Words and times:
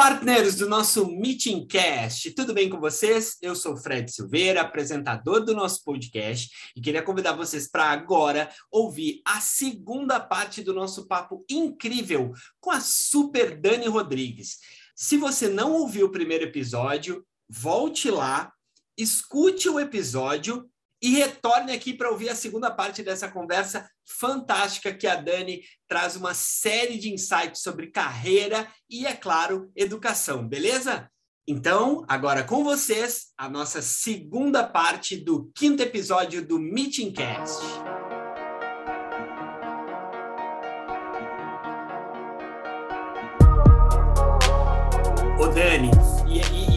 Partners 0.00 0.54
do 0.54 0.68
nosso 0.68 1.10
Meeting 1.10 1.66
Cast, 1.66 2.30
tudo 2.30 2.54
bem 2.54 2.70
com 2.70 2.78
vocês? 2.78 3.36
Eu 3.42 3.56
sou 3.56 3.76
Fred 3.76 4.08
Silveira, 4.08 4.60
apresentador 4.60 5.44
do 5.44 5.52
nosso 5.52 5.82
podcast, 5.82 6.48
e 6.76 6.80
queria 6.80 7.02
convidar 7.02 7.32
vocês 7.32 7.68
para 7.68 7.86
agora 7.86 8.48
ouvir 8.70 9.20
a 9.24 9.40
segunda 9.40 10.20
parte 10.20 10.62
do 10.62 10.72
nosso 10.72 11.08
papo 11.08 11.44
incrível 11.50 12.32
com 12.60 12.70
a 12.70 12.78
Super 12.78 13.60
Dani 13.60 13.88
Rodrigues. 13.88 14.58
Se 14.94 15.16
você 15.16 15.48
não 15.48 15.72
ouviu 15.72 16.06
o 16.06 16.12
primeiro 16.12 16.44
episódio, 16.44 17.26
volte 17.48 18.08
lá, 18.08 18.52
escute 18.96 19.68
o 19.68 19.80
episódio 19.80 20.70
e 21.00 21.10
retorne 21.10 21.72
aqui 21.72 21.94
para 21.94 22.10
ouvir 22.10 22.28
a 22.28 22.34
segunda 22.34 22.70
parte 22.70 23.02
dessa 23.02 23.28
conversa 23.28 23.88
fantástica 24.04 24.92
que 24.92 25.06
a 25.06 25.14
Dani 25.14 25.62
traz 25.86 26.16
uma 26.16 26.34
série 26.34 26.98
de 26.98 27.12
insights 27.12 27.62
sobre 27.62 27.90
carreira 27.90 28.66
e, 28.90 29.06
é 29.06 29.14
claro, 29.14 29.70
educação, 29.76 30.46
beleza? 30.46 31.08
Então, 31.46 32.04
agora 32.08 32.44
com 32.44 32.62
vocês, 32.62 33.28
a 33.36 33.48
nossa 33.48 33.80
segunda 33.80 34.64
parte 34.64 35.16
do 35.16 35.50
quinto 35.54 35.82
episódio 35.82 36.46
do 36.46 36.58
Meeting 36.58 37.12
Cast. 37.12 37.97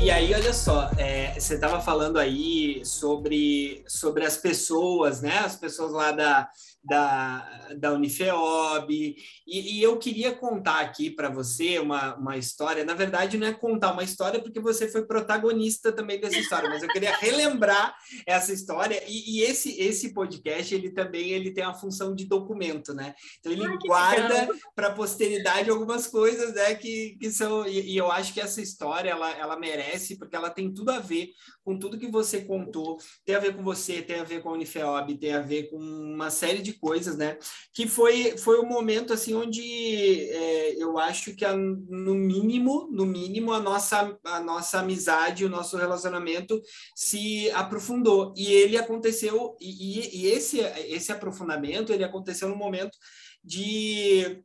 E, 0.03 0.09
aí, 0.09 0.33
olha 0.33 0.51
só, 0.51 0.89
é, 0.97 1.39
você 1.39 1.53
estava 1.53 1.79
falando 1.79 2.17
aí 2.17 2.83
sobre, 2.83 3.83
sobre 3.87 4.25
as 4.25 4.35
pessoas, 4.35 5.21
né? 5.21 5.37
As 5.39 5.55
pessoas 5.55 5.91
lá 5.91 6.11
da, 6.11 6.49
da, 6.83 7.69
da 7.77 7.93
Unifeob, 7.93 8.91
e, 9.47 9.77
e 9.77 9.83
eu 9.83 9.97
queria 9.97 10.33
contar 10.33 10.79
aqui 10.79 11.11
para 11.11 11.29
você 11.29 11.77
uma, 11.79 12.15
uma 12.15 12.37
história. 12.37 12.83
Na 12.83 12.93
verdade, 12.93 13.37
não 13.37 13.47
é 13.47 13.53
contar 13.53 13.93
uma 13.93 14.03
história, 14.03 14.41
porque 14.41 14.59
você 14.59 14.87
foi 14.87 15.05
protagonista 15.05 15.91
também 15.91 16.19
dessa 16.19 16.39
história, 16.39 16.69
mas 16.69 16.81
eu 16.81 16.89
queria 16.89 17.15
relembrar 17.17 17.95
essa 18.25 18.51
história. 18.51 19.03
E, 19.07 19.37
e 19.37 19.41
esse, 19.43 19.79
esse 19.79 20.13
podcast, 20.13 20.73
ele 20.73 20.91
também 20.91 21.31
ele 21.31 21.51
tem 21.51 21.63
a 21.63 21.73
função 21.73 22.15
de 22.15 22.25
documento, 22.25 22.93
né? 22.93 23.13
Então, 23.39 23.51
ele 23.51 23.77
guarda 23.77 24.49
para 24.75 24.87
a 24.87 24.93
posteridade 24.93 25.69
algumas 25.69 26.07
coisas 26.07 26.53
né, 26.55 26.75
que, 26.75 27.17
que 27.19 27.31
são. 27.31 27.65
E, 27.67 27.91
e, 27.91 27.97
eu 27.97 28.11
acho 28.11 28.33
que 28.33 28.41
essa 28.41 28.61
história 28.61 29.09
ela, 29.09 29.31
ela 29.37 29.59
merece, 29.59 30.17
porque 30.17 30.35
ela 30.35 30.49
tem 30.49 30.73
tudo 30.73 30.91
a 30.91 30.99
ver 30.99 31.29
com 31.63 31.77
tudo 31.77 31.97
que 31.97 32.07
você 32.07 32.41
contou, 32.41 32.97
tem 33.23 33.35
a 33.35 33.39
ver 33.39 33.55
com 33.55 33.63
você, 33.63 34.01
tem 34.01 34.19
a 34.19 34.23
ver 34.23 34.41
com 34.41 34.49
a 34.49 34.53
Unifeob, 34.53 35.17
tem 35.17 35.33
a 35.33 35.41
ver 35.41 35.69
com 35.69 35.77
uma 35.77 36.29
série 36.29 36.61
de 36.61 36.70
de 36.71 36.79
coisas, 36.79 37.17
né? 37.17 37.37
Que 37.73 37.87
foi 37.87 38.37
foi 38.37 38.57
o 38.57 38.63
um 38.63 38.69
momento 38.69 39.13
assim 39.13 39.33
onde 39.33 39.61
é, 40.29 40.75
eu 40.81 40.97
acho 40.97 41.35
que 41.35 41.45
a, 41.45 41.55
no 41.55 42.15
mínimo, 42.15 42.87
no 42.91 43.05
mínimo 43.05 43.53
a 43.53 43.59
nossa 43.59 44.17
a 44.23 44.39
nossa 44.39 44.79
amizade, 44.79 45.45
o 45.45 45.49
nosso 45.49 45.77
relacionamento 45.77 46.61
se 46.95 47.49
aprofundou 47.51 48.33
e 48.35 48.51
ele 48.51 48.77
aconteceu 48.77 49.55
e, 49.59 50.21
e 50.23 50.27
esse 50.27 50.59
esse 50.87 51.11
aprofundamento 51.11 51.91
ele 51.91 52.03
aconteceu 52.03 52.47
no 52.49 52.55
momento 52.55 52.97
de 53.43 54.43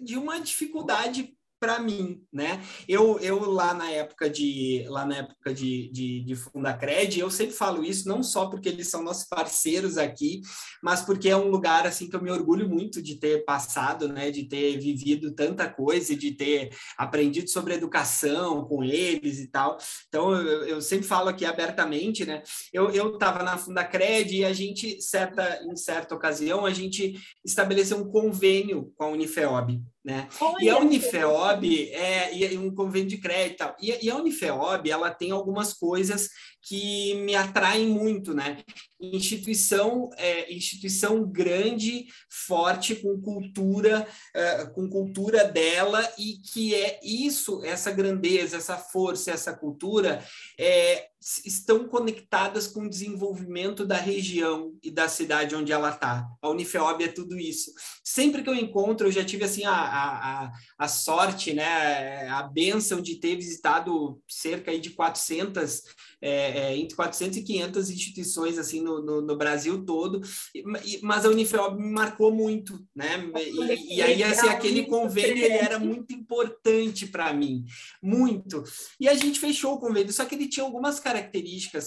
de 0.00 0.16
uma 0.16 0.40
dificuldade 0.40 1.33
para 1.64 1.78
mim, 1.78 2.22
né? 2.30 2.62
Eu, 2.86 3.18
eu 3.20 3.50
lá 3.50 3.72
na 3.72 3.90
época 3.90 4.28
de 4.28 4.84
lá 4.86 5.06
na 5.06 5.16
época 5.16 5.54
de, 5.54 5.90
de, 5.90 6.22
de 6.22 6.36
Fundacred, 6.36 7.18
eu 7.18 7.30
sempre 7.30 7.54
falo 7.54 7.82
isso 7.82 8.06
não 8.06 8.22
só 8.22 8.50
porque 8.50 8.68
eles 8.68 8.90
são 8.90 9.02
nossos 9.02 9.26
parceiros 9.26 9.96
aqui, 9.96 10.42
mas 10.82 11.00
porque 11.00 11.30
é 11.30 11.36
um 11.36 11.48
lugar 11.48 11.86
assim 11.86 12.06
que 12.06 12.14
eu 12.14 12.20
me 12.20 12.30
orgulho 12.30 12.68
muito 12.68 13.00
de 13.00 13.14
ter 13.14 13.46
passado, 13.46 14.08
né? 14.08 14.30
De 14.30 14.44
ter 14.44 14.78
vivido 14.78 15.34
tanta 15.34 15.66
coisa, 15.66 16.14
de 16.14 16.32
ter 16.32 16.68
aprendido 16.98 17.48
sobre 17.48 17.72
educação 17.72 18.66
com 18.66 18.84
eles 18.84 19.38
e 19.38 19.46
tal. 19.48 19.78
Então 20.08 20.34
eu, 20.34 20.64
eu 20.64 20.82
sempre 20.82 21.06
falo 21.06 21.30
aqui 21.30 21.46
abertamente, 21.46 22.26
né? 22.26 22.42
Eu 22.74 22.90
eu 22.90 23.14
estava 23.14 23.42
na 23.42 23.56
Fundacred 23.56 24.36
e 24.36 24.44
a 24.44 24.52
gente 24.52 25.00
certa 25.00 25.62
em 25.64 25.76
certa 25.76 26.14
ocasião 26.14 26.66
a 26.66 26.74
gente 26.74 27.14
estabeleceu 27.42 27.96
um 27.96 28.10
convênio 28.10 28.92
com 28.98 29.04
a 29.04 29.08
Unifeob 29.08 29.82
né? 30.04 30.28
E 30.60 30.68
a 30.68 30.78
Unifeob 30.78 31.90
é 31.92 32.36
e 32.36 32.58
um 32.58 32.74
convênio 32.74 33.08
de 33.08 33.16
crédito 33.16 33.54
e 33.54 33.56
tal. 33.56 33.76
E, 33.80 34.06
e 34.06 34.10
a 34.10 34.16
Unifeob, 34.16 34.90
ela 34.90 35.10
tem 35.10 35.30
algumas 35.30 35.72
coisas 35.72 36.28
que 36.60 37.14
me 37.16 37.34
atraem 37.34 37.86
muito, 37.86 38.34
né? 38.34 38.62
Instituição, 39.00 40.10
é, 40.16 40.52
instituição 40.52 41.24
grande, 41.24 42.06
forte, 42.30 42.96
com 42.96 43.20
cultura, 43.20 44.06
é, 44.34 44.66
com 44.66 44.88
cultura 44.88 45.44
dela 45.44 46.06
e 46.18 46.38
que 46.52 46.74
é 46.74 47.00
isso, 47.02 47.62
essa 47.64 47.90
grandeza, 47.90 48.58
essa 48.58 48.76
força, 48.76 49.30
essa 49.30 49.54
cultura, 49.54 50.22
é, 50.58 51.08
estão 51.44 51.88
conectadas 51.88 52.66
com 52.66 52.82
o 52.82 52.88
desenvolvimento 52.88 53.86
da 53.86 53.96
região 53.96 54.76
e 54.82 54.90
da 54.90 55.08
cidade 55.08 55.54
onde 55.54 55.72
ela 55.72 55.88
está. 55.88 56.28
A 56.42 56.50
Unifeob 56.50 57.02
é 57.02 57.08
tudo 57.08 57.38
isso. 57.38 57.72
Sempre 58.02 58.42
que 58.42 58.50
eu 58.50 58.54
encontro, 58.54 59.06
eu 59.06 59.12
já 59.12 59.24
tive 59.24 59.44
assim 59.44 59.64
a, 59.64 59.72
a, 59.72 60.52
a 60.78 60.88
sorte, 60.88 61.54
né, 61.54 62.28
a 62.28 62.42
benção 62.42 63.00
de 63.00 63.16
ter 63.16 63.36
visitado 63.36 64.20
cerca 64.28 64.78
de 64.78 64.90
400 64.90 65.82
é, 66.20 66.72
é, 66.72 66.76
entre 66.76 66.96
400 66.96 67.38
e 67.38 67.42
500 67.42 67.90
instituições 67.90 68.58
assim 68.58 68.80
no, 68.82 69.02
no, 69.02 69.20
no 69.20 69.36
Brasil 69.36 69.84
todo, 69.84 70.20
mas 71.02 71.24
a 71.24 71.28
Unifeob 71.28 71.78
me 71.78 71.90
marcou 71.90 72.34
muito, 72.34 72.82
né? 72.94 73.30
E, 73.36 73.96
e 73.96 74.02
aí 74.02 74.22
assim, 74.22 74.48
aquele 74.48 74.84
convênio 74.84 75.44
ele 75.44 75.52
era 75.52 75.78
muito 75.78 76.14
importante 76.14 77.06
para 77.06 77.32
mim, 77.32 77.64
muito. 78.02 78.64
E 78.98 79.06
a 79.06 79.14
gente 79.14 79.38
fechou 79.38 79.74
o 79.74 79.78
convênio, 79.78 80.12
só 80.12 80.24
que 80.24 80.34
ele 80.34 80.48
tinha 80.48 80.64
algumas 80.64 80.98
características 80.98 81.13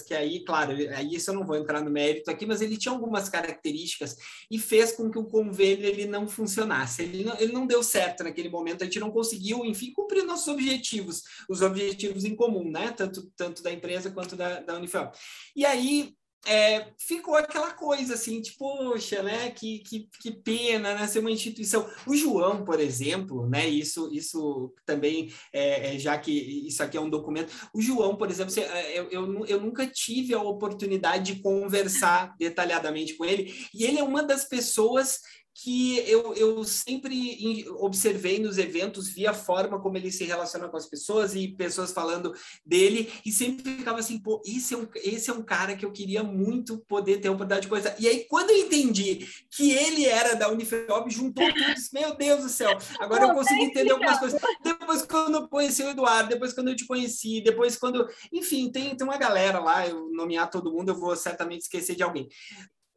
que 0.01 0.13
aí, 0.13 0.43
claro, 0.43 0.73
aí 0.95 1.15
isso 1.15 1.29
eu 1.29 1.35
não 1.35 1.45
vou 1.45 1.55
entrar 1.55 1.81
no 1.81 1.91
mérito 1.91 2.29
aqui, 2.29 2.45
mas 2.45 2.61
ele 2.61 2.77
tinha 2.77 2.93
algumas 2.93 3.29
características 3.29 4.15
e 4.49 4.59
fez 4.59 4.91
com 4.91 5.09
que 5.09 5.17
o 5.17 5.25
convênio 5.25 5.85
ele 5.85 6.05
não 6.05 6.27
funcionasse. 6.27 7.03
Ele 7.03 7.23
não, 7.23 7.39
ele 7.39 7.53
não 7.53 7.67
deu 7.67 7.83
certo 7.83 8.23
naquele 8.23 8.49
momento, 8.49 8.81
a 8.81 8.85
gente 8.85 8.99
não 8.99 9.11
conseguiu, 9.11 9.63
enfim, 9.65 9.91
cumprir 9.93 10.23
nossos 10.23 10.47
objetivos, 10.47 11.23
os 11.49 11.61
objetivos 11.61 12.25
em 12.25 12.35
comum, 12.35 12.69
né? 12.69 12.91
Tanto, 12.91 13.31
tanto 13.35 13.61
da 13.61 13.71
empresa 13.71 14.11
quanto 14.11 14.35
da, 14.35 14.59
da 14.59 14.75
Unifel. 14.75 15.11
E 15.55 15.65
aí 15.65 16.16
é, 16.45 16.87
ficou 16.97 17.35
aquela 17.35 17.71
coisa 17.73 18.13
assim, 18.13 18.41
tipo, 18.41 18.57
poxa, 18.57 19.21
né? 19.21 19.51
Que, 19.51 19.79
que, 19.79 20.09
que 20.21 20.31
pena, 20.31 20.93
né? 20.93 21.07
Ser 21.07 21.19
uma 21.19 21.31
instituição. 21.31 21.89
O 22.05 22.15
João, 22.15 22.63
por 22.63 22.79
exemplo, 22.79 23.47
né? 23.47 23.67
Isso, 23.67 24.09
isso 24.13 24.73
também, 24.85 25.33
é, 25.51 25.95
é, 25.95 25.99
já 25.99 26.17
que 26.17 26.31
isso 26.31 26.81
aqui 26.81 26.97
é 26.97 27.01
um 27.01 27.09
documento. 27.09 27.51
O 27.73 27.81
João, 27.81 28.15
por 28.15 28.29
exemplo, 28.29 28.53
é, 28.59 28.99
eu, 28.99 29.09
eu, 29.09 29.45
eu 29.45 29.61
nunca 29.61 29.85
tive 29.87 30.33
a 30.33 30.41
oportunidade 30.41 31.33
de 31.33 31.41
conversar 31.41 32.35
detalhadamente 32.37 33.15
com 33.15 33.25
ele, 33.25 33.53
e 33.73 33.83
ele 33.83 33.99
é 33.99 34.03
uma 34.03 34.23
das 34.23 34.45
pessoas 34.45 35.19
que 35.63 35.97
eu, 36.07 36.35
eu 36.35 36.63
sempre 36.63 37.67
observei 37.79 38.37
nos 38.37 38.59
eventos, 38.59 39.09
via 39.09 39.31
a 39.31 39.33
forma 39.33 39.81
como 39.81 39.97
ele 39.97 40.11
se 40.11 40.23
relaciona 40.23 40.67
com 40.67 40.77
as 40.77 40.85
pessoas 40.85 41.33
e 41.33 41.47
pessoas 41.47 41.91
falando 41.91 42.31
dele, 42.63 43.11
e 43.25 43.31
sempre 43.31 43.77
ficava 43.77 43.99
assim, 43.99 44.19
pô, 44.19 44.39
esse 44.45 44.75
é 44.75 44.77
um, 44.77 44.87
esse 44.95 45.31
é 45.31 45.33
um 45.33 45.41
cara 45.41 45.75
que 45.75 45.83
eu 45.83 45.91
queria 45.91 46.21
muito 46.21 46.77
poder 46.87 47.17
ter 47.17 47.29
a 47.29 47.31
oportunidade 47.31 47.61
de 47.61 47.67
conversar. 47.69 47.95
E 47.99 48.07
aí, 48.07 48.25
quando 48.29 48.51
eu 48.51 48.57
entendi 48.57 49.27
que 49.49 49.71
ele 49.71 50.05
era 50.05 50.35
da 50.35 50.47
Unifeob, 50.51 51.09
juntou 51.09 51.51
tudo, 51.51 51.73
disse, 51.73 51.91
meu 51.91 52.15
Deus 52.15 52.43
do 52.43 52.49
céu, 52.49 52.77
agora 52.99 53.25
eu 53.25 53.33
consegui 53.33 53.63
entender 53.63 53.91
algumas 53.91 54.19
coisas. 54.19 54.39
Depois, 54.63 55.01
quando 55.01 55.35
eu 55.35 55.47
conheci 55.47 55.81
o 55.81 55.89
Eduardo, 55.89 56.29
depois 56.29 56.53
quando 56.53 56.67
eu 56.67 56.75
te 56.75 56.85
conheci, 56.85 57.41
depois 57.41 57.75
quando... 57.75 58.07
Enfim, 58.31 58.69
tem, 58.69 58.95
tem 58.95 59.07
uma 59.07 59.17
galera 59.17 59.59
lá, 59.59 59.87
eu 59.87 60.11
nomear 60.11 60.51
todo 60.51 60.71
mundo, 60.71 60.89
eu 60.89 60.95
vou 60.95 61.15
certamente 61.15 61.61
esquecer 61.61 61.95
de 61.95 62.03
alguém. 62.03 62.27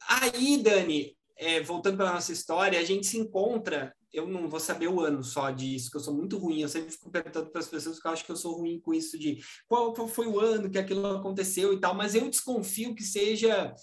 Aí, 0.08 0.58
Dani, 0.58 1.16
é, 1.40 1.58
voltando 1.62 1.96
para 1.96 2.12
nossa 2.12 2.32
história, 2.32 2.78
a 2.78 2.84
gente 2.84 3.06
se 3.06 3.18
encontra. 3.18 3.94
Eu 4.12 4.26
não 4.26 4.48
vou 4.48 4.60
saber 4.60 4.88
o 4.88 5.00
ano 5.00 5.24
só 5.24 5.50
disso, 5.50 5.90
que 5.90 5.96
eu 5.96 6.00
sou 6.00 6.14
muito 6.14 6.36
ruim. 6.36 6.60
Eu 6.60 6.68
sempre 6.68 6.90
fico 6.90 7.10
perguntando 7.10 7.50
para 7.50 7.60
as 7.60 7.68
pessoas 7.68 7.98
que 7.98 8.06
eu 8.06 8.12
acho 8.12 8.24
que 8.24 8.30
eu 8.30 8.36
sou 8.36 8.58
ruim 8.58 8.78
com 8.78 8.92
isso 8.92 9.18
de 9.18 9.38
qual, 9.66 9.94
qual 9.94 10.06
foi 10.06 10.26
o 10.26 10.38
ano 10.38 10.68
que 10.68 10.78
aquilo 10.78 11.06
aconteceu 11.06 11.72
e 11.72 11.80
tal, 11.80 11.94
mas 11.94 12.14
eu 12.14 12.28
desconfio 12.28 12.94
que 12.94 13.02
seja 13.02 13.74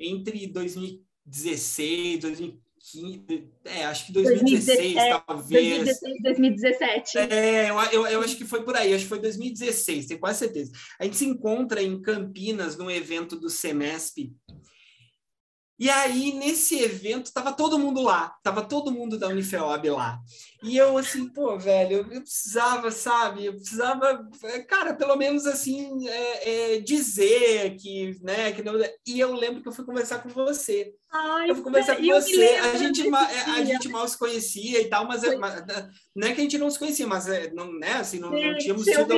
entre 0.00 0.48
2016, 0.48 2.20
2015, 2.20 3.50
é, 3.64 3.84
acho 3.84 4.06
que 4.06 4.12
2016, 4.12 4.94
2017, 4.94 5.24
talvez. 5.26 5.68
2016, 5.68 6.22
2017. 6.22 7.18
É, 7.18 7.70
eu, 7.70 7.80
eu, 7.92 8.06
eu, 8.06 8.20
acho 8.20 8.36
que 8.36 8.44
foi 8.44 8.64
por 8.64 8.74
aí, 8.74 8.92
acho 8.92 9.04
que 9.04 9.08
foi 9.08 9.20
2016, 9.20 10.06
tenho 10.06 10.20
quase 10.20 10.40
certeza. 10.40 10.72
A 10.98 11.04
gente 11.04 11.16
se 11.16 11.24
encontra 11.26 11.80
em 11.80 12.02
Campinas, 12.02 12.76
num 12.76 12.90
evento 12.90 13.36
do 13.36 13.48
Semesp, 13.48 14.32
e 15.78 15.90
aí, 15.90 16.32
nesse 16.32 16.78
evento, 16.78 17.26
estava 17.26 17.52
todo 17.52 17.78
mundo 17.78 18.02
lá, 18.02 18.34
estava 18.38 18.62
todo 18.62 18.90
mundo 18.90 19.18
da 19.18 19.28
Unifeob 19.28 19.90
lá. 19.90 20.20
E 20.62 20.76
eu, 20.76 20.96
assim, 20.96 21.28
pô, 21.28 21.58
velho, 21.58 22.06
eu, 22.10 22.20
precisava, 22.20 22.90
sabe? 22.90 23.46
Eu 23.46 23.54
precisava, 23.54 24.28
cara, 24.68 24.94
pelo 24.94 25.16
menos 25.16 25.46
assim, 25.46 26.08
é, 26.08 26.74
é, 26.74 26.80
dizer 26.80 27.76
que, 27.76 28.16
né, 28.22 28.52
que 28.52 28.62
não... 28.62 28.74
E 29.06 29.20
eu 29.20 29.34
lembro 29.34 29.62
que 29.62 29.68
eu 29.68 29.72
fui 29.72 29.84
conversar 29.84 30.22
com 30.22 30.28
você. 30.30 30.92
Ai, 31.10 31.50
eu 31.50 31.54
fui 31.54 31.64
conversar 31.64 31.96
com 31.96 32.02
você. 32.02 32.56
A 32.56 32.76
gente, 32.76 33.06
é, 33.06 33.40
a 33.44 33.64
gente 33.64 33.88
mal 33.88 34.08
se 34.08 34.18
conhecia 34.18 34.80
e 34.80 34.88
tal, 34.88 35.06
mas, 35.06 35.22
é, 35.24 35.36
mas, 35.36 35.62
não 36.14 36.28
é 36.28 36.32
que 36.32 36.40
a 36.40 36.44
gente 36.44 36.58
não 36.58 36.70
se 36.70 36.78
conhecia, 36.78 37.06
mas 37.06 37.28
é, 37.28 37.50
não, 37.52 37.72
né, 37.72 37.94
assim, 37.94 38.18
não, 38.18 38.30
não 38.30 38.58
tínhamos 38.58 38.84
sido. 38.84 39.12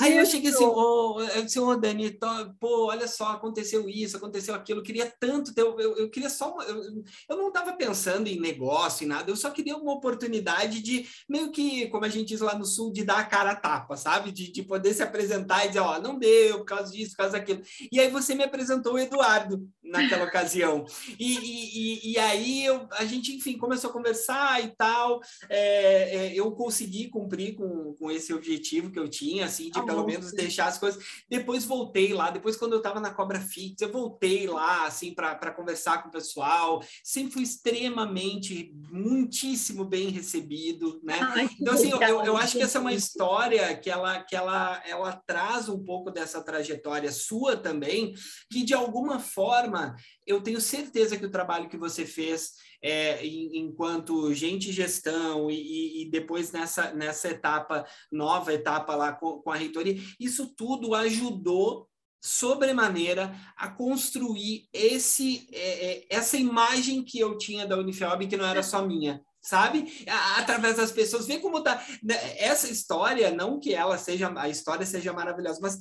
Aí 0.00 0.16
eu 0.16 0.26
cheguei 0.26 0.50
assim, 0.50 0.64
oh, 0.64 1.20
eu 1.34 1.44
disse, 1.44 1.58
oh, 1.58 1.76
Dani, 1.76 2.10
tô, 2.10 2.26
pô, 2.58 2.86
olha 2.86 3.06
só, 3.06 3.32
aconteceu 3.32 3.88
isso, 3.88 4.16
aconteceu 4.16 4.54
aquilo, 4.54 4.80
eu 4.80 4.84
queria 4.84 5.12
tanto 5.20 5.54
ter, 5.54 5.62
eu, 5.62 5.78
eu, 5.78 5.96
eu 5.96 6.10
queria 6.10 6.28
só, 6.28 6.56
eu, 6.62 6.82
eu 7.28 7.36
não 7.36 7.48
estava 7.48 7.72
pensando 7.72 8.26
em 8.26 8.40
negócio, 8.40 9.04
em 9.04 9.08
nada, 9.08 9.30
eu 9.30 9.36
só 9.36 9.50
queria 9.50 9.76
uma 9.76 9.92
oportunidade 9.92 10.45
de, 10.66 11.06
meio 11.28 11.50
que, 11.50 11.86
como 11.88 12.04
a 12.04 12.08
gente 12.08 12.28
diz 12.28 12.40
lá 12.40 12.56
no 12.56 12.64
Sul, 12.64 12.92
de 12.92 13.04
dar 13.04 13.18
a 13.18 13.24
cara 13.24 13.52
a 13.52 13.56
tapa, 13.56 13.96
sabe? 13.96 14.30
De, 14.30 14.50
de 14.50 14.62
poder 14.62 14.94
se 14.94 15.02
apresentar 15.02 15.64
e 15.64 15.68
dizer, 15.68 15.80
ó, 15.80 15.96
oh, 15.96 16.00
não 16.00 16.18
deu, 16.18 16.58
por 16.58 16.64
causa 16.64 16.92
disso, 16.92 17.12
por 17.12 17.18
causa 17.18 17.32
daquilo. 17.32 17.62
E 17.90 18.00
aí 18.00 18.10
você 18.10 18.34
me 18.34 18.44
apresentou 18.44 18.94
o 18.94 18.98
Eduardo 18.98 19.68
naquela 19.82 20.24
ocasião. 20.26 20.84
E, 21.18 21.34
e, 21.38 22.12
e, 22.12 22.18
aí 22.18 22.64
eu, 22.64 22.86
a 22.92 23.04
gente, 23.04 23.34
enfim, 23.34 23.56
começou 23.56 23.90
a 23.90 23.92
conversar 23.92 24.62
e 24.62 24.68
tal. 24.76 25.20
É, 25.48 26.16
é, 26.16 26.34
eu 26.34 26.50
consegui 26.52 27.08
cumprir 27.08 27.54
com, 27.54 27.94
com 27.94 28.10
esse 28.10 28.32
objetivo 28.32 28.90
que 28.90 28.98
eu 28.98 29.08
tinha, 29.08 29.46
assim, 29.46 29.70
de 29.70 29.78
ah, 29.78 29.82
pelo 29.82 30.04
menos 30.04 30.30
sim. 30.30 30.36
deixar 30.36 30.66
as 30.66 30.78
coisas. 30.78 31.02
Depois 31.28 31.64
voltei 31.64 32.12
lá, 32.12 32.30
depois 32.30 32.56
quando 32.56 32.72
eu 32.72 32.78
estava 32.78 33.00
na 33.00 33.12
Cobra 33.12 33.40
Fix, 33.40 33.80
eu 33.80 33.90
voltei 33.90 34.46
lá, 34.46 34.86
assim, 34.86 35.14
para 35.14 35.50
conversar 35.52 36.02
com 36.02 36.08
o 36.08 36.12
pessoal. 36.12 36.82
Sempre 37.02 37.32
fui 37.32 37.42
extremamente, 37.42 38.72
muitíssimo 38.90 39.84
bem 39.84 40.08
recebido, 40.10 40.35
né? 41.02 41.18
Ai, 41.20 41.48
então, 41.60 41.74
assim, 41.74 41.90
eu, 41.90 42.24
eu, 42.24 42.36
acho 42.36 42.56
que 42.56 42.62
essa 42.62 42.78
é 42.78 42.80
uma 42.80 42.92
história 42.92 43.76
que 43.76 43.90
ela, 43.90 44.22
que 44.22 44.34
ela, 44.34 44.82
ela 44.86 45.12
traz 45.26 45.68
um 45.68 45.82
pouco 45.82 46.10
dessa 46.10 46.42
trajetória 46.42 47.10
sua 47.12 47.56
também, 47.56 48.14
que 48.50 48.64
de 48.64 48.74
alguma 48.74 49.18
forma 49.18 49.96
eu 50.26 50.40
tenho 50.40 50.60
certeza 50.60 51.16
que 51.16 51.26
o 51.26 51.30
trabalho 51.30 51.68
que 51.68 51.76
você 51.76 52.04
fez 52.04 52.52
é, 52.82 53.24
enquanto 53.26 54.32
gente 54.34 54.72
gestão 54.72 55.50
e, 55.50 56.02
e, 56.02 56.10
depois 56.10 56.52
nessa, 56.52 56.92
nessa 56.92 57.28
etapa, 57.28 57.86
nova 58.12 58.52
etapa 58.52 58.94
lá 58.94 59.12
com, 59.12 59.40
com 59.40 59.50
a 59.50 59.56
reitoria, 59.56 60.00
isso 60.20 60.54
tudo 60.54 60.94
ajudou 60.94 61.88
sobremaneira 62.22 63.34
a 63.56 63.68
construir 63.68 64.68
esse 64.72 65.48
é, 65.52 65.98
é 65.98 66.06
essa 66.10 66.36
imagem 66.36 67.04
que 67.04 67.18
eu 67.18 67.38
tinha 67.38 67.66
da 67.66 67.78
Unifeob, 67.78 68.26
que 68.26 68.36
não 68.36 68.46
era 68.46 68.62
só 68.62 68.84
minha, 68.84 69.22
sabe? 69.46 70.04
Através 70.36 70.76
das 70.76 70.90
pessoas, 70.90 71.26
vê 71.26 71.38
como 71.38 71.62
tá 71.62 71.84
né, 72.02 72.16
essa 72.38 72.68
história, 72.68 73.30
não 73.30 73.60
que 73.60 73.72
ela 73.72 73.96
seja 73.96 74.32
a 74.36 74.48
história 74.48 74.84
seja 74.84 75.12
maravilhosa, 75.12 75.60
mas 75.62 75.78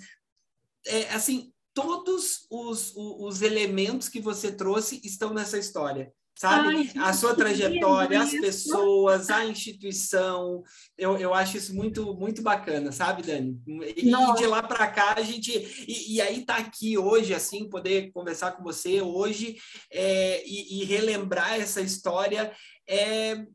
é, 0.86 1.10
assim 1.10 1.52
todos 1.74 2.46
os, 2.50 2.94
os, 2.96 3.42
elementos 3.42 4.08
que 4.08 4.22
você 4.22 4.50
trouxe 4.50 5.02
estão 5.04 5.34
nessa 5.34 5.58
história 5.58 6.14
sabe? 6.38 6.76
Ai, 6.76 6.92
a 6.98 7.14
sua 7.14 7.34
trajetória, 7.34 8.22
as 8.22 8.32
pessoas, 8.32 9.30
a 9.30 9.46
instituição, 9.46 10.64
eu, 10.98 11.18
eu 11.18 11.34
acho 11.34 11.58
isso 11.58 11.74
muito 11.74 12.14
muito 12.16 12.42
bacana, 12.42 12.92
sabe, 12.92 13.24
Dani? 13.24 13.60
E, 13.96 14.10
e 14.10 14.36
de 14.36 14.46
lá 14.46 14.62
para 14.62 14.88
cá 14.88 15.16
a 15.18 15.22
gente 15.22 15.52
e, 15.88 16.16
e, 16.16 16.22
aí 16.22 16.46
tá 16.46 16.58
aqui 16.58 16.98
hoje 16.98 17.34
assim 17.34 17.70
poder 17.70 18.12
conversar 18.12 18.52
com 18.52 18.64
você 18.64 19.02
hoje 19.02 19.58
é, 19.92 20.44
e, 20.46 20.82
e, 20.82 20.86
relembrar 20.86 21.54
essa 21.60 21.82
história 21.82 22.52
é 22.88 23.46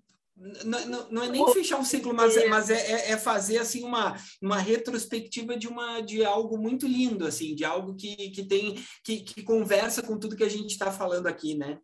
não, 0.64 0.86
não, 0.86 1.10
não, 1.10 1.22
é 1.24 1.28
nem 1.28 1.52
fechar 1.52 1.78
um 1.78 1.84
ciclo, 1.84 2.14
mas, 2.14 2.34
é, 2.34 2.48
mas 2.48 2.70
é, 2.70 2.78
é, 2.78 3.10
é, 3.10 3.18
fazer 3.18 3.58
assim 3.58 3.84
uma, 3.84 4.16
uma 4.40 4.58
retrospectiva 4.58 5.54
de 5.54 5.68
uma 5.68 6.00
de 6.00 6.24
algo 6.24 6.56
muito 6.56 6.86
lindo, 6.86 7.26
assim, 7.26 7.54
de 7.54 7.62
algo 7.62 7.94
que, 7.94 8.30
que 8.30 8.42
tem 8.44 8.82
que, 9.04 9.20
que 9.20 9.42
conversa 9.42 10.02
com 10.02 10.18
tudo 10.18 10.36
que 10.36 10.44
a 10.44 10.48
gente 10.48 10.70
está 10.70 10.90
falando 10.90 11.26
aqui, 11.26 11.54
né? 11.54 11.78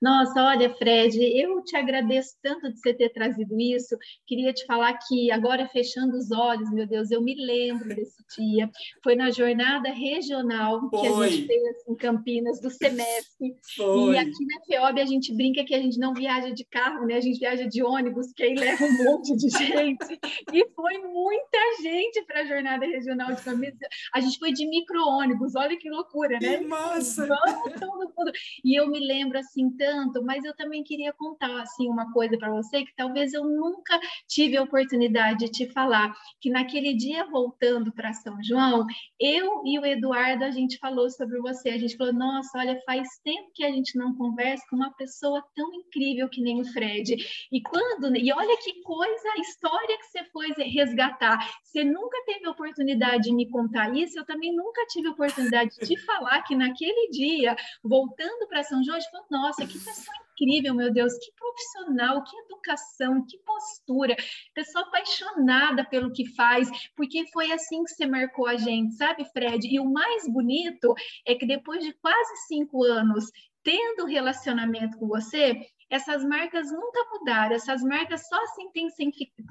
Nossa, 0.00 0.42
olha, 0.42 0.74
Fred, 0.74 1.18
eu 1.20 1.62
te 1.62 1.76
agradeço 1.76 2.36
tanto 2.42 2.70
de 2.72 2.78
você 2.78 2.92
ter 2.94 3.10
trazido 3.10 3.58
isso. 3.60 3.96
Queria 4.26 4.52
te 4.52 4.64
falar 4.66 4.94
que 4.94 5.30
agora 5.30 5.68
fechando 5.68 6.16
os 6.16 6.30
olhos, 6.30 6.70
meu 6.72 6.86
Deus, 6.86 7.10
eu 7.10 7.22
me 7.22 7.34
lembro 7.34 7.88
desse 7.88 8.22
dia. 8.36 8.70
Foi 9.02 9.14
na 9.14 9.30
jornada 9.30 9.90
regional 9.90 10.88
Foi. 10.90 11.00
que 11.00 11.06
a 11.06 11.28
gente 11.28 11.46
fez 11.46 11.76
em 11.88 11.94
Campinas 11.94 12.60
do 12.60 12.70
semestre. 12.70 13.54
Foi. 13.76 14.14
E 14.14 14.18
aqui 14.18 14.46
na 14.46 14.64
FEOB 14.66 15.00
a 15.00 15.06
gente 15.06 15.34
brinca 15.34 15.64
que 15.64 15.74
a 15.74 15.80
gente 15.80 15.98
não 15.98 16.14
viaja 16.14 16.50
de 16.50 16.64
carro, 16.64 17.06
né? 17.06 17.16
A 17.16 17.20
gente 17.20 17.38
viaja 17.38 17.66
de 17.66 17.82
ônibus, 17.82 18.32
que 18.32 18.42
aí 18.42 18.54
leva 18.54 18.84
um 18.84 19.04
monte 19.04 19.36
de 19.36 19.48
gente. 19.56 20.20
e 20.52 20.68
foi 20.74 20.98
muita 20.98 21.58
gente 21.82 22.24
para 22.24 22.40
a 22.40 22.46
jornada 22.46 22.86
regional 22.86 23.32
de 23.34 23.42
Campinas. 23.42 23.78
A 24.14 24.20
gente 24.20 24.38
foi 24.38 24.52
de 24.52 24.66
micro-ônibus, 24.66 25.54
olha 25.54 25.76
que 25.76 25.88
loucura, 25.88 26.38
né? 26.40 26.58
Que 26.58 26.64
massa! 26.64 27.26
Vamos 27.26 27.80
todo 27.80 28.12
mundo. 28.16 28.32
E 28.64 28.78
eu 28.78 28.88
me 28.88 29.00
lembro 29.00 29.38
assim 29.38 29.70
tanto, 29.76 30.22
mas 30.24 30.44
eu 30.44 30.54
também 30.54 30.82
queria 30.82 31.12
contar 31.12 31.62
assim 31.62 31.88
uma 31.88 32.12
coisa 32.12 32.36
para 32.38 32.50
você 32.50 32.84
que 32.84 32.94
talvez 32.96 33.32
eu 33.32 33.44
nunca 33.44 33.98
tive 34.28 34.56
a 34.56 34.62
oportunidade 34.62 35.40
de 35.40 35.50
te 35.50 35.72
falar, 35.72 36.14
que 36.40 36.50
naquele 36.50 36.94
dia 36.94 37.24
voltando 37.26 37.92
para 37.92 38.12
São 38.12 38.36
João, 38.42 38.86
eu 39.20 39.62
e 39.64 39.78
o 39.78 39.86
Eduardo 39.86 40.44
a 40.44 40.50
gente 40.50 40.78
falou 40.78 41.08
sobre 41.10 41.38
você, 41.40 41.70
a 41.70 41.78
gente 41.78 41.96
falou: 41.96 42.12
"Nossa, 42.12 42.58
olha, 42.58 42.80
faz 42.84 43.08
tempo 43.24 43.50
que 43.54 43.64
a 43.64 43.70
gente 43.70 43.96
não 43.96 44.14
conversa 44.16 44.64
com 44.68 44.76
uma 44.76 44.92
pessoa 44.94 45.42
tão 45.54 45.72
incrível 45.74 46.28
que 46.28 46.40
nem 46.40 46.60
o 46.60 46.64
Fred". 46.64 47.16
E 47.50 47.60
quando, 47.62 48.16
e 48.16 48.32
olha 48.32 48.56
que 48.58 48.82
coisa, 48.82 49.28
a 49.36 49.40
história 49.40 49.98
que 49.98 50.06
você 50.06 50.24
foi 50.32 50.48
resgatar. 50.68 51.38
Você 51.62 51.84
nunca 51.84 52.16
teve 52.26 52.46
a 52.46 52.50
oportunidade 52.50 53.24
de 53.24 53.34
me 53.34 53.48
contar 53.50 53.94
isso, 53.96 54.18
eu 54.18 54.24
também 54.24 54.54
nunca 54.54 54.84
tive 54.86 55.08
a 55.08 55.12
oportunidade 55.12 55.70
de 55.80 55.98
falar 56.04 56.42
que 56.42 56.54
naquele 56.54 57.10
dia, 57.10 57.56
voltando 57.82 58.46
para 58.48 58.62
São 58.62 58.82
João, 58.82 58.96
eu 58.98 59.02
falei: 59.10 59.26
"Nossa, 59.30 59.61
que 59.66 59.78
pessoa 59.78 60.16
incrível, 60.32 60.74
meu 60.74 60.92
Deus, 60.92 61.12
que 61.14 61.32
profissional, 61.32 62.24
que 62.24 62.36
educação, 62.36 63.24
que 63.26 63.38
postura, 63.38 64.16
pessoa 64.54 64.84
apaixonada 64.84 65.84
pelo 65.84 66.12
que 66.12 66.26
faz, 66.34 66.68
porque 66.96 67.26
foi 67.32 67.52
assim 67.52 67.84
que 67.84 67.90
você 67.90 68.06
marcou 68.06 68.46
a 68.46 68.56
gente, 68.56 68.94
sabe, 68.94 69.24
Fred? 69.26 69.66
E 69.66 69.78
o 69.78 69.84
mais 69.84 70.28
bonito 70.28 70.94
é 71.26 71.34
que 71.34 71.46
depois 71.46 71.84
de 71.84 71.92
quase 71.94 72.46
cinco 72.48 72.82
anos 72.82 73.26
tendo 73.62 74.06
relacionamento 74.06 74.98
com 74.98 75.06
você, 75.06 75.54
essas 75.92 76.24
marcas 76.24 76.72
nunca 76.72 77.00
mudaram, 77.12 77.54
essas 77.54 77.82
marcas 77.82 78.26
só 78.26 78.38
se 78.46 78.62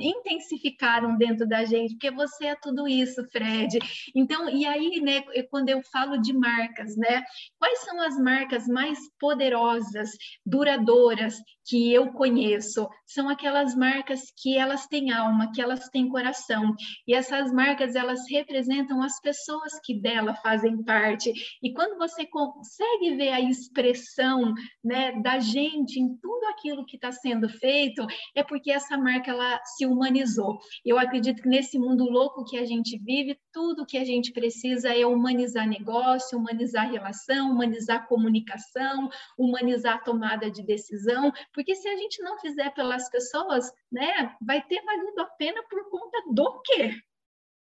intensificaram 0.02 1.16
dentro 1.16 1.48
da 1.48 1.64
gente, 1.64 1.94
porque 1.94 2.10
você 2.10 2.48
é 2.48 2.56
tudo 2.56 2.88
isso, 2.88 3.24
Fred. 3.32 3.78
Então, 4.16 4.50
e 4.50 4.66
aí, 4.66 5.00
né, 5.02 5.22
quando 5.52 5.70
eu 5.70 5.84
falo 5.92 6.18
de 6.18 6.34
marcas, 6.34 6.98
né, 6.98 7.22
quais 7.60 7.82
são 7.82 8.02
as 8.02 8.18
marcas 8.18 8.68
mais 8.68 8.98
poderosas, 9.20 10.10
duradouras 10.44 11.38
que 11.64 11.94
eu 11.94 12.12
conheço? 12.12 12.90
São 13.06 13.30
aquelas 13.30 13.76
marcas 13.76 14.22
que 14.36 14.58
elas 14.58 14.88
têm 14.88 15.12
alma, 15.12 15.52
que 15.54 15.62
elas 15.62 15.90
têm 15.90 16.10
coração. 16.10 16.74
E 17.08 17.14
essas 17.14 17.54
marcas, 17.54 17.94
elas 17.94 18.22
representam 18.28 19.04
as 19.04 19.20
pessoas 19.22 19.80
que 19.84 20.02
dela 20.02 20.34
fazem 20.38 20.84
parte. 20.84 21.32
E 21.62 21.72
quando 21.72 22.00
você 22.00 22.26
consegue 22.26 23.16
ver 23.16 23.30
a 23.30 23.40
expressão, 23.40 24.56
né, 24.84 25.12
da 25.22 25.38
gente 25.38 26.00
em 26.00 26.18
tudo 26.18 26.31
tudo 26.32 26.46
aquilo 26.46 26.86
que 26.86 26.96
está 26.96 27.12
sendo 27.12 27.50
feito 27.50 28.08
é 28.34 28.42
porque 28.42 28.72
essa 28.72 28.98
marca 28.98 29.32
ela 29.32 29.62
se 29.66 29.86
humanizou. 29.86 30.60
Eu 30.86 30.98
acredito 30.98 31.42
que 31.42 31.50
nesse 31.50 31.78
mundo 31.78 32.06
louco 32.06 32.46
que 32.46 32.58
a 32.58 32.66
gente 32.66 32.98
vive, 32.98 33.38
tudo 33.52 33.86
que 33.86 33.98
a 33.98 34.06
gente 34.06 34.32
precisa 34.32 34.96
é 34.96 35.06
humanizar 35.06 35.68
negócio, 35.68 36.38
humanizar 36.38 36.90
relação, 36.90 37.52
humanizar 37.52 38.08
comunicação, 38.08 39.10
humanizar 39.38 40.02
tomada 40.06 40.50
de 40.50 40.64
decisão, 40.64 41.34
porque 41.54 41.76
se 41.76 41.90
a 41.90 41.98
gente 41.98 42.24
não 42.24 42.40
fizer 42.40 42.74
pelas 42.74 43.10
pessoas, 43.10 43.70
né, 43.92 44.34
vai 44.42 44.62
ter 44.62 44.82
valido 44.86 45.22
a 45.22 45.26
pena 45.26 45.62
por 45.70 45.90
conta 45.90 46.18
do 46.32 46.62
quê? 46.62 46.94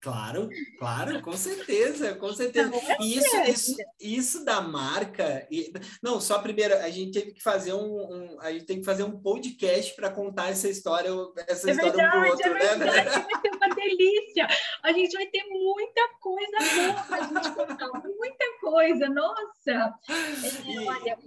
Claro, 0.02 0.48
claro, 0.80 1.22
com 1.22 1.32
certeza, 1.38 2.16
com 2.16 2.32
certeza. 2.32 2.74
É 2.74 2.96
e 3.00 3.18
isso, 3.18 3.36
isso, 3.46 3.76
isso 4.00 4.44
da 4.44 4.60
marca, 4.60 5.46
e, 5.48 5.72
não, 6.02 6.20
só 6.20 6.40
primeiro 6.40 6.74
a 6.74 6.90
gente 6.90 7.12
teve 7.12 7.32
que 7.32 7.40
fazer 7.40 7.72
um, 7.72 8.02
um 8.10 8.40
a 8.40 8.50
gente 8.50 8.64
tem 8.64 8.80
que 8.80 8.84
fazer 8.84 9.04
um 9.04 9.16
podcast 9.20 9.94
para 9.94 10.10
contar 10.10 10.50
essa 10.50 10.68
história, 10.68 11.08
essa 11.46 11.70
é 11.70 11.72
história 11.72 11.92
verdade, 11.92 12.16
um 12.16 12.20
pro 12.20 12.30
outro, 12.30 12.48
é 12.48 12.52
né? 12.52 12.58
verdade, 12.58 13.18
né? 13.18 13.26
Vai 13.30 13.42
ter 13.42 13.50
uma 13.50 13.74
delícia. 13.76 14.48
A 14.82 14.92
gente 14.92 15.12
vai 15.12 15.26
ter 15.26 15.44
muita 15.44 16.08
coisa 16.20 16.56
boa 16.58 17.04
para 17.04 17.16
a 17.16 17.28
gente 17.28 17.54
contar, 17.54 18.02
muita 18.02 18.44
coisa, 18.60 19.08
nossa. 19.08 19.94
É, 20.10 20.80
olha, 20.84 21.18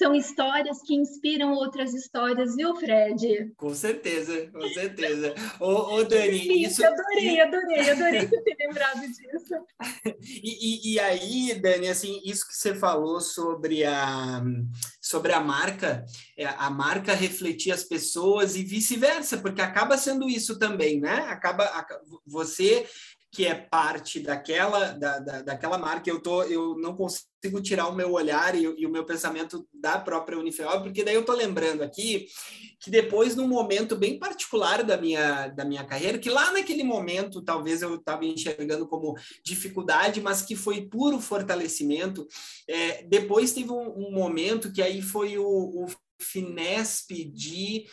são 0.00 0.14
histórias 0.14 0.80
que 0.80 0.94
inspiram 0.94 1.52
outras 1.52 1.92
histórias, 1.92 2.56
viu, 2.56 2.74
Fred? 2.74 3.52
Com 3.54 3.74
certeza, 3.74 4.50
com 4.50 4.66
certeza. 4.68 5.34
Ô, 5.60 5.96
ô 5.96 6.04
Dani, 6.04 6.38
Sim, 6.38 6.62
isso... 6.62 6.86
Adorei, 6.86 7.38
adorei, 7.38 7.90
adorei 7.90 8.26
ter 8.26 8.56
lembrado 8.58 9.00
disso. 9.02 9.54
E, 10.42 10.92
e, 10.92 10.94
e, 10.94 11.00
aí, 11.00 11.54
Dani, 11.60 11.88
assim, 11.88 12.20
isso 12.24 12.46
que 12.46 12.54
você 12.54 12.74
falou 12.74 13.20
sobre 13.20 13.84
a, 13.84 14.42
sobre 15.00 15.32
a 15.32 15.40
marca, 15.40 16.04
é, 16.36 16.46
a 16.46 16.70
marca 16.70 17.12
refletir 17.14 17.72
as 17.72 17.82
pessoas 17.82 18.56
e 18.56 18.62
vice-versa, 18.62 19.38
porque 19.38 19.60
acaba 19.60 19.98
sendo 19.98 20.28
isso 20.28 20.58
também, 20.58 21.00
né? 21.00 21.26
Acaba, 21.28 21.64
você 22.26 22.86
que 23.32 23.46
é 23.46 23.54
parte 23.54 24.18
daquela, 24.18 24.92
da, 24.92 25.18
da, 25.20 25.42
daquela 25.42 25.78
marca, 25.78 26.10
eu, 26.10 26.20
tô, 26.20 26.42
eu 26.42 26.76
não 26.78 26.96
consigo 26.96 27.62
tirar 27.62 27.86
o 27.86 27.94
meu 27.94 28.12
olhar 28.12 28.56
e, 28.56 28.62
e 28.62 28.84
o 28.84 28.90
meu 28.90 29.04
pensamento 29.04 29.68
da 29.72 30.00
própria 30.00 30.38
Unifeob, 30.38 30.82
porque 30.82 31.04
daí 31.04 31.14
eu 31.14 31.20
estou 31.20 31.36
lembrando 31.36 31.82
aqui 31.82 32.26
que 32.80 32.90
depois, 32.90 33.36
num 33.36 33.46
momento 33.46 33.94
bem 33.94 34.18
particular 34.18 34.82
da 34.82 34.96
minha, 34.96 35.48
da 35.48 35.64
minha 35.64 35.84
carreira, 35.84 36.18
que 36.18 36.28
lá 36.28 36.50
naquele 36.50 36.82
momento 36.82 37.42
talvez 37.42 37.82
eu 37.82 37.94
estava 37.94 38.24
enxergando 38.24 38.88
como 38.88 39.14
dificuldade, 39.44 40.20
mas 40.20 40.42
que 40.42 40.56
foi 40.56 40.88
puro 40.88 41.20
fortalecimento, 41.20 42.26
é, 42.68 43.04
depois 43.04 43.52
teve 43.52 43.70
um, 43.70 44.08
um, 44.08 44.12
momento 44.12 44.72
que 44.72 44.82
aí 44.82 45.00
foi 45.00 45.38
o, 45.38 45.44
o 45.44 45.86
Finesp 46.20 47.10
de 47.32 47.84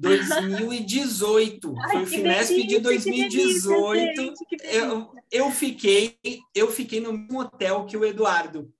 2018. 0.00 1.74
Ai, 1.78 1.90
foi 1.90 2.02
o 2.02 2.06
Finesp 2.06 2.56
de 2.66 2.78
2018. 2.78 4.16
Delícia, 4.16 4.46
eu, 4.64 5.12
eu, 5.30 5.50
fiquei, 5.50 6.18
eu 6.54 6.70
fiquei 6.70 7.00
no 7.00 7.12
mesmo 7.12 7.40
hotel 7.40 7.84
que 7.84 7.96
o 7.96 8.04
Eduardo. 8.04 8.72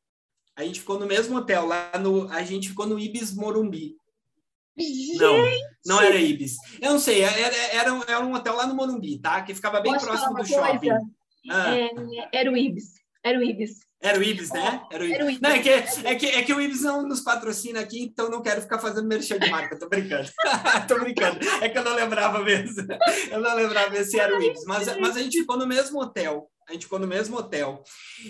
A 0.57 0.65
gente 0.65 0.81
ficou 0.81 0.99
no 0.99 1.07
mesmo 1.07 1.37
hotel, 1.37 1.67
lá 1.67 1.93
no. 2.01 2.31
A 2.33 2.43
gente 2.43 2.69
ficou 2.69 2.87
no 2.87 2.99
Ibis 2.99 3.35
Morumbi. 3.35 3.97
Gente. 4.79 5.19
Não, 5.19 5.37
não 5.85 6.01
era 6.01 6.17
Ibis. 6.17 6.57
Eu 6.81 6.93
não 6.93 6.99
sei, 6.99 7.21
era, 7.21 7.57
era, 7.75 8.05
era 8.09 8.25
um 8.25 8.35
hotel 8.35 8.57
lá 8.57 8.67
no 8.67 8.75
Morumbi, 8.75 9.19
tá? 9.19 9.43
Que 9.43 9.55
ficava 9.55 9.81
bem 9.81 9.93
Posso 9.93 10.07
próximo 10.07 10.35
do 10.35 10.47
shopping. 10.47 10.91
Ah. 11.51 11.77
É, 11.77 11.91
era 12.33 12.51
o 12.51 12.57
Ibis. 12.57 12.95
Era 13.23 13.39
o 13.39 13.43
Ibis. 13.43 13.81
Era 14.03 14.19
o 14.19 14.23
Ibis, 14.23 14.51
né? 14.51 14.83
Era 14.91 15.03
o 15.03 15.07
Ibis. 15.07 15.17
Era 15.17 15.25
o 15.27 15.31
Ibis. 15.31 15.41
Não, 15.43 15.51
é, 15.51 15.59
que, 15.59 15.69
é, 15.69 16.15
que, 16.15 16.27
é 16.27 16.43
que 16.43 16.55
o 16.55 16.61
Ibis 16.61 16.83
não 16.83 17.07
nos 17.07 17.21
patrocina 17.21 17.81
aqui, 17.81 18.03
então 18.03 18.31
não 18.31 18.41
quero 18.41 18.63
ficar 18.63 18.79
fazendo 18.79 19.07
merchan 19.07 19.39
de 19.39 19.51
marca. 19.51 19.79
Tô 19.79 19.89
brincando. 19.89 20.29
Tô 20.89 20.99
brincando. 20.99 21.39
É 21.61 21.69
que 21.69 21.77
eu 21.77 21.85
não 21.85 21.95
lembrava 21.95 22.43
mesmo. 22.43 22.87
Eu 23.31 23.41
não 23.41 23.55
lembrava 23.55 24.03
se 24.03 24.19
era 24.19 24.37
o 24.37 24.43
Ibis. 24.43 24.65
Mas, 24.67 24.97
mas 24.99 25.17
a 25.17 25.21
gente 25.21 25.41
ficou 25.41 25.59
no 25.59 25.67
mesmo 25.67 26.01
hotel 26.01 26.51
a 26.71 26.73
gente 26.73 26.85
ficou 26.85 26.99
no 26.99 27.07
mesmo 27.07 27.37
hotel. 27.37 27.83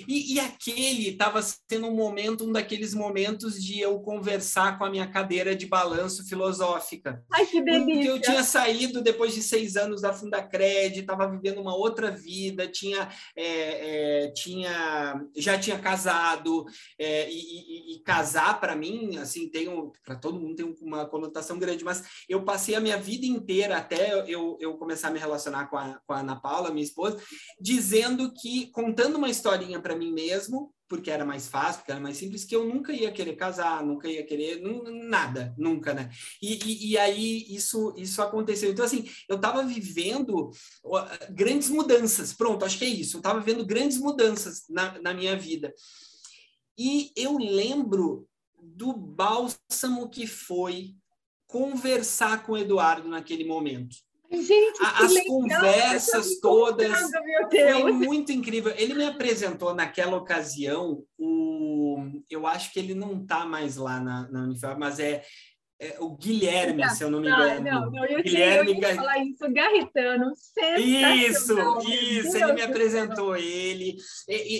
E, 0.09 0.35
e 0.35 0.40
aquele 0.40 1.11
estava 1.11 1.40
sendo 1.42 1.87
um 1.87 1.94
momento, 1.94 2.44
um 2.44 2.52
daqueles 2.52 2.94
momentos 2.94 3.62
de 3.62 3.80
eu 3.80 4.00
conversar 4.00 4.78
com 4.78 4.85
a 4.85 4.90
minha 4.90 5.06
cadeira 5.06 5.54
de 5.54 5.66
balanço 5.66 6.26
filosófica. 6.26 7.23
Ai, 7.32 7.47
que 7.47 7.61
delícia! 7.62 7.94
Porque 7.94 8.09
eu 8.09 8.20
tinha 8.20 8.42
saído 8.42 9.02
depois 9.02 9.35
de 9.35 9.42
seis 9.42 9.76
anos 9.76 10.00
da 10.00 10.12
Fundacred, 10.12 11.00
estava 11.00 11.28
vivendo 11.28 11.61
uma 11.61 11.76
outra 11.76 12.11
vida, 12.11 12.66
tinha, 12.66 13.09
é, 13.37 14.25
é, 14.25 14.32
tinha 14.32 15.20
já 15.37 15.59
tinha 15.59 15.78
casado, 15.78 16.64
é, 16.99 17.30
e, 17.30 17.35
e, 17.35 17.94
e, 17.94 18.02
casar 18.02 18.59
para 18.61 18.75
mim, 18.75 19.18
assim, 19.18 19.49
tem 19.49 19.68
um, 19.68 19.92
para 20.04 20.16
todo 20.16 20.40
mundo 20.40 20.56
tem 20.56 20.76
uma 20.80 21.06
conotação 21.06 21.59
grande, 21.59 21.85
mas 21.85 22.02
eu 22.28 22.42
passei 22.44 22.75
a 22.75 22.80
minha 22.80 22.97
vida 22.97 23.26
inteira 23.26 23.76
até 23.76 24.25
eu, 24.26 24.56
eu 24.61 24.76
começar 24.76 25.09
a 25.09 25.11
me 25.11 25.18
relacionar 25.18 25.66
com 25.66 25.76
a, 25.76 26.00
com 26.06 26.12
a 26.12 26.20
Ana 26.20 26.40
Paula, 26.40 26.70
minha 26.70 26.85
esposa, 26.85 27.20
dizendo 27.61 28.29
que, 28.32 28.66
contando 28.68 29.16
uma 29.16 29.28
historinha 29.28 29.80
para 29.80 29.96
mim 29.96 30.12
mesmo, 30.12 30.72
porque 30.88 31.10
era 31.10 31.25
mais 31.25 31.46
fácil, 31.46 31.80
porque 31.80 31.92
era 31.92 32.00
mais 32.00 32.16
simples, 32.16 32.44
que 32.44 32.54
eu 32.54 32.66
nunca 32.66 32.92
ia 32.92 33.12
querer 33.12 33.37
casar, 33.37 33.84
nunca 33.84 34.08
ia 34.08 34.26
querer 34.26 34.60
nada, 35.08 35.54
nunca, 35.56 35.94
né? 35.94 36.10
E, 36.42 36.58
e, 36.64 36.90
e, 36.90 36.99
aí 36.99 37.46
isso, 37.49 37.94
isso 37.96 38.20
aconteceu. 38.20 38.72
Então, 38.72 38.84
assim, 38.84 39.08
eu 39.28 39.37
estava 39.37 39.62
vivendo 39.62 40.50
grandes 41.30 41.68
mudanças. 41.68 42.32
Pronto, 42.32 42.64
acho 42.64 42.76
que 42.76 42.84
é 42.84 42.88
isso. 42.88 43.16
Eu 43.16 43.20
estava 43.20 43.38
vivendo 43.38 43.64
grandes 43.64 43.99
mudanças 43.99 44.64
na, 44.68 45.00
na 45.00 45.14
minha 45.14 45.37
vida. 45.37 45.72
E 46.76 47.12
eu 47.14 47.38
lembro 47.38 48.26
do 48.60 48.92
bálsamo 48.92 50.10
que 50.10 50.26
foi 50.26 50.96
conversar 51.46 52.44
com 52.44 52.52
o 52.52 52.58
Eduardo 52.58 53.08
naquele 53.08 53.44
momento. 53.44 53.96
Gente, 54.32 54.78
as 54.80 55.12
legal, 55.12 55.26
conversas 55.26 56.38
todas 56.40 56.99
foi 57.50 57.92
muito 57.92 58.30
incrível. 58.30 58.72
Ele 58.76 58.94
me 58.94 59.04
apresentou 59.04 59.75
naquela 59.75 60.16
ocasião 60.16 61.02
o, 61.18 61.96
eu 62.30 62.46
acho 62.46 62.72
que 62.72 62.78
ele 62.78 62.94
não 62.94 63.22
está 63.22 63.44
mais 63.44 63.76
lá 63.76 63.99
na, 64.00 64.30
na 64.30 64.42
Unifab, 64.44 64.78
mas 64.78 65.00
é, 65.00 65.22
é, 65.80 65.96
o 65.99 66.14
Guilherme, 66.14 66.88
se 66.90 67.02
eu 67.02 67.10
não 67.10 67.20
me 67.20 67.26
engano. 67.28 67.64
Não, 67.64 67.90
não, 67.90 68.06
eu, 68.06 68.22
Guilherme 68.22 68.75
tinha, 68.75 68.87
eu 68.87 68.90
ia 68.90 68.96
falar 68.96 69.18
isso, 69.25 69.52
Garritano. 69.52 70.32
Isso, 70.78 71.56
isso, 71.88 72.37
ele 72.37 72.52
me 72.52 72.62
apresentou 72.62 73.34
ele. 73.34 73.96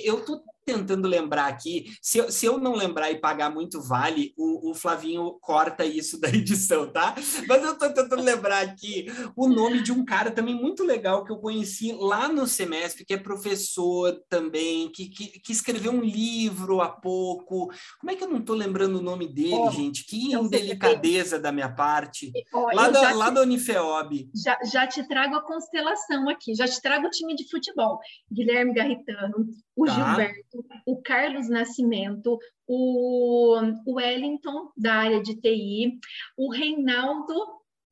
Eu 0.05 0.25
tô 0.25 0.43
tentando 0.73 1.09
lembrar 1.09 1.47
aqui, 1.47 1.93
se 2.01 2.19
eu, 2.19 2.31
se 2.31 2.47
eu 2.47 2.59
não 2.59 2.75
lembrar 2.75 3.11
e 3.11 3.21
pagar 3.21 3.51
muito 3.51 3.81
vale, 3.83 4.33
o, 4.37 4.71
o 4.71 4.75
Flavinho 4.75 5.39
corta 5.41 5.85
isso 5.85 6.21
da 6.21 6.29
edição, 6.31 6.91
tá? 6.91 7.15
Mas 7.49 7.63
eu 7.63 7.73
estou 7.73 7.91
tentando 7.93 8.23
lembrar 8.23 8.63
aqui 8.63 9.07
o 9.37 9.49
nome 9.49 9.83
de 9.83 9.93
um 9.93 10.05
cara 10.05 10.31
também 10.31 10.55
muito 10.55 10.85
legal 10.85 11.25
que 11.25 11.33
eu 11.33 11.39
conheci 11.39 11.93
lá 11.93 12.29
no 12.29 12.47
semestre, 12.47 13.05
que 13.05 13.15
é 13.15 13.17
professor 13.17 14.13
também, 14.29 14.91
que, 14.91 15.09
que, 15.09 15.41
que 15.41 15.53
escreveu 15.53 15.93
um 15.93 16.03
livro 16.03 16.81
há 16.81 16.89
pouco. 16.89 17.71
Como 18.01 18.11
é 18.11 18.15
que 18.15 18.25
eu 18.25 18.29
não 18.29 18.39
estou 18.39 18.57
lembrando 18.57 18.99
o 18.99 19.03
nome 19.03 19.27
dele, 19.27 19.55
oh, 19.55 19.71
gente? 19.71 20.05
Que 20.05 20.35
indelicadeza 20.35 21.39
da 21.39 21.53
minha 21.53 21.69
parte. 21.69 22.33
Oh, 22.53 22.67
lá, 22.75 22.89
da, 22.89 23.13
lá 23.13 23.29
te, 23.29 23.35
da 23.35 23.43
Unifeob. 23.43 24.31
Já, 24.35 24.59
já 24.65 24.87
te 24.87 25.07
trago 25.07 25.37
a 25.37 25.43
constelação 25.43 26.29
aqui, 26.29 26.55
já 26.55 26.67
te 26.67 26.81
trago 26.81 27.07
o 27.07 27.11
time 27.11 27.35
de 27.35 27.49
futebol. 27.49 27.99
Guilherme 28.31 28.75
Garritano, 28.75 29.49
o 29.77 29.87
tá. 29.87 29.93
Gilberto, 29.93 30.60
o 30.87 31.01
Carlos 31.03 31.49
Nascimento, 31.49 32.39
o, 32.67 33.61
Wellington, 33.87 34.71
da 34.77 34.95
área 34.95 35.23
de 35.23 35.35
TI, 35.41 35.99
o 36.37 36.51
Reinaldo 36.51 37.35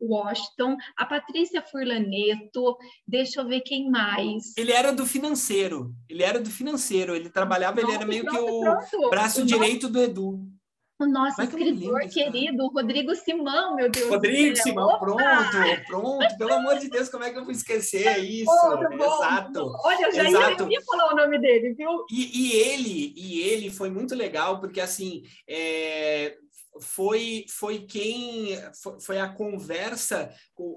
Washington, 0.01 0.77
a 0.97 1.05
Patrícia 1.05 1.61
Furlaneto, 1.63 2.77
deixa 3.07 3.41
eu 3.41 3.49
ver 3.49 3.63
quem 3.63 3.91
mais. 3.91 4.57
Ele 4.57 4.73
era 4.73 4.93
do 4.93 5.05
financeiro, 5.05 5.93
ele 6.09 6.23
era 6.23 6.41
do 6.41 6.51
financeiro, 6.51 7.17
ele 7.17 7.29
trabalhava, 7.29 7.77
pronto, 7.77 7.89
ele 7.89 7.97
era 7.97 8.07
meio 8.07 8.25
pronto, 8.25 8.39
que 8.39 8.51
o 8.51 8.61
pronto. 8.61 9.11
braço 9.11 9.43
o 9.43 9.47
direito 9.47 9.89
do 9.89 10.01
Edu 10.01 10.58
o 10.99 11.07
nosso 11.07 11.41
escritor 11.41 12.01
querido, 12.09 12.67
Rodrigo 12.69 13.15
Simão, 13.15 13.77
meu 13.77 13.89
Deus. 13.89 14.09
Rodrigo 14.09 14.57
Simão, 14.57 14.89
Opa! 14.89 14.99
pronto, 14.99 15.87
pronto. 15.87 16.39
Pelo 16.39 16.55
amor 16.55 16.79
de 16.79 16.91
Deus, 16.91 17.09
como 17.09 17.23
é 17.23 17.31
que 17.31 17.39
eu 17.39 17.45
vou 17.45 17.53
esquecer 17.53 18.19
isso? 18.25 18.51
Exato. 18.93 19.73
Olha, 19.85 20.07
eu 20.07 20.13
já 20.13 20.29
Exato. 20.29 20.69
ia, 20.69 20.81
falar 20.83 21.13
o 21.13 21.17
nome 21.17 21.39
dele, 21.39 21.75
viu? 21.75 22.05
E, 22.11 22.49
e, 22.49 22.53
ele, 22.57 23.15
e 23.17 23.43
ele 23.43 23.71
foi 23.71 23.91
muito 23.91 24.15
legal, 24.15 24.61
porque 24.61 24.81
assim. 24.81 25.23
É 25.49 26.37
foi, 26.81 27.45
foi 27.49 27.81
quem 27.81 28.57
foi 29.01 29.19
a 29.19 29.29
conversa 29.29 30.33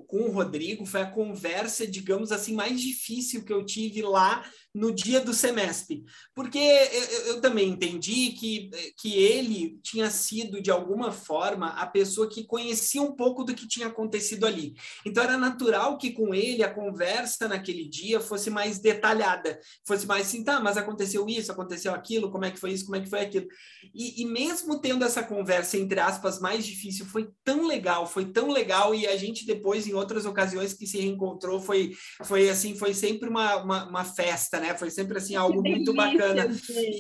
com, 0.08 0.24
o 0.24 0.32
Rodrigo, 0.32 0.86
foi 0.86 1.02
a 1.02 1.10
conversa, 1.10 1.88
digamos 1.88 2.32
assim, 2.32 2.54
mais 2.54 2.80
difícil 2.80 3.44
que 3.44 3.52
eu 3.52 3.66
tive 3.66 4.02
lá 4.02 4.44
no 4.74 4.94
dia 4.94 5.20
do 5.20 5.34
semestre, 5.34 6.06
porque 6.34 6.58
eu, 6.58 7.26
eu, 7.26 7.42
também 7.42 7.70
entendi 7.70 8.32
que, 8.32 8.70
que 8.98 9.18
ele 9.18 9.78
tinha 9.84 10.10
sido, 10.10 10.62
de 10.62 10.72
alguma 10.72 11.12
forma, 11.12 11.70
a 11.72 11.86
pessoa 11.86 12.30
que 12.30 12.46
conhecia 12.46 13.02
um 13.02 13.14
pouco 13.14 13.44
do 13.44 13.54
que 13.54 13.68
tinha 13.68 13.88
acontecido 13.88 14.46
ali. 14.46 14.74
Então, 15.06 15.24
era 15.24 15.38
natural 15.38 15.98
que 15.98 16.12
com 16.12 16.34
ele 16.34 16.64
a 16.64 16.74
conversa 16.74 17.50
naquele 17.50 17.88
dia 17.90 18.22
fosse 18.22 18.50
mais 18.50 18.80
detalhada, 18.80 19.60
fosse 19.86 20.08
mais 20.08 20.28
assim, 20.28 20.44
tá, 20.44 20.60
mas 20.60 20.78
aconteceu 20.78 21.28
isso, 21.28 21.52
aconteceu 21.52 21.94
aquilo, 21.94 22.32
como 22.32 22.46
é 22.46 22.52
que 22.52 22.60
foi 22.60 22.72
isso, 22.72 22.86
como 22.86 22.96
é 22.96 23.02
que 23.02 23.10
foi 23.10 23.22
aquilo. 23.22 23.48
E, 23.94 24.22
e 24.22 24.26
mesmo 24.26 24.80
tendo 24.80 25.04
essa 25.04 25.22
conversa, 25.22 25.78
entre 25.78 26.00
aspas, 26.00 26.40
mais 26.40 26.66
difícil, 26.66 27.06
foi 27.06 27.30
tão 27.44 27.68
legal, 27.68 28.08
foi 28.08 28.32
tão 28.32 28.50
legal, 28.50 28.96
e 28.96 29.06
a 29.06 29.18
gente 29.18 29.46
depois, 29.46 29.71
em 29.80 29.94
outras 29.94 30.26
ocasiões 30.26 30.74
que 30.74 30.86
se 30.86 30.98
reencontrou, 31.00 31.60
foi, 31.60 31.94
foi 32.24 32.50
assim, 32.50 32.78
foi 32.78 32.94
sempre 32.94 33.30
uma, 33.30 33.58
uma, 33.58 33.90
uma 33.90 34.04
festa, 34.04 34.60
né? 34.60 34.76
Foi 34.76 34.90
sempre 34.90 35.18
assim 35.18 35.36
algo 35.36 35.62
muito 35.62 35.94
bacana. 35.94 36.48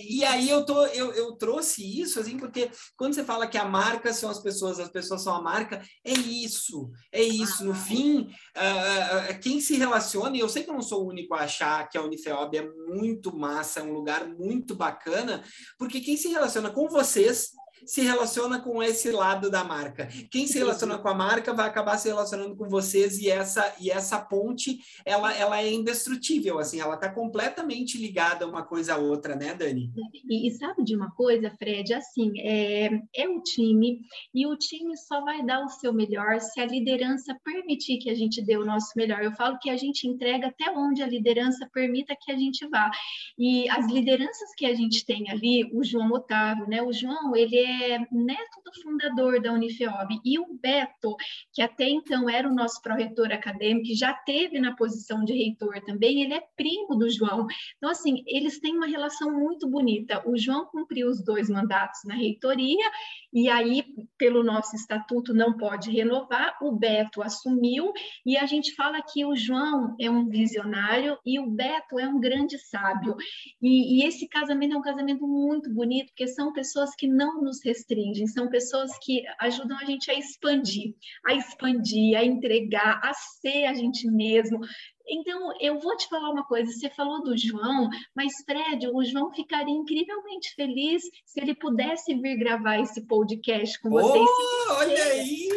E 0.07 0.23
aí 0.23 0.49
eu 0.49 0.65
tô 0.65 0.85
eu, 0.87 1.11
eu 1.13 1.33
trouxe 1.33 2.01
isso 2.01 2.19
assim 2.19 2.37
porque 2.37 2.69
quando 2.95 3.13
você 3.13 3.23
fala 3.23 3.47
que 3.47 3.57
a 3.57 3.65
marca 3.65 4.13
são 4.13 4.29
as 4.29 4.39
pessoas, 4.39 4.79
as 4.79 4.89
pessoas 4.89 5.21
são 5.21 5.35
a 5.35 5.41
marca, 5.41 5.81
é 6.03 6.13
isso. 6.13 6.89
É 7.11 7.21
isso. 7.21 7.63
No 7.65 7.73
fim, 7.73 8.29
uh, 8.57 9.39
quem 9.41 9.59
se 9.59 9.75
relaciona, 9.75 10.35
e 10.35 10.39
eu 10.39 10.49
sei 10.49 10.63
que 10.63 10.69
eu 10.69 10.73
não 10.73 10.81
sou 10.81 11.03
o 11.03 11.09
único 11.09 11.33
a 11.33 11.41
achar 11.41 11.87
que 11.89 11.97
a 11.97 12.03
Unifeob 12.03 12.57
é 12.57 12.69
muito 12.87 13.35
massa, 13.35 13.79
é 13.79 13.83
um 13.83 13.93
lugar 13.93 14.27
muito 14.27 14.75
bacana, 14.75 15.43
porque 15.77 16.01
quem 16.01 16.17
se 16.17 16.27
relaciona 16.29 16.69
com 16.69 16.87
vocês 16.87 17.51
se 17.85 18.01
relaciona 18.01 18.59
com 18.59 18.81
esse 18.81 19.11
lado 19.11 19.49
da 19.49 19.63
marca. 19.63 20.07
Quem 20.29 20.47
se 20.47 20.57
relaciona 20.57 20.97
com 20.97 21.07
a 21.07 21.13
marca 21.13 21.53
vai 21.53 21.67
acabar 21.67 21.97
se 21.97 22.07
relacionando 22.07 22.55
com 22.55 22.67
vocês 22.67 23.19
e 23.19 23.29
essa 23.29 23.75
e 23.79 23.89
essa 23.89 24.19
ponte, 24.19 24.79
ela, 25.05 25.33
ela 25.35 25.61
é 25.61 25.71
indestrutível, 25.71 26.59
assim, 26.59 26.79
ela 26.79 26.95
está 26.95 27.09
completamente 27.09 27.97
ligada 27.97 28.47
uma 28.47 28.63
coisa 28.63 28.95
à 28.95 28.97
outra, 28.97 29.35
né, 29.35 29.53
Dani? 29.53 29.91
E, 30.29 30.47
e, 30.47 30.51
sabe 30.51 30.83
de 30.83 30.95
uma 30.95 31.11
coisa, 31.11 31.49
Fred? 31.57 31.93
Assim, 31.93 32.31
é, 32.39 32.89
é 33.15 33.29
o 33.29 33.41
time 33.41 34.01
e 34.33 34.45
o 34.45 34.55
time 34.55 34.95
só 34.97 35.21
vai 35.21 35.43
dar 35.45 35.63
o 35.63 35.69
seu 35.69 35.93
melhor 35.93 36.39
se 36.39 36.59
a 36.59 36.65
liderança 36.65 37.37
permitir 37.43 37.97
que 37.97 38.09
a 38.09 38.15
gente 38.15 38.41
dê 38.41 38.57
o 38.57 38.65
nosso 38.65 38.91
melhor. 38.95 39.23
Eu 39.23 39.31
falo 39.33 39.57
que 39.59 39.69
a 39.69 39.77
gente 39.77 40.07
entrega 40.07 40.47
até 40.47 40.71
onde 40.71 41.01
a 41.01 41.07
liderança 41.07 41.69
permita 41.73 42.15
que 42.19 42.31
a 42.31 42.35
gente 42.35 42.67
vá. 42.67 42.89
E 43.37 43.69
as 43.69 43.87
lideranças 43.87 44.53
que 44.55 44.65
a 44.65 44.73
gente 44.73 45.05
tem 45.05 45.29
ali, 45.29 45.69
o 45.73 45.83
João 45.83 46.11
Otávio, 46.11 46.67
né? 46.67 46.81
O 46.81 46.93
João, 46.93 47.35
ele 47.35 47.57
é 47.57 47.70
neto 48.11 48.61
do 48.63 48.81
fundador 48.81 49.41
da 49.41 49.53
Unifeob 49.53 50.19
e 50.23 50.39
o 50.39 50.57
Beto, 50.61 51.15
que 51.53 51.61
até 51.61 51.89
então 51.89 52.29
era 52.29 52.47
o 52.47 52.53
nosso 52.53 52.81
pró-reitor 52.81 53.31
acadêmico, 53.31 53.87
que 53.87 53.95
já 53.95 54.13
teve 54.13 54.59
na 54.59 54.75
posição 54.75 55.23
de 55.23 55.33
reitor 55.33 55.81
também, 55.85 56.23
ele 56.23 56.33
é 56.33 56.43
primo 56.55 56.95
do 56.95 57.09
João. 57.09 57.47
Então, 57.77 57.89
assim, 57.89 58.23
eles 58.27 58.59
têm 58.59 58.75
uma 58.75 58.87
relação 58.87 59.31
muito 59.31 59.69
bonita. 59.69 60.21
O 60.27 60.37
João 60.37 60.65
cumpriu 60.65 61.07
os 61.07 61.23
dois 61.23 61.49
mandatos 61.49 62.01
na 62.05 62.15
reitoria 62.15 62.89
e 63.33 63.47
aí, 63.49 63.85
pelo 64.17 64.43
nosso 64.43 64.75
estatuto, 64.75 65.33
não 65.33 65.55
pode 65.55 65.89
renovar. 65.89 66.57
O 66.61 66.73
Beto 66.73 67.21
assumiu 67.21 67.93
e 68.25 68.37
a 68.37 68.45
gente 68.45 68.75
fala 68.75 69.01
que 69.01 69.25
o 69.25 69.35
João 69.35 69.95
é 69.99 70.09
um 70.09 70.27
visionário 70.27 71.17
e 71.25 71.39
o 71.39 71.49
Beto 71.49 71.97
é 71.97 72.07
um 72.07 72.19
grande 72.19 72.57
sábio. 72.57 73.15
E, 73.61 73.99
e 74.01 74.07
esse 74.07 74.27
casamento 74.27 74.75
é 74.75 74.77
um 74.77 74.81
casamento 74.81 75.25
muito 75.25 75.73
bonito, 75.73 76.07
porque 76.07 76.27
são 76.27 76.51
pessoas 76.51 76.93
que 76.95 77.07
não 77.07 77.41
nos 77.41 77.60
restringem, 77.63 78.27
são 78.27 78.49
pessoas 78.49 78.91
que 78.99 79.23
ajudam 79.39 79.77
a 79.77 79.85
gente 79.85 80.09
a 80.09 80.13
expandir, 80.13 80.95
a 81.25 81.33
expandir, 81.33 82.17
a 82.17 82.23
entregar, 82.23 82.99
a 83.03 83.13
ser 83.13 83.65
a 83.65 83.73
gente 83.73 84.09
mesmo. 84.09 84.59
Então, 85.07 85.51
eu 85.59 85.79
vou 85.79 85.95
te 85.97 86.07
falar 86.07 86.29
uma 86.29 86.45
coisa. 86.45 86.71
Você 86.71 86.89
falou 86.89 87.21
do 87.23 87.37
João, 87.37 87.89
mas 88.15 88.33
Fred, 88.45 88.87
o 88.87 89.03
João 89.03 89.31
ficaria 89.33 89.73
incrivelmente 89.73 90.53
feliz 90.55 91.03
se 91.25 91.41
ele 91.41 91.55
pudesse 91.55 92.13
vir 92.15 92.37
gravar 92.37 92.79
esse 92.79 93.05
podcast 93.05 93.79
com 93.81 93.89
vocês. 93.89 94.25
Oh, 94.25 94.73
olha 94.73 95.03
aí! 95.03 95.51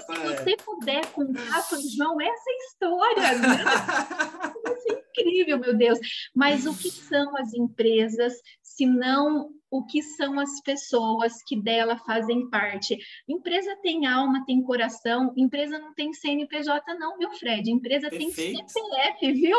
se 0.00 0.12
você 0.12 0.56
puder 0.56 1.06
contar 1.12 1.68
para 1.68 1.78
o 1.78 1.88
João 1.96 2.20
essa 2.20 2.50
história, 2.66 3.38
né? 3.38 3.64
Vai 4.62 4.76
ser 4.76 5.04
incrível, 5.08 5.58
meu 5.58 5.76
Deus. 5.76 5.98
Mas 6.34 6.66
o 6.66 6.76
que 6.76 6.90
são 6.90 7.36
as 7.36 7.54
empresas 7.54 8.34
se 8.62 8.86
não 8.86 9.50
o 9.70 9.84
que 9.84 10.02
são 10.02 10.38
as 10.38 10.60
pessoas 10.60 11.42
que 11.46 11.60
dela 11.60 11.98
fazem 11.98 12.48
parte. 12.48 12.96
Empresa 13.28 13.76
tem 13.82 14.06
alma, 14.06 14.44
tem 14.46 14.62
coração, 14.62 15.32
empresa 15.36 15.78
não 15.78 15.94
tem 15.94 16.12
CNPJ 16.12 16.94
não, 16.94 17.18
viu, 17.18 17.30
Fred? 17.32 17.70
Empresa 17.70 18.08
Perfeito. 18.08 18.34
tem 18.34 18.68
CPF, 18.68 19.32
viu? 19.32 19.56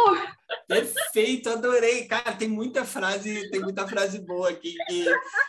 Perfeito, 0.68 1.50
adorei. 1.50 2.06
Cara, 2.06 2.34
tem 2.34 2.48
muita 2.48 2.84
frase, 2.84 3.50
tem 3.50 3.62
muita 3.62 3.88
frase 3.88 4.20
boa 4.20 4.50
aqui 4.50 4.76
que, 4.88 5.06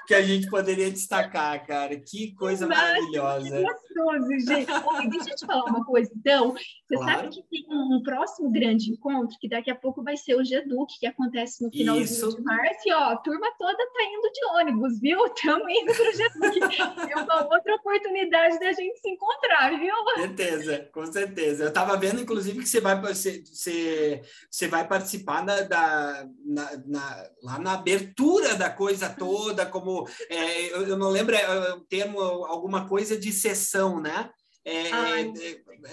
que 0.07 0.15
a 0.15 0.23
gente 0.23 0.49
poderia 0.49 0.91
destacar, 0.91 1.67
cara. 1.67 1.99
Que 1.99 2.35
coisa 2.35 2.67
Nossa, 2.67 2.83
maravilhosa. 2.83 3.51
Que 3.51 3.63
gostoso, 3.63 4.39
gente. 4.47 4.71
Oi, 4.71 5.09
deixa 5.09 5.31
eu 5.31 5.37
te 5.37 5.47
falar 5.47 5.65
uma 5.65 5.85
coisa, 5.85 6.11
então. 6.15 6.53
Você 6.53 6.97
claro. 6.97 7.21
sabe 7.21 7.29
que 7.31 7.43
tem 7.49 7.67
um 7.71 8.03
próximo 8.03 8.51
grande 8.51 8.91
encontro, 8.91 9.37
que 9.41 9.49
daqui 9.49 9.71
a 9.71 9.75
pouco 9.75 10.03
vai 10.03 10.17
ser 10.17 10.35
o 10.35 10.45
GEDUC, 10.45 10.99
que 10.99 11.07
acontece 11.07 11.63
no 11.63 11.71
finalzinho 11.71 12.05
Isso. 12.05 12.37
de 12.37 12.43
março, 12.43 12.81
e 12.87 12.93
ó, 12.93 13.11
a 13.11 13.17
turma 13.17 13.47
toda 13.59 13.77
tá 13.77 14.05
indo 14.05 14.33
de 14.33 14.45
ônibus, 14.55 15.01
viu? 15.01 15.25
Estamos 15.27 15.67
indo 15.69 15.95
para 15.95 16.11
o 16.11 16.15
GEDUC. 16.15 17.13
é 17.13 17.17
uma 17.17 17.45
outra 17.45 17.75
oportunidade 17.75 18.59
da 18.59 18.73
gente 18.73 18.99
se 19.01 19.09
encontrar, 19.09 19.79
viu? 19.79 19.95
Certeza, 20.17 20.89
com 20.93 21.07
certeza. 21.07 21.65
Eu 21.65 21.69
estava 21.69 21.97
vendo, 21.97 22.21
inclusive, 22.21 22.61
que 22.61 22.69
você 22.69 22.81
vai, 22.81 23.01
você, 23.01 23.43
você, 23.45 24.23
você 24.51 24.69
vai 24.69 24.87
participar 24.87 25.43
da, 25.43 25.63
da 25.63 26.27
na, 26.45 26.77
na, 26.87 27.31
lá 27.43 27.59
na 27.59 27.73
abertura 27.75 28.55
da 28.55 28.71
coisa 28.71 29.09
toda, 29.09 29.67
como 29.67 30.09
é, 30.29 30.75
eu, 30.75 30.89
eu, 30.89 30.97
não 30.97 31.09
lembro 31.09 31.35
é, 31.35 31.75
o 31.75 31.81
termo, 31.81 32.21
alguma 32.21 32.89
coisa 32.89 33.19
de 33.19 33.33
sessão, 33.33 34.01
né? 34.01 34.31
É, 34.65 34.91
é, 34.91 35.33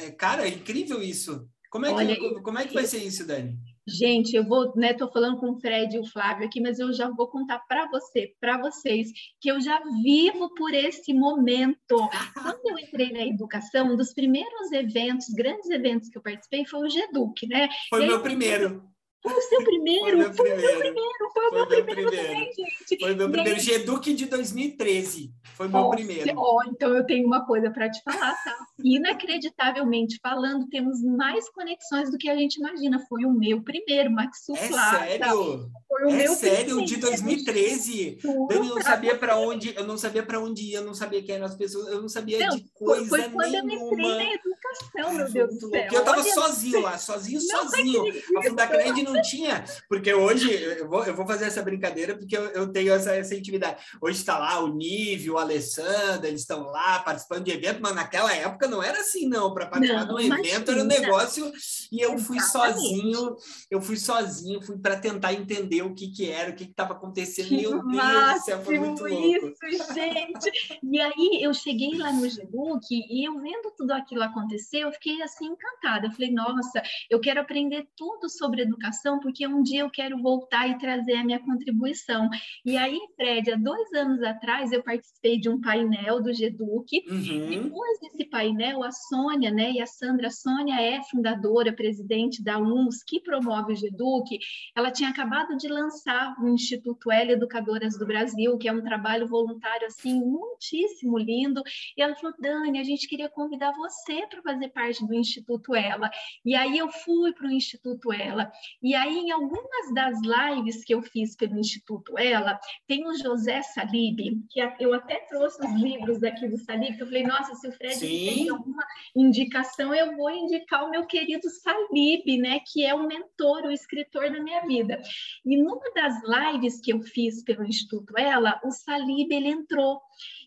é, 0.06 0.12
cara, 0.12 0.46
é 0.46 0.50
incrível 0.50 1.02
isso. 1.02 1.48
Como 1.70 1.86
é, 1.86 1.92
Olha, 1.92 2.16
que, 2.16 2.42
como 2.42 2.60
é 2.60 2.66
que 2.66 2.74
vai 2.74 2.86
ser 2.86 3.00
isso, 3.00 3.26
Dani? 3.26 3.58
Gente, 3.88 4.36
eu 4.36 4.44
vou, 4.44 4.76
né, 4.76 4.94
tô 4.94 5.10
falando 5.10 5.38
com 5.38 5.52
o 5.52 5.60
Fred 5.60 5.96
e 5.96 6.00
o 6.00 6.06
Flávio 6.06 6.46
aqui, 6.46 6.60
mas 6.60 6.78
eu 6.78 6.92
já 6.92 7.10
vou 7.10 7.28
contar 7.28 7.60
para 7.60 7.88
você, 7.90 8.34
para 8.40 8.58
vocês, 8.60 9.10
que 9.40 9.50
eu 9.50 9.62
já 9.62 9.82
vivo 10.04 10.54
por 10.56 10.74
esse 10.74 11.14
momento. 11.14 11.96
Quando 12.34 12.70
eu 12.70 12.80
entrei 12.80 13.14
na 13.14 13.26
educação, 13.26 13.94
um 13.94 13.96
dos 13.96 14.14
primeiros 14.14 14.72
eventos, 14.74 15.28
grandes 15.30 15.70
eventos 15.70 16.10
que 16.10 16.18
eu 16.18 16.22
participei 16.22 16.66
foi 16.66 16.86
o 16.86 16.90
GEDUC, 16.90 17.48
né? 17.48 17.70
Foi 17.90 18.04
o 18.04 18.08
meu 18.08 18.22
primeiro. 18.22 18.84
Foi 19.22 19.34
o 19.34 19.42
seu 19.42 19.64
primeiro? 19.64 20.34
Foi, 20.34 20.54
o 20.54 20.58
meu 20.58 20.78
primeiro. 20.78 21.32
Foi 21.34 21.50
o 21.50 21.54
meu 21.54 21.68
primeiro, 21.68 21.92
foi 21.94 21.98
o 21.98 22.06
meu 22.06 22.08
primeiro, 22.08 22.12
também, 22.12 22.52
gente. 22.54 23.00
Foi 23.00 23.16
meu 23.16 23.30
primeiro. 23.30 23.60
Geduc 23.60 24.14
de 24.14 24.26
2013. 24.26 25.34
Foi 25.56 25.68
o 25.68 25.72
meu 25.72 25.90
primeiro. 25.90 26.34
Ó, 26.38 26.64
então 26.68 26.96
eu 26.96 27.06
tenho 27.06 27.26
uma 27.26 27.46
coisa 27.46 27.72
para 27.72 27.90
te 27.90 28.02
falar, 28.04 28.36
tá? 28.44 28.56
Inacreditavelmente 28.84 30.20
falando, 30.22 30.68
temos 30.68 31.02
mais 31.02 31.50
conexões 31.50 32.12
do 32.12 32.18
que 32.18 32.30
a 32.30 32.36
gente 32.36 32.58
imagina. 32.58 33.00
Foi 33.10 33.26
o 33.26 33.32
meu 33.32 33.62
primeiro, 33.64 34.12
Maxu 34.12 34.54
É 34.54 34.68
sério? 34.68 35.70
Foi 35.88 36.04
o 36.04 36.10
é 36.10 36.16
meu 36.16 36.34
sério? 36.36 36.76
Primeiro. 36.76 36.86
De 36.86 36.98
2013? 36.98 38.20
Eu 38.24 38.64
não 38.64 38.82
sabia 38.82 39.18
para 39.18 39.38
onde, 39.38 39.76
eu 39.76 39.86
não 39.86 39.98
sabia 39.98 40.24
para 40.24 40.40
onde 40.40 40.64
ia, 40.64 40.78
eu 40.78 40.86
não 40.86 40.94
sabia 40.94 41.24
quem 41.24 41.36
eram 41.36 41.46
as 41.46 41.56
pessoas, 41.56 41.88
eu 41.88 42.02
não 42.02 42.10
sabia 42.10 42.40
não, 42.40 42.56
de 42.56 42.70
coisa 42.74 43.10
foi, 43.10 43.22
foi 43.22 43.32
quando 43.32 43.66
nenhuma. 43.66 44.02
eu 44.02 44.12
entrei 44.12 44.40
na 44.46 44.57
educação, 44.72 45.14
meu 45.14 45.32
Deus 45.32 45.60
do 45.60 45.70
céu. 45.70 45.88
eu 45.92 46.04
tava 46.04 46.22
Olha 46.22 46.34
sozinho 46.34 46.82
lá, 46.82 46.98
sozinho, 46.98 47.42
sozinho. 47.42 48.04
A 48.38 48.44
Fundacred 48.44 49.04
não 49.04 49.22
tinha, 49.22 49.64
porque 49.88 50.14
hoje, 50.14 50.52
eu 50.52 50.90
vou, 50.90 51.04
eu 51.04 51.16
vou 51.16 51.26
fazer 51.26 51.46
essa 51.46 51.62
brincadeira 51.62 52.18
porque 52.18 52.38
eu, 52.38 52.46
eu 52.48 52.72
tenho 52.72 52.94
essa, 52.94 53.16
essa 53.16 53.36
intimidade. 53.36 53.84
Hoje 54.02 54.20
está 54.20 54.38
lá 54.38 54.60
o 54.60 54.76
Nívio, 54.76 55.36
o 55.36 55.38
Alessandro, 55.38 56.28
eles 56.28 56.42
estão 56.42 56.64
lá 56.64 57.00
participando 57.00 57.46
de 57.46 57.52
evento, 57.52 57.80
mas 57.82 57.96
naquela 57.96 58.34
época 58.34 58.68
não 58.68 58.82
era 58.82 59.00
assim, 59.00 59.28
não. 59.28 59.54
Para 59.54 59.68
participar 59.68 60.06
não, 60.06 60.16
de 60.16 60.30
um 60.30 60.34
evento 60.34 60.72
era 60.72 60.82
um 60.82 60.86
negócio 60.86 61.52
e 61.92 62.02
eu 62.02 62.18
fui 62.18 62.38
Exatamente. 62.38 62.80
sozinho, 62.80 63.36
eu 63.72 63.82
fui 63.82 63.98
sozinho, 63.98 64.62
fui 64.62 64.78
para 64.78 64.98
tentar 64.98 65.34
entender 65.34 65.82
o 65.82 65.94
que, 65.94 66.10
que 66.10 66.30
era, 66.30 66.52
o 66.52 66.56
que 66.56 66.64
estava 66.64 66.94
acontecendo. 66.94 67.48
Que 67.48 67.68
Meu 67.68 67.82
Deus 67.84 68.44
céu, 68.44 68.64
foi 68.64 68.80
muito 68.80 69.04
louco. 69.04 69.66
Isso, 69.68 69.94
gente! 69.94 70.80
E 70.84 71.00
aí 71.00 71.40
eu 71.42 71.54
cheguei 71.54 71.98
lá 71.98 72.12
no 72.12 72.28
Geduc 72.30 72.86
e 72.92 73.28
eu 73.28 73.40
vendo 73.40 73.72
tudo 73.76 73.92
aquilo 73.92 74.24
acontecer, 74.24 74.57
eu 74.74 74.92
fiquei 74.92 75.22
assim 75.22 75.46
encantada. 75.48 76.08
Eu 76.08 76.12
falei, 76.12 76.32
nossa, 76.32 76.82
eu 77.10 77.20
quero 77.20 77.40
aprender 77.40 77.88
tudo 77.96 78.30
sobre 78.30 78.62
educação, 78.62 79.20
porque 79.20 79.48
um 79.48 79.62
dia 79.62 79.82
eu 79.82 79.90
quero 79.90 80.22
voltar 80.22 80.68
e 80.68 80.78
trazer 80.78 81.16
a 81.16 81.24
minha 81.24 81.40
contribuição. 81.40 82.30
E 82.66 82.78
aí, 82.78 83.00
Fred, 83.16 83.52
há 83.52 83.56
dois 83.56 83.94
anos 83.94 84.22
atrás 84.24 84.72
eu 84.72 84.84
participei 84.84 85.40
de 85.40 85.50
um 85.50 85.60
painel 85.60 86.22
do 86.22 86.34
GEDUC. 86.34 87.06
Uhum. 87.10 87.50
Depois 87.50 88.00
desse 88.00 88.26
painel, 88.26 88.84
a 88.84 88.92
Sônia, 88.92 89.52
né, 89.52 89.72
e 89.72 89.82
a 89.82 89.86
Sandra, 89.86 90.28
a 90.28 90.32
Sônia 90.32 90.82
é 90.82 91.02
fundadora, 91.04 91.74
presidente 91.74 92.44
da 92.44 92.58
UMS, 92.58 93.04
que 93.06 93.22
promove 93.22 93.74
o 93.74 93.76
GEDUC. 93.76 94.40
Ela 94.76 94.92
tinha 94.92 95.10
acabado 95.10 95.56
de 95.58 95.68
lançar 95.68 96.36
o 96.42 96.48
Instituto 96.48 97.12
L 97.12 97.32
Educadoras 97.34 97.98
do 97.98 98.06
Brasil, 98.06 98.58
que 98.58 98.68
é 98.68 98.74
um 98.74 98.84
trabalho 98.84 99.28
voluntário, 99.28 99.88
assim, 99.88 100.20
muitíssimo 100.20 101.18
lindo. 101.18 101.62
E 101.96 102.02
ela 102.02 102.16
falou, 102.16 102.36
Dani, 102.40 102.80
a 102.80 102.84
gente 102.84 103.08
queria 103.08 103.30
convidar 103.30 103.72
você 103.74 104.26
para 104.28 104.42
fazer 104.48 104.70
parte 104.70 105.06
do 105.06 105.14
Instituto 105.14 105.76
Ela. 105.76 106.10
E 106.46 106.56
aí 106.56 106.78
eu 106.78 106.90
fui 106.90 107.34
para 107.34 107.48
o 107.48 107.52
Instituto 107.52 108.14
Ela. 108.14 108.50
E 108.82 108.96
aí, 108.96 109.18
em 109.18 109.32
algumas 109.32 109.94
das 109.94 110.18
lives 110.22 110.86
que 110.86 110.94
eu 110.94 111.02
fiz 111.02 111.36
pelo 111.36 111.60
Instituto 111.60 112.18
Ela, 112.18 112.58
tem 112.88 113.06
o 113.06 113.18
José 113.18 113.62
Salib, 113.62 114.18
que 114.50 114.62
eu 114.80 114.94
até 114.94 115.16
trouxe 115.28 115.66
os 115.66 115.74
livros 115.74 116.22
daqui 116.22 116.48
do 116.48 116.58
Salib, 116.58 116.96
que 116.96 117.04
eu 117.04 117.08
falei, 117.08 117.24
nossa, 117.24 117.56
se 117.56 117.68
o 117.68 117.72
Fred 117.74 117.96
Sim. 117.96 118.08
tem 118.08 118.50
alguma 118.50 118.84
indicação, 119.16 119.94
eu 119.94 120.16
vou 120.16 120.30
indicar 120.30 120.86
o 120.86 120.90
meu 120.90 121.06
querido 121.06 121.50
Salib, 121.50 122.38
né, 122.38 122.62
que 122.72 122.86
é 122.86 122.94
o 122.94 123.08
mentor, 123.08 123.64
o 123.64 123.72
escritor 123.72 124.32
da 124.32 124.42
minha 124.42 124.62
vida. 124.62 125.02
E 125.46 125.58
numa 125.58 125.92
das 125.94 126.16
lives 126.24 126.80
que 126.80 126.94
eu 126.94 127.02
fiz 127.02 127.44
pelo 127.44 127.66
Instituto 127.66 128.18
Ela, 128.18 128.60
o 128.64 128.72
Salib, 128.72 129.32
ele 129.32 129.50
entrou. 129.50 130.02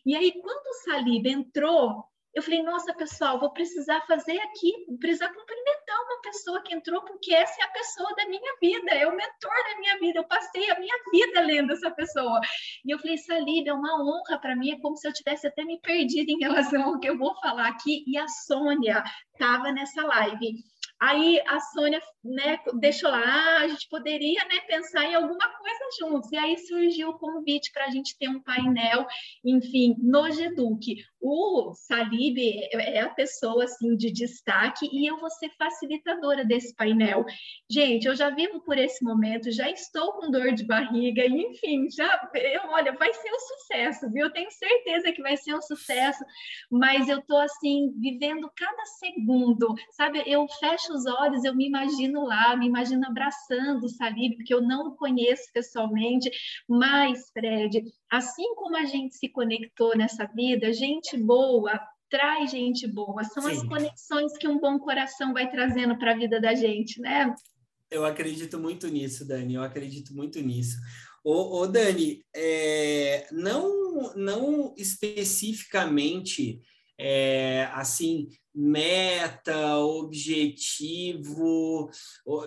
E 0.05 0.15
aí, 0.15 0.31
quando 0.41 0.67
o 0.67 0.73
Salib 0.83 1.27
entrou, 1.27 2.10
eu 2.33 2.41
falei, 2.41 2.63
nossa, 2.63 2.93
pessoal, 2.93 3.39
vou 3.39 3.51
precisar 3.51 4.01
fazer 4.07 4.39
aqui, 4.39 4.71
vou 4.87 4.97
precisar 4.97 5.27
cumprimentar 5.33 6.01
uma 6.05 6.21
pessoa 6.21 6.61
que 6.63 6.73
entrou, 6.73 7.01
porque 7.01 7.33
essa 7.33 7.61
é 7.61 7.65
a 7.65 7.69
pessoa 7.69 8.15
da 8.15 8.25
minha 8.27 8.55
vida, 8.61 8.91
é 8.91 9.05
o 9.05 9.15
mentor 9.15 9.63
da 9.69 9.79
minha 9.79 9.99
vida, 9.99 10.19
eu 10.19 10.23
passei 10.23 10.69
a 10.71 10.79
minha 10.79 10.95
vida 11.11 11.41
lendo 11.41 11.73
essa 11.73 11.91
pessoa. 11.91 12.39
E 12.85 12.91
eu 12.91 12.99
falei, 12.99 13.17
Salib, 13.17 13.67
é 13.67 13.73
uma 13.73 14.01
honra 14.01 14.39
para 14.39 14.55
mim, 14.55 14.71
é 14.71 14.79
como 14.79 14.95
se 14.95 15.07
eu 15.07 15.13
tivesse 15.13 15.45
até 15.45 15.65
me 15.65 15.79
perdido 15.81 16.29
em 16.29 16.39
relação 16.39 16.83
ao 16.83 16.99
que 16.99 17.09
eu 17.09 17.17
vou 17.17 17.35
falar 17.41 17.67
aqui. 17.67 18.03
E 18.07 18.17
a 18.17 18.27
Sônia 18.27 19.03
estava 19.33 19.71
nessa 19.71 20.01
live. 20.03 20.55
Aí 21.01 21.41
a 21.47 21.59
Sônia 21.59 21.99
né, 22.23 22.59
deixou 22.75 23.09
lá, 23.09 23.23
ah, 23.23 23.61
a 23.61 23.67
gente 23.67 23.89
poderia 23.89 24.39
né, 24.45 24.59
pensar 24.67 25.03
em 25.03 25.15
alguma 25.15 25.49
coisa 25.49 25.79
juntos. 25.99 26.31
E 26.31 26.37
aí 26.37 26.55
surgiu 26.59 27.09
o 27.09 27.17
convite 27.17 27.71
para 27.73 27.85
a 27.85 27.89
gente 27.89 28.15
ter 28.19 28.29
um 28.29 28.39
painel, 28.39 29.07
enfim, 29.43 29.95
no 29.97 30.29
GEDUC. 30.29 31.03
O 31.19 31.73
Salib 31.73 32.37
é, 32.39 32.97
é 32.97 33.01
a 33.01 33.09
pessoa 33.09 33.63
assim 33.63 33.95
de 33.95 34.11
destaque 34.11 34.87
e 34.91 35.09
eu 35.09 35.19
vou 35.19 35.29
ser 35.31 35.49
facilitadora 35.57 36.45
desse 36.45 36.75
painel. 36.75 37.25
Gente, 37.69 38.07
eu 38.07 38.15
já 38.15 38.29
vivo 38.29 38.61
por 38.61 38.77
esse 38.77 39.03
momento, 39.03 39.51
já 39.51 39.69
estou 39.71 40.13
com 40.13 40.29
dor 40.29 40.53
de 40.53 40.65
barriga, 40.65 41.25
enfim, 41.25 41.89
já, 41.89 42.29
eu, 42.35 42.69
olha, 42.69 42.93
vai 42.93 43.11
ser 43.11 43.29
um 43.31 43.39
sucesso, 43.39 44.11
viu? 44.11 44.25
Eu 44.25 44.33
tenho 44.33 44.51
certeza 44.51 45.11
que 45.11 45.21
vai 45.21 45.35
ser 45.35 45.55
um 45.55 45.61
sucesso, 45.61 46.23
mas 46.69 47.09
eu 47.09 47.19
estou 47.19 47.39
assim, 47.39 47.91
vivendo 47.99 48.51
cada 48.55 48.85
segundo, 48.85 49.73
sabe? 49.91 50.23
Eu 50.27 50.47
fecho 50.59 50.90
os 50.91 51.05
olhos, 51.05 51.43
eu 51.43 51.55
me 51.55 51.67
imagino 51.67 52.23
lá, 52.23 52.55
me 52.55 52.67
imagino 52.67 53.05
abraçando 53.05 53.83
o 53.83 53.89
Salib, 53.89 54.35
porque 54.35 54.53
eu 54.53 54.61
não 54.61 54.87
o 54.87 54.95
conheço 54.95 55.43
pessoalmente, 55.53 56.29
mas, 56.67 57.29
Fred, 57.31 57.83
assim 58.09 58.55
como 58.55 58.77
a 58.77 58.85
gente 58.85 59.15
se 59.15 59.29
conectou 59.29 59.97
nessa 59.97 60.25
vida, 60.25 60.73
gente 60.73 61.17
boa 61.17 61.79
traz 62.11 62.51
gente 62.51 62.85
boa, 62.85 63.23
são 63.23 63.43
Sim. 63.43 63.51
as 63.51 63.63
conexões 63.63 64.37
que 64.37 64.45
um 64.45 64.59
bom 64.59 64.77
coração 64.77 65.31
vai 65.31 65.49
trazendo 65.49 65.97
para 65.97 66.11
a 66.11 66.17
vida 66.17 66.41
da 66.41 66.53
gente, 66.53 66.99
né? 66.99 67.33
Eu 67.89 68.05
acredito 68.05 68.59
muito 68.59 68.87
nisso, 68.89 69.25
Dani, 69.25 69.55
eu 69.55 69.63
acredito 69.63 70.13
muito 70.13 70.41
nisso. 70.41 70.77
Ô, 71.23 71.59
ô 71.59 71.67
Dani, 71.67 72.23
é, 72.35 73.27
não, 73.31 74.13
não 74.15 74.73
especificamente 74.77 76.61
é, 77.03 77.67
assim 77.73 78.29
meta, 78.53 79.77
objetivo, 79.77 81.89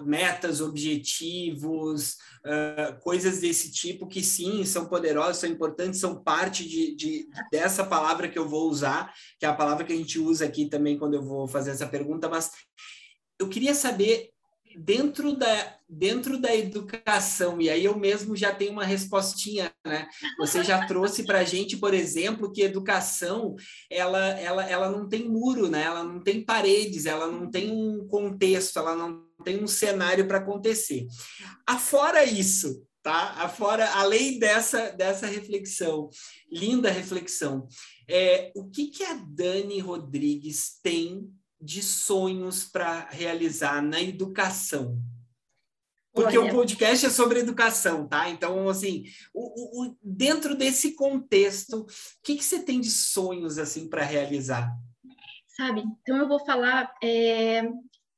metas, 0.05 0.61
objetivos, 0.61 2.17
uh, 2.45 3.01
coisas 3.01 3.40
desse 3.40 3.73
tipo 3.73 4.07
que 4.07 4.23
sim, 4.23 4.64
são 4.64 4.87
poderosas, 4.87 5.38
são 5.38 5.49
importantes, 5.49 5.99
são 5.99 6.23
parte 6.23 6.69
de, 6.69 6.95
de, 6.95 7.27
dessa 7.51 7.85
palavra 7.85 8.29
que 8.29 8.38
eu 8.38 8.47
vou 8.47 8.69
usar, 8.69 9.12
que 9.40 9.47
é 9.47 9.49
a 9.49 9.55
palavra 9.55 9.85
que 9.85 9.93
a 9.93 9.97
gente 9.97 10.19
usa 10.19 10.45
aqui 10.45 10.69
também 10.69 10.99
quando 10.99 11.14
eu 11.14 11.23
vou 11.23 11.49
fazer 11.49 11.71
essa 11.71 11.87
pergunta, 11.87 12.29
mas 12.29 12.51
eu 13.40 13.49
queria 13.49 13.75
saber 13.75 14.34
dentro 14.77 15.37
da, 15.37 15.79
dentro 15.89 16.39
da 16.39 16.55
educação, 16.55 17.61
e 17.61 17.71
aí 17.71 17.85
eu 17.85 17.97
mesmo 17.99 18.37
já 18.37 18.53
tenho 18.55 18.73
uma 18.73 18.85
respostinha, 18.85 19.73
né? 19.85 20.09
Você 20.39 20.63
já 20.65 20.87
trouxe 20.87 21.25
para 21.25 21.41
a 21.41 21.45
gente, 21.45 21.77
por 21.77 21.95
exemplo, 21.95 22.51
que 22.51 22.63
educação, 22.63 23.55
ela, 23.91 24.29
ela, 24.39 24.69
ela 24.69 24.91
não 24.91 25.09
tem 25.09 25.29
muro, 25.29 25.69
né? 25.69 25.83
Ela 25.83 26.03
não 26.03 26.21
tem 26.21 26.45
paredes, 26.45 27.07
ela 27.07 27.27
não 27.27 27.51
tem 27.51 27.71
um 27.71 28.07
contexto, 28.07 28.79
ela 28.79 28.95
não 28.95 29.25
tem 29.45 29.63
um 29.63 29.67
cenário 29.67 30.27
para 30.27 30.39
acontecer. 30.39 31.07
Afora 31.67 32.25
isso, 32.25 32.85
tá? 33.03 33.35
Afora, 33.39 33.89
além 33.95 34.39
dessa, 34.39 34.91
dessa 34.91 35.27
reflexão, 35.27 36.09
linda 36.51 36.91
reflexão, 36.91 37.69
é, 38.09 38.53
o 38.57 38.69
que, 38.69 38.89
que 38.89 39.05
a 39.05 39.15
Dani 39.15 39.79
Rodrigues 39.79 40.79
tem 40.83 41.31
de 41.64 41.83
sonhos 41.83 42.64
para 42.64 43.09
realizar 43.09 43.83
na 43.83 44.00
educação? 44.00 45.00
Porque 46.12 46.38
Olha. 46.38 46.53
o 46.53 46.55
podcast 46.55 47.07
é 47.07 47.11
sobre 47.11 47.40
educação, 47.40 48.07
tá? 48.07 48.29
Então, 48.31 48.68
assim, 48.68 49.05
o, 49.33 49.83
o, 49.83 49.96
dentro 50.00 50.55
desse 50.55 50.94
contexto, 50.94 51.81
o 51.81 51.87
que, 52.22 52.37
que 52.37 52.44
você 52.44 52.62
tem 52.62 52.81
de 52.81 52.90
sonhos, 52.90 53.59
assim, 53.59 53.88
para 53.88 54.05
realizar? 54.05 54.70
Sabe, 55.57 55.83
então 56.03 56.16
eu 56.16 56.29
vou 56.29 56.44
falar 56.44 56.92
é, 57.03 57.62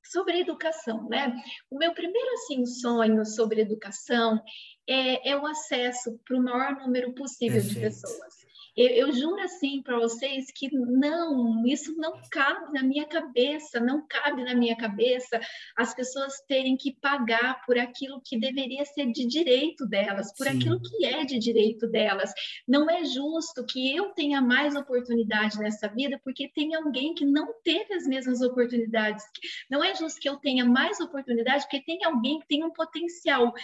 sobre 0.04 0.40
educação, 0.40 1.09
né? 1.09 1.35
O 1.70 1.78
meu 1.78 1.94
primeiro, 1.94 2.28
assim, 2.35 2.66
sonho 2.66 3.24
sobre 3.24 3.62
educação 3.62 4.42
é, 4.87 5.30
é 5.30 5.37
o 5.37 5.46
acesso 5.46 6.18
para 6.24 6.37
o 6.37 6.42
maior 6.42 6.76
número 6.76 7.14
possível 7.14 7.62
Perfeito. 7.62 7.74
de 7.74 7.80
pessoas. 7.80 8.45
Eu, 8.77 8.89
eu 8.89 9.12
juro 9.12 9.41
assim 9.41 9.83
para 9.83 9.99
vocês 9.99 10.51
que 10.55 10.69
não, 10.73 11.67
isso 11.67 11.97
não 11.97 12.21
cabe 12.31 12.73
na 12.73 12.83
minha 12.83 13.07
cabeça, 13.07 13.81
não 13.81 14.07
cabe 14.07 14.45
na 14.45 14.55
minha 14.55 14.77
cabeça 14.77 15.41
as 15.77 15.95
pessoas 15.95 16.41
terem 16.47 16.77
que 16.77 16.95
pagar 17.01 17.65
por 17.65 17.79
aquilo 17.79 18.21
que 18.25 18.39
deveria 18.39 18.85
ser 18.85 19.11
de 19.12 19.27
direito 19.27 19.87
delas, 19.87 20.33
por 20.37 20.47
Sim. 20.47 20.59
aquilo 20.59 20.81
que 20.81 21.05
é 21.07 21.25
de 21.25 21.39
direito 21.39 21.87
delas. 21.89 22.33
Não 22.69 22.91
é 22.91 23.05
justo 23.05 23.65
que 23.65 23.97
eu 23.97 24.11
tenha 24.11 24.41
mais 24.41 24.77
oportunidade 24.77 25.59
nessa 25.59 25.89
vida 25.89 26.21
porque 26.23 26.49
tem 26.49 26.75
alguém 26.75 27.15
que 27.15 27.25
não 27.25 27.55
teve 27.62 27.95
as 27.95 28.07
mesmas 28.07 28.43
oportunidades. 28.43 29.25
Não 29.71 29.83
é 29.83 29.95
justo 29.95 30.21
que 30.21 30.29
eu 30.29 30.37
tenha 30.37 30.65
mais 30.65 31.01
oportunidade 31.01 31.65
porque 31.65 31.83
tem 31.83 32.05
alguém 32.05 32.39
que 32.41 32.47
tem 32.47 32.65
um 32.65 32.71
potencial 32.71 33.55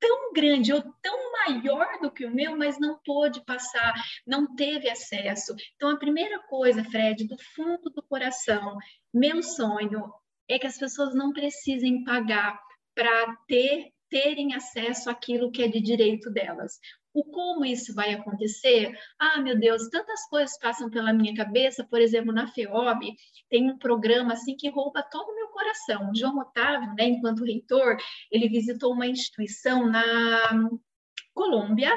tão 0.00 0.32
grande 0.32 0.72
ou 0.72 0.82
tão 1.02 1.32
maior 1.32 2.00
do 2.00 2.10
que 2.10 2.24
o 2.24 2.34
meu, 2.34 2.56
mas 2.56 2.78
não 2.78 2.98
pôde 3.04 3.44
passar, 3.44 3.94
não 4.26 4.54
teve 4.54 4.88
acesso. 4.88 5.54
Então, 5.76 5.90
a 5.90 5.98
primeira 5.98 6.38
coisa, 6.40 6.84
Fred, 6.84 7.26
do 7.26 7.36
fundo 7.54 7.90
do 7.90 8.02
coração, 8.02 8.76
meu 9.12 9.42
sonho 9.42 10.12
é 10.48 10.58
que 10.58 10.66
as 10.66 10.78
pessoas 10.78 11.14
não 11.14 11.32
precisem 11.32 12.04
pagar 12.04 12.60
para 12.94 13.36
ter 13.48 13.92
terem 14.10 14.54
acesso 14.54 15.10
àquilo 15.10 15.50
que 15.50 15.62
é 15.62 15.68
de 15.68 15.80
direito 15.80 16.30
delas. 16.30 16.78
O 17.14 17.22
como 17.22 17.64
isso 17.64 17.94
vai 17.94 18.12
acontecer? 18.12 18.92
Ah, 19.18 19.40
meu 19.40 19.56
Deus, 19.56 19.88
tantas 19.88 20.28
coisas 20.28 20.58
passam 20.58 20.90
pela 20.90 21.12
minha 21.12 21.32
cabeça. 21.34 21.84
Por 21.84 22.00
exemplo, 22.00 22.32
na 22.32 22.48
FEOB 22.48 23.14
tem 23.48 23.70
um 23.70 23.78
programa 23.78 24.32
assim 24.32 24.56
que 24.56 24.68
rouba 24.68 25.00
todo 25.00 25.28
o 25.28 25.34
meu 25.36 25.46
coração. 25.48 26.10
O 26.10 26.14
João 26.14 26.38
Otávio, 26.38 26.92
né, 26.98 27.04
enquanto 27.04 27.44
reitor, 27.44 27.96
ele 28.32 28.48
visitou 28.48 28.92
uma 28.92 29.06
instituição 29.06 29.86
na 29.86 30.68
Colômbia, 31.32 31.92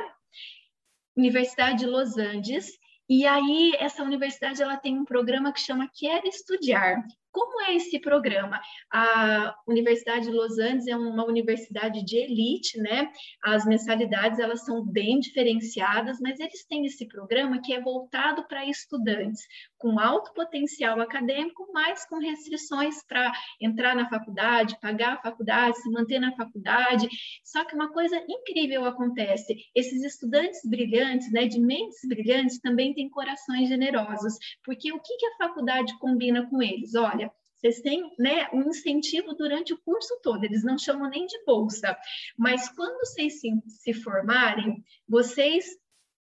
Universidade 1.16 1.80
de 1.80 1.88
Los 1.88 2.16
Angeles, 2.20 2.78
e 3.10 3.26
aí 3.26 3.74
essa 3.80 4.04
universidade 4.04 4.62
ela 4.62 4.78
tem 4.78 5.00
um 5.00 5.06
programa 5.06 5.52
que 5.52 5.62
chama 5.62 5.90
Quer 5.92 6.26
Estudar. 6.26 7.04
Como 7.32 7.62
é 7.62 7.76
esse 7.76 8.00
programa? 8.00 8.60
A 8.92 9.56
Universidade 9.68 10.26
de 10.26 10.32
Los 10.32 10.58
Angeles 10.58 10.88
é 10.88 10.96
uma 10.96 11.26
universidade 11.26 12.04
de 12.04 12.18
elite, 12.18 12.80
né? 12.80 13.12
As 13.44 13.66
mensalidades 13.66 14.40
elas 14.40 14.66
são 14.66 14.86
bem 14.86 15.20
diferenciadas, 15.20 16.20
mas 16.20 16.40
eles 16.40 16.66
têm 16.66 16.86
esse 16.86 17.08
programa 17.08 17.62
que 17.62 17.74
é 17.74 17.82
voltado 17.82 18.48
para 18.48 18.66
estudantes 18.66 19.42
com 19.78 20.00
alto 20.00 20.34
potencial 20.34 21.00
acadêmico, 21.00 21.68
mas 21.72 22.06
com 22.06 22.18
restrições 22.18 23.04
para 23.06 23.32
entrar 23.62 23.96
na 23.96 24.10
faculdade, 24.10 24.80
pagar 24.82 25.14
a 25.14 25.22
faculdade, 25.22 25.78
se 25.78 25.90
manter 25.92 26.20
na 26.20 26.36
faculdade. 26.36 27.08
Só 27.44 27.64
que 27.64 27.76
uma 27.76 27.92
coisa 27.92 28.22
incrível 28.28 28.86
acontece: 28.86 29.56
esses 29.76 30.04
estudantes 30.04 30.62
brilhantes, 30.66 31.32
né, 31.32 31.46
de 31.48 31.60
mentes 31.60 32.00
brilhantes, 32.08 32.60
também 32.60 32.94
têm 32.94 33.10
corações 33.10 33.70
generosos, 33.70 34.34
porque 34.64 34.92
o 34.92 35.00
que, 35.00 35.18
que 35.18 35.26
a 35.26 35.38
faculdade 35.38 35.98
combina 36.00 36.48
com 36.50 36.62
eles? 36.62 36.96
Olha, 36.96 37.27
vocês 37.68 37.82
têm 37.82 38.10
né, 38.18 38.48
um 38.54 38.70
incentivo 38.70 39.34
durante 39.34 39.74
o 39.74 39.78
curso 39.80 40.18
todo, 40.24 40.44
eles 40.44 40.64
não 40.64 40.78
chamam 40.78 41.10
nem 41.10 41.26
de 41.26 41.44
bolsa, 41.44 41.98
mas 42.38 42.70
quando 42.70 42.98
vocês 43.00 43.42
se, 43.42 43.50
se 43.68 43.94
formarem, 43.94 44.84
vocês 45.08 45.66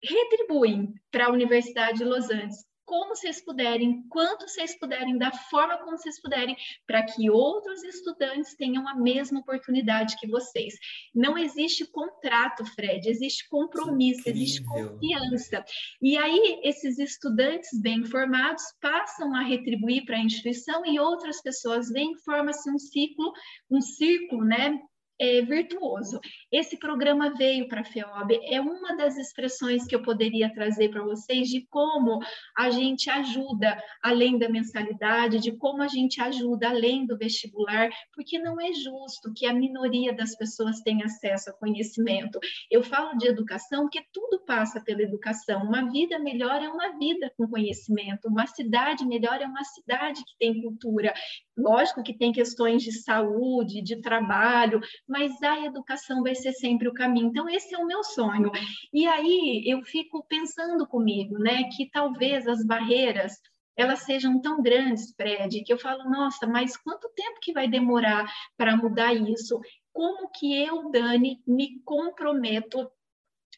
retribuem 0.02 0.94
para 1.10 1.28
a 1.28 1.32
Universidade 1.32 2.00
de 2.00 2.06
Los 2.06 2.30
Angeles 2.30 2.66
como 2.86 3.16
vocês 3.16 3.44
puderem, 3.44 4.04
quanto 4.10 4.48
vocês 4.48 4.78
puderem, 4.78 5.18
da 5.18 5.32
forma 5.32 5.78
como 5.80 5.98
vocês 5.98 6.22
puderem, 6.22 6.56
para 6.86 7.04
que 7.04 7.30
outros 7.30 7.84
estudantes 7.84 8.56
tenham 8.56 8.88
a 8.88 8.96
mesma 8.96 9.40
oportunidade 9.40 10.18
que 10.20 10.28
vocês. 10.28 10.76
Não 11.14 11.38
existe 11.38 11.86
contrato, 11.86 12.66
Fred, 12.66 13.08
existe 13.10 13.48
compromisso, 13.50 14.28
existe 14.28 14.64
confiança. 14.64 15.64
E 16.02 16.18
aí, 16.18 16.60
esses 16.64 17.00
estudantes 17.00 17.70
bem 17.80 18.00
informados 18.00 18.64
passam 18.82 19.34
a 19.36 19.42
retribuir 19.42 20.06
para 20.06 20.18
a 20.18 20.24
instituição 20.24 20.86
e 20.86 21.00
outras 21.00 21.42
pessoas 21.42 21.90
vêm, 21.90 22.18
forma-se 22.20 22.70
um 22.70 22.78
ciclo, 22.78 23.32
um 23.70 23.82
círculo, 23.82 24.44
né? 24.44 24.80
É, 25.20 25.42
virtuoso. 25.42 26.20
Esse 26.52 26.78
programa 26.78 27.34
veio 27.36 27.68
para 27.68 27.82
a 27.82 27.86
FEOB, 27.86 28.40
é 28.46 28.60
uma 28.60 28.96
das 28.96 29.18
expressões 29.18 29.86
que 29.86 29.96
eu 29.96 30.02
poderia 30.02 30.54
trazer 30.54 30.90
para 30.90 31.04
vocês 31.04 31.48
de 31.50 31.66
como 31.70 32.20
a 32.58 32.70
gente 32.70 33.10
ajuda 33.10 33.82
além 34.02 34.38
da 34.38 34.50
mensalidade, 34.50 35.40
de 35.40 35.52
como 35.58 35.82
a 35.82 35.88
gente 35.88 36.22
ajuda 36.22 36.70
além 36.70 37.06
do 37.06 37.18
vestibular, 37.18 37.90
porque 38.14 38.40
não 38.40 38.60
é 38.60 38.74
justo 38.74 39.34
que 39.36 39.46
a 39.46 39.54
minoria 39.54 40.14
das 40.14 40.36
pessoas 40.36 40.82
tenha 40.82 41.06
acesso 41.06 41.50
a 41.50 41.54
conhecimento. 41.54 42.40
Eu 42.70 42.84
falo 42.84 43.18
de 43.18 43.28
educação 43.28 43.84
porque 43.84 44.04
tudo 44.12 44.44
passa 44.46 44.82
pela 44.82 45.02
educação. 45.02 45.64
Uma 45.64 45.90
vida 45.92 46.20
melhor 46.20 46.62
é 46.62 46.70
uma 46.70 46.98
vida 46.98 47.32
com 47.38 47.48
conhecimento, 47.48 48.28
uma 48.28 48.48
cidade 48.48 49.06
melhor 49.06 49.42
é 49.42 49.46
uma 49.46 49.64
cidade 49.64 50.24
que 50.24 50.38
tem 50.40 50.62
cultura. 50.62 51.14
Lógico 51.58 52.04
que 52.04 52.18
tem 52.18 52.32
questões 52.32 52.82
de 52.82 52.92
saúde, 52.92 53.82
de 53.82 54.02
trabalho, 54.02 54.82
mas 55.08 55.42
a 55.42 55.66
educação 55.66 56.24
vai 56.24 56.36
ser 56.36 56.54
sempre 56.54 56.88
o 56.88 56.94
caminho. 56.94 57.28
Então, 57.28 57.50
esse 57.50 57.74
é 57.74 57.78
o 57.78 57.86
meu 57.86 58.04
sonho. 58.04 58.52
E 58.92 59.06
aí 59.06 59.64
eu 59.66 59.82
fico 59.84 60.26
pensando 60.28 60.88
comigo, 60.88 61.38
né, 61.38 61.64
que 61.76 61.90
talvez 61.90 62.48
as 62.48 62.66
barreiras 62.66 63.34
elas 63.76 64.00
sejam 64.02 64.40
tão 64.40 64.62
grandes, 64.62 65.14
Fred, 65.16 65.64
que 65.64 65.74
eu 65.74 65.80
falo, 65.80 66.04
nossa, 66.10 66.46
mas 66.46 66.78
quanto 66.78 67.10
tempo 67.16 67.40
que 67.42 67.54
vai 67.54 67.68
demorar 67.68 68.32
para 68.56 68.78
mudar 68.78 69.14
isso? 69.14 69.60
Como 69.92 70.30
que 70.30 70.56
eu, 70.56 70.92
Dani, 70.92 71.42
me 71.48 71.80
comprometo 71.84 72.88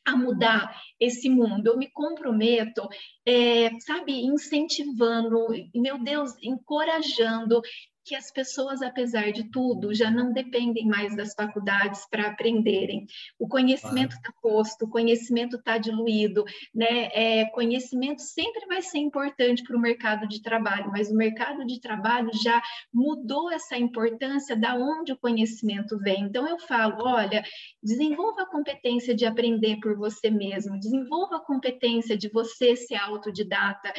a 0.05 0.15
mudar 0.15 0.79
esse 0.99 1.27
mundo. 1.29 1.67
Eu 1.67 1.77
me 1.77 1.89
comprometo, 1.89 2.87
é, 3.25 3.71
sabe, 3.79 4.23
incentivando, 4.23 5.47
meu 5.73 5.97
Deus, 6.01 6.31
encorajando 6.41 7.59
que 8.05 8.15
as 8.15 8.31
pessoas, 8.31 8.83
apesar 8.83 9.31
de 9.31 9.45
tudo, 9.45 9.93
já 9.93 10.11
não 10.11 10.31
dependem 10.31 10.85
mais 10.85 11.15
das 11.15 11.33
faculdades 11.33 12.07
para 12.07 12.27
aprenderem. 12.27 13.07
O 13.39 13.47
conhecimento 13.47 14.15
está 14.15 14.31
posto, 14.41 14.85
o 14.85 14.89
conhecimento 14.89 15.55
está 15.55 15.79
diluído, 15.79 16.45
né? 16.73 17.09
É, 17.13 17.45
conhecimento 17.45 18.21
sempre 18.21 18.65
vai 18.67 18.83
ser 18.83 18.99
importante 18.99 19.63
para 19.63 19.75
o 19.75 19.81
mercado 19.81 20.27
de 20.27 20.41
trabalho, 20.41 20.91
mas 20.91 21.09
o 21.09 21.15
mercado 21.15 21.65
de 21.65 21.81
trabalho 21.81 22.29
já 22.43 22.61
mudou 22.93 23.51
essa 23.51 23.75
importância 23.75 24.55
da 24.55 24.75
onde 24.75 25.11
o 25.11 25.17
conhecimento 25.17 25.97
vem. 25.97 26.25
Então 26.25 26.47
eu 26.47 26.59
falo, 26.59 27.03
olha, 27.03 27.43
desenvolva 27.81 28.43
a 28.43 28.49
competência 28.49 29.15
de 29.15 29.25
aprender 29.25 29.79
por 29.79 29.97
você 29.97 30.29
mesmo, 30.29 30.79
desenvolva 30.79 31.37
a 31.37 31.45
competência 31.45 32.15
de 32.15 32.29
você 32.29 32.75
ser 32.75 32.95
autodidata 32.95 33.91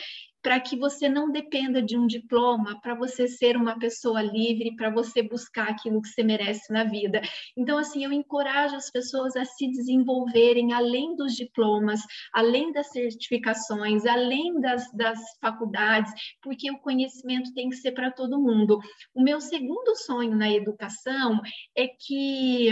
para 0.46 0.60
que 0.60 0.76
você 0.76 1.08
não 1.08 1.32
dependa 1.32 1.82
de 1.82 1.98
um 1.98 2.06
diploma, 2.06 2.80
para 2.80 2.94
você 2.94 3.26
ser 3.26 3.56
uma 3.56 3.76
pessoa 3.80 4.22
livre, 4.22 4.76
para 4.76 4.90
você 4.90 5.20
buscar 5.20 5.70
aquilo 5.70 6.00
que 6.00 6.06
você 6.06 6.22
merece 6.22 6.72
na 6.72 6.84
vida. 6.84 7.20
Então, 7.56 7.76
assim, 7.76 8.04
eu 8.04 8.12
encorajo 8.12 8.76
as 8.76 8.88
pessoas 8.88 9.34
a 9.34 9.44
se 9.44 9.68
desenvolverem 9.68 10.72
além 10.72 11.16
dos 11.16 11.34
diplomas, 11.34 11.98
além 12.32 12.70
das 12.70 12.92
certificações, 12.92 14.06
além 14.06 14.60
das, 14.60 14.88
das 14.92 15.18
faculdades, 15.40 16.12
porque 16.40 16.70
o 16.70 16.78
conhecimento 16.78 17.52
tem 17.52 17.68
que 17.68 17.74
ser 17.74 17.90
para 17.90 18.12
todo 18.12 18.40
mundo. 18.40 18.78
O 19.12 19.24
meu 19.24 19.40
segundo 19.40 19.96
sonho 19.96 20.36
na 20.36 20.48
educação 20.48 21.40
é 21.76 21.88
que 21.88 22.70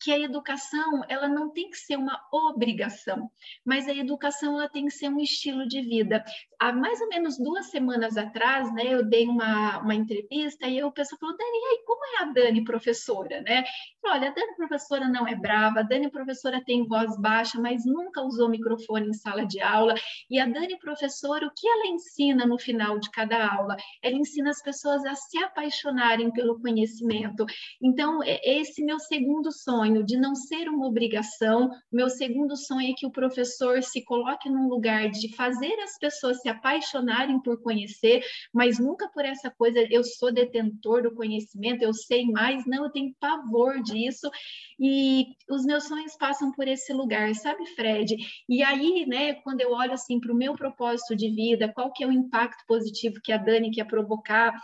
que 0.00 0.10
a 0.12 0.18
educação 0.18 1.02
ela 1.08 1.28
não 1.28 1.50
tem 1.50 1.68
que 1.70 1.76
ser 1.76 1.96
uma 1.96 2.18
obrigação, 2.32 3.30
mas 3.64 3.86
a 3.86 3.94
educação 3.94 4.58
ela 4.58 4.68
tem 4.68 4.86
que 4.86 4.92
ser 4.92 5.08
um 5.08 5.20
estilo 5.20 5.66
de 5.66 5.82
vida. 5.82 6.24
Há 6.58 6.72
mais 6.72 7.00
ou 7.00 7.08
menos 7.08 7.38
duas 7.38 7.66
semanas 7.70 8.16
atrás, 8.16 8.72
né, 8.74 8.82
eu 8.86 9.04
dei 9.04 9.26
uma, 9.26 9.78
uma 9.78 9.94
entrevista 9.94 10.66
e 10.66 10.82
o 10.82 10.92
pessoal 10.92 11.18
falou, 11.18 11.36
Dani, 11.36 11.50
aí, 11.50 11.84
como 11.86 12.04
é 12.04 12.22
a 12.22 12.32
Dani 12.32 12.64
professora, 12.64 13.40
né? 13.42 13.64
Olha, 14.04 14.28
a 14.28 14.32
Dani 14.32 14.56
professora 14.56 15.08
não 15.08 15.26
é 15.26 15.34
brava, 15.34 15.80
a 15.80 15.82
Dani 15.82 16.10
professora 16.10 16.62
tem 16.64 16.86
voz 16.86 17.18
baixa, 17.18 17.60
mas 17.60 17.84
nunca 17.84 18.22
usou 18.22 18.48
microfone 18.48 19.08
em 19.08 19.12
sala 19.12 19.46
de 19.46 19.60
aula, 19.60 19.94
e 20.28 20.38
a 20.38 20.46
Dani 20.46 20.78
professora, 20.78 21.46
o 21.46 21.52
que 21.54 21.68
ela 21.68 21.86
ensina 21.86 22.46
no 22.46 22.58
final 22.58 22.98
de 22.98 23.10
cada 23.10 23.52
aula? 23.54 23.76
Ela 24.02 24.16
ensina 24.16 24.50
as 24.50 24.62
pessoas 24.62 25.04
a 25.04 25.14
se 25.14 25.38
apaixonarem 25.38 26.30
pelo 26.32 26.60
conhecimento. 26.60 27.44
Então, 27.82 28.22
é 28.22 28.38
esse 28.60 28.82
meu 28.84 28.98
segundo 28.98 29.52
sonho, 29.52 29.89
sonho 29.90 30.04
de 30.04 30.16
não 30.16 30.34
ser 30.34 30.68
uma 30.68 30.86
obrigação, 30.86 31.70
meu 31.92 32.08
segundo 32.08 32.56
sonho 32.56 32.90
é 32.90 32.94
que 32.96 33.06
o 33.06 33.10
professor 33.10 33.82
se 33.82 34.04
coloque 34.04 34.48
num 34.48 34.68
lugar 34.68 35.10
de 35.10 35.34
fazer 35.34 35.74
as 35.80 35.98
pessoas 35.98 36.40
se 36.40 36.48
apaixonarem 36.48 37.40
por 37.40 37.60
conhecer, 37.60 38.22
mas 38.52 38.78
nunca 38.78 39.08
por 39.08 39.24
essa 39.24 39.50
coisa, 39.50 39.80
eu 39.90 40.04
sou 40.04 40.32
detentor 40.32 41.02
do 41.02 41.14
conhecimento, 41.14 41.82
eu 41.82 41.92
sei 41.92 42.24
mais, 42.26 42.64
não, 42.66 42.84
eu 42.84 42.90
tenho 42.90 43.14
pavor 43.18 43.82
disso, 43.82 44.30
e 44.78 45.26
os 45.50 45.64
meus 45.64 45.84
sonhos 45.84 46.16
passam 46.16 46.52
por 46.52 46.66
esse 46.68 46.92
lugar, 46.92 47.34
sabe, 47.34 47.66
Fred? 47.74 48.16
E 48.48 48.62
aí, 48.62 49.04
né, 49.06 49.34
quando 49.34 49.60
eu 49.60 49.72
olho 49.72 49.92
assim 49.92 50.20
para 50.20 50.32
o 50.32 50.36
meu 50.36 50.54
propósito 50.54 51.16
de 51.16 51.30
vida, 51.30 51.72
qual 51.72 51.92
que 51.92 52.04
é 52.04 52.06
o 52.06 52.12
impacto 52.12 52.64
positivo 52.66 53.20
que 53.22 53.32
a 53.32 53.36
Dani 53.36 53.70
quer 53.70 53.84
provocar, 53.84 54.54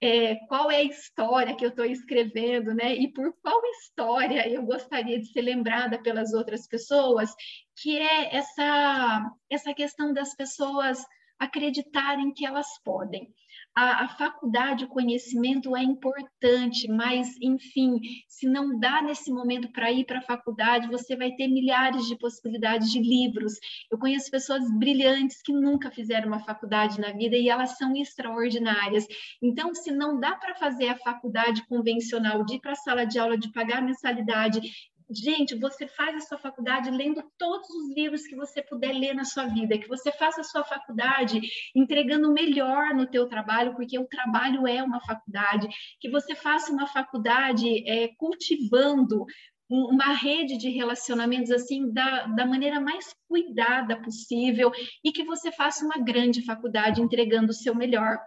é, 0.00 0.36
qual 0.46 0.70
é 0.70 0.76
a 0.76 0.82
história 0.84 1.56
que 1.56 1.64
eu 1.64 1.70
estou 1.70 1.84
escrevendo, 1.84 2.72
né? 2.74 2.94
E 2.94 3.12
por 3.12 3.32
qual 3.42 3.60
história 3.80 4.48
eu 4.48 4.62
gostaria 4.62 5.18
de 5.18 5.26
ser 5.26 5.42
lembrada 5.42 6.00
pelas 6.00 6.32
outras 6.32 6.66
pessoas, 6.66 7.34
que 7.82 7.98
é 7.98 8.36
essa, 8.36 9.30
essa 9.50 9.74
questão 9.74 10.12
das 10.12 10.34
pessoas 10.36 11.04
acreditarem 11.38 12.32
que 12.32 12.46
elas 12.46 12.66
podem 12.84 13.32
a, 13.74 14.04
a 14.04 14.08
faculdade, 14.08 14.84
o 14.84 14.88
conhecimento 14.88 15.76
é 15.76 15.82
importante, 15.82 16.88
mas, 16.88 17.36
enfim, 17.40 18.00
se 18.28 18.48
não 18.48 18.78
dá 18.78 19.00
nesse 19.00 19.30
momento 19.30 19.70
para 19.70 19.92
ir 19.92 20.04
para 20.04 20.18
a 20.18 20.22
faculdade, 20.22 20.88
você 20.88 21.16
vai 21.16 21.32
ter 21.32 21.46
milhares 21.46 22.06
de 22.06 22.16
possibilidades 22.16 22.90
de 22.90 23.00
livros. 23.00 23.54
Eu 23.90 23.98
conheço 23.98 24.30
pessoas 24.30 24.68
brilhantes 24.78 25.40
que 25.42 25.52
nunca 25.52 25.90
fizeram 25.90 26.28
uma 26.28 26.40
faculdade 26.40 27.00
na 27.00 27.12
vida 27.12 27.36
e 27.36 27.48
elas 27.48 27.76
são 27.76 27.94
extraordinárias. 27.96 29.06
Então, 29.40 29.74
se 29.74 29.92
não 29.92 30.18
dá 30.18 30.34
para 30.34 30.56
fazer 30.56 30.88
a 30.88 30.98
faculdade 30.98 31.64
convencional, 31.68 32.44
de 32.44 32.56
ir 32.56 32.60
para 32.60 32.72
a 32.72 32.76
sala 32.76 33.04
de 33.04 33.18
aula, 33.18 33.38
de 33.38 33.52
pagar 33.52 33.80
mensalidade 33.80 34.60
Gente, 35.10 35.54
você 35.54 35.86
faz 35.86 36.16
a 36.16 36.20
sua 36.20 36.36
faculdade 36.36 36.90
lendo 36.90 37.22
todos 37.38 37.68
os 37.70 37.96
livros 37.96 38.26
que 38.26 38.36
você 38.36 38.62
puder 38.62 38.92
ler 38.92 39.14
na 39.14 39.24
sua 39.24 39.46
vida, 39.46 39.78
que 39.78 39.88
você 39.88 40.12
faça 40.12 40.42
a 40.42 40.44
sua 40.44 40.62
faculdade 40.62 41.40
entregando 41.74 42.28
o 42.28 42.34
melhor 42.34 42.94
no 42.94 43.06
teu 43.06 43.26
trabalho, 43.26 43.74
porque 43.74 43.98
o 43.98 44.06
trabalho 44.06 44.66
é 44.66 44.82
uma 44.82 45.00
faculdade, 45.00 45.66
que 45.98 46.10
você 46.10 46.34
faça 46.34 46.70
uma 46.70 46.86
faculdade 46.86 47.88
é, 47.88 48.08
cultivando 48.18 49.24
uma 49.70 50.14
rede 50.14 50.56
de 50.56 50.70
relacionamentos 50.70 51.50
assim 51.50 51.90
da, 51.92 52.26
da 52.26 52.46
maneira 52.46 52.80
mais 52.80 53.14
cuidada 53.28 54.00
possível. 54.00 54.70
E 55.04 55.12
que 55.12 55.24
você 55.24 55.52
faça 55.52 55.84
uma 55.84 55.98
grande 55.98 56.44
faculdade 56.44 57.02
entregando 57.02 57.50
o 57.50 57.54
seu 57.54 57.74
melhor 57.74 58.18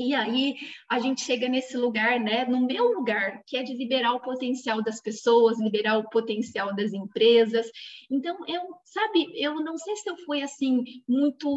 e 0.00 0.14
aí 0.14 0.56
a 0.88 0.98
gente 0.98 1.20
chega 1.20 1.46
nesse 1.48 1.76
lugar, 1.76 2.18
né, 2.18 2.46
no 2.46 2.66
meu 2.66 2.86
lugar, 2.92 3.42
que 3.46 3.56
é 3.56 3.62
de 3.62 3.74
liberar 3.74 4.14
o 4.14 4.20
potencial 4.20 4.82
das 4.82 5.00
pessoas, 5.00 5.60
liberar 5.60 5.98
o 5.98 6.08
potencial 6.08 6.74
das 6.74 6.92
empresas. 6.94 7.66
Então, 8.10 8.38
eu, 8.48 8.62
sabe, 8.84 9.30
eu 9.34 9.56
não 9.56 9.76
sei 9.76 9.94
se 9.96 10.08
eu 10.08 10.16
fui 10.24 10.42
assim 10.42 10.82
muito 11.06 11.50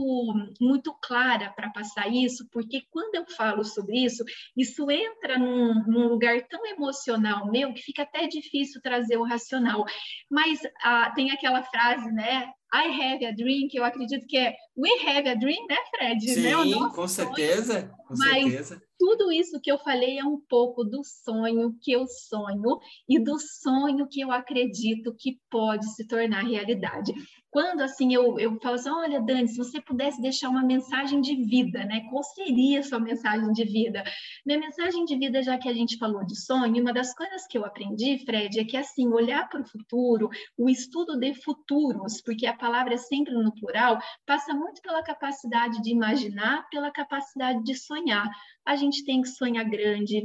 muito 0.60 0.93
clara 1.01 1.51
para 1.56 1.69
passar 1.69 2.08
isso, 2.12 2.47
porque 2.51 2.84
quando 2.91 3.15
eu 3.15 3.25
falo 3.36 3.63
sobre 3.63 4.03
isso, 4.03 4.23
isso 4.58 4.89
entra 4.91 5.39
num, 5.39 5.73
num, 5.88 6.08
lugar 6.08 6.41
tão 6.47 6.65
emocional 6.65 7.49
meu 7.49 7.73
que 7.73 7.82
fica 7.82 8.03
até 8.03 8.27
difícil 8.27 8.82
trazer 8.82 9.17
o 9.17 9.23
racional. 9.23 9.86
Mas 10.29 10.60
ah, 10.84 11.12
tem 11.15 11.32
aquela 11.32 11.63
frase, 11.63 12.12
né, 12.12 12.51
I 12.73 12.88
have 12.88 13.23
a 13.23 13.31
dream, 13.31 13.67
que 13.69 13.77
eu 13.77 13.83
acredito 13.83 14.25
que 14.25 14.36
é 14.36 14.55
We 14.75 14.89
have 15.07 15.29
a 15.29 15.36
dream, 15.36 15.67
né, 15.67 15.77
Fred? 15.95 16.27
Sim, 16.27 16.41
né? 16.41 16.89
com 16.95 17.07
certeza, 17.07 17.91
com 18.07 18.15
Mas 18.17 18.43
certeza. 18.43 18.81
tudo 18.97 19.31
isso 19.31 19.62
que 19.62 19.71
eu 19.71 19.77
falei 19.77 20.17
é 20.17 20.23
um 20.23 20.41
pouco 20.49 20.83
do 20.83 21.03
sonho 21.03 21.77
que 21.79 21.91
eu 21.91 22.07
sonho 22.07 22.79
e 23.07 23.19
do 23.19 23.38
sonho 23.39 24.07
que 24.09 24.21
eu 24.21 24.31
acredito 24.31 25.15
que 25.15 25.38
pode 25.51 25.86
se 25.93 26.07
tornar 26.07 26.43
realidade 26.43 27.13
quando 27.53 27.81
assim 27.81 28.11
eu, 28.11 28.39
eu 28.39 28.59
falo 28.59 28.75
assim, 28.75 28.89
olha, 28.89 29.21
Dani, 29.21 29.47
se 29.47 29.57
você 29.57 29.79
pudesse 29.79 30.19
deixar 30.19 30.49
uma 30.49 30.63
mensagem 30.63 31.21
de 31.21 31.35
vida, 31.35 31.85
né? 31.85 32.01
Qual 32.09 32.23
seria 32.23 32.79
a 32.79 32.83
sua 32.83 32.99
mensagem 32.99 33.51
de 33.51 33.63
vida? 33.63 34.03
Minha 34.43 34.57
mensagem 34.57 35.05
de 35.05 35.15
vida, 35.15 35.43
já 35.43 35.55
que 35.59 35.69
a 35.69 35.73
gente 35.73 35.99
falou 35.99 36.25
de 36.25 36.35
sonho, 36.35 36.81
uma 36.81 36.91
das 36.91 37.13
coisas 37.13 37.45
que 37.45 37.55
eu 37.55 37.63
aprendi, 37.63 38.17
Fred, 38.25 38.59
é 38.59 38.65
que 38.65 38.75
assim, 38.75 39.07
olhar 39.07 39.47
para 39.49 39.61
o 39.61 39.67
futuro, 39.67 40.31
o 40.57 40.67
estudo 40.67 41.15
de 41.15 41.35
futuros, 41.35 42.19
porque 42.21 42.47
a 42.47 42.57
palavra 42.57 42.95
é 42.95 42.97
sempre 42.97 43.31
no 43.35 43.53
plural, 43.53 43.99
passa 44.25 44.51
muito 44.51 44.81
pela 44.81 45.03
capacidade 45.03 45.79
de 45.83 45.91
imaginar, 45.91 46.67
pela 46.71 46.89
capacidade 46.89 47.63
de 47.63 47.75
sonhar. 47.75 48.27
A 48.65 48.75
gente 48.75 49.05
tem 49.05 49.21
que 49.21 49.27
sonhar 49.27 49.69
grande, 49.69 50.23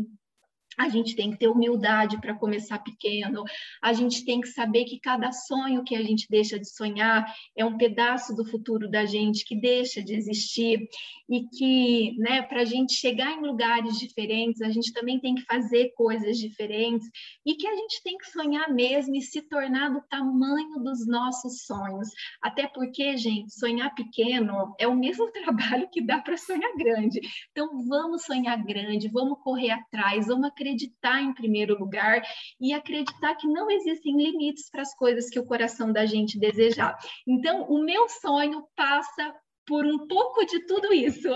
a 0.79 0.89
gente 0.89 1.17
tem 1.17 1.33
que 1.33 1.39
ter 1.39 1.49
humildade 1.49 2.21
para 2.21 2.35
começar 2.35 2.79
pequeno, 2.79 3.43
a 3.83 3.93
gente 3.93 4.25
tem 4.25 4.41
que 4.41 4.47
saber 4.49 4.85
que 4.85 5.01
cada 5.01 5.33
sonho 5.33 5.83
que 5.83 5.97
a 5.97 6.03
gente 6.03 6.27
deixa 6.31 6.59
de 6.59 6.69
sonhar 6.69 7.27
é 7.57 7.65
um 7.65 7.77
pedaço 7.77 8.35
do 8.35 8.45
futuro 8.45 8.89
da 8.89 9.05
gente 9.05 9.45
que 9.45 9.61
deixa 9.61 10.01
de 10.01 10.15
existir 10.15 10.89
e 11.29 11.45
que, 11.49 12.17
né, 12.19 12.43
para 12.43 12.63
a 12.63 12.65
gente 12.65 12.95
chegar 12.95 13.33
em 13.33 13.41
lugares 13.41 13.99
diferentes, 13.99 14.63
a 14.63 14.71
gente 14.71 14.93
também 14.93 15.19
tem 15.19 15.35
que 15.35 15.43
fazer 15.43 15.93
coisas 15.97 16.39
diferentes 16.39 17.09
e 17.45 17.55
que 17.55 17.67
a 17.67 17.75
gente 17.75 18.03
tem 18.03 18.17
que 18.17 18.31
sonhar 18.31 18.73
mesmo 18.73 19.17
e 19.17 19.21
se 19.21 19.43
tornar 19.43 19.91
do 19.91 20.01
tamanho 20.09 20.79
dos 20.83 21.07
nossos 21.07 21.65
sonhos. 21.67 22.09
Até 22.41 22.69
porque, 22.69 23.17
gente, 23.17 23.53
sonhar 23.53 23.95
pequeno 23.95 24.75
é 24.79 24.87
o 24.87 24.97
mesmo 24.97 25.31
trabalho 25.33 25.89
que 25.91 26.01
dá 26.01 26.21
para 26.21 26.37
sonhar 26.37 26.73
grande. 26.77 27.21
Então, 27.51 27.85
vamos 27.87 28.23
sonhar 28.23 28.65
grande, 28.65 29.09
vamos 29.09 29.39
correr 29.43 29.71
atrás, 29.71 30.29
vamos 30.29 30.49
acreditar 30.49 30.68
acreditar 30.69 31.23
em 31.23 31.33
primeiro 31.33 31.79
lugar 31.79 32.23
e 32.61 32.73
acreditar 32.73 33.35
que 33.37 33.47
não 33.47 33.71
existem 33.71 34.17
limites 34.17 34.71
para 34.71 34.83
as 34.83 34.95
coisas 34.95 35.31
que 35.31 35.39
o 35.39 35.47
coração 35.47 35.93
da 35.93 36.05
gente 36.05 36.39
desejar. 36.39 36.97
Então, 37.27 37.63
o 37.63 37.83
meu 37.83 38.09
sonho 38.09 38.65
passa 38.77 39.35
por 39.67 39.85
um 39.85 40.07
pouco 40.07 40.45
de 40.45 40.67
tudo 40.67 40.93
isso. 40.93 41.29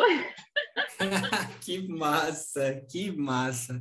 que 1.60 1.86
massa, 1.88 2.82
que 2.90 3.10
massa. 3.10 3.80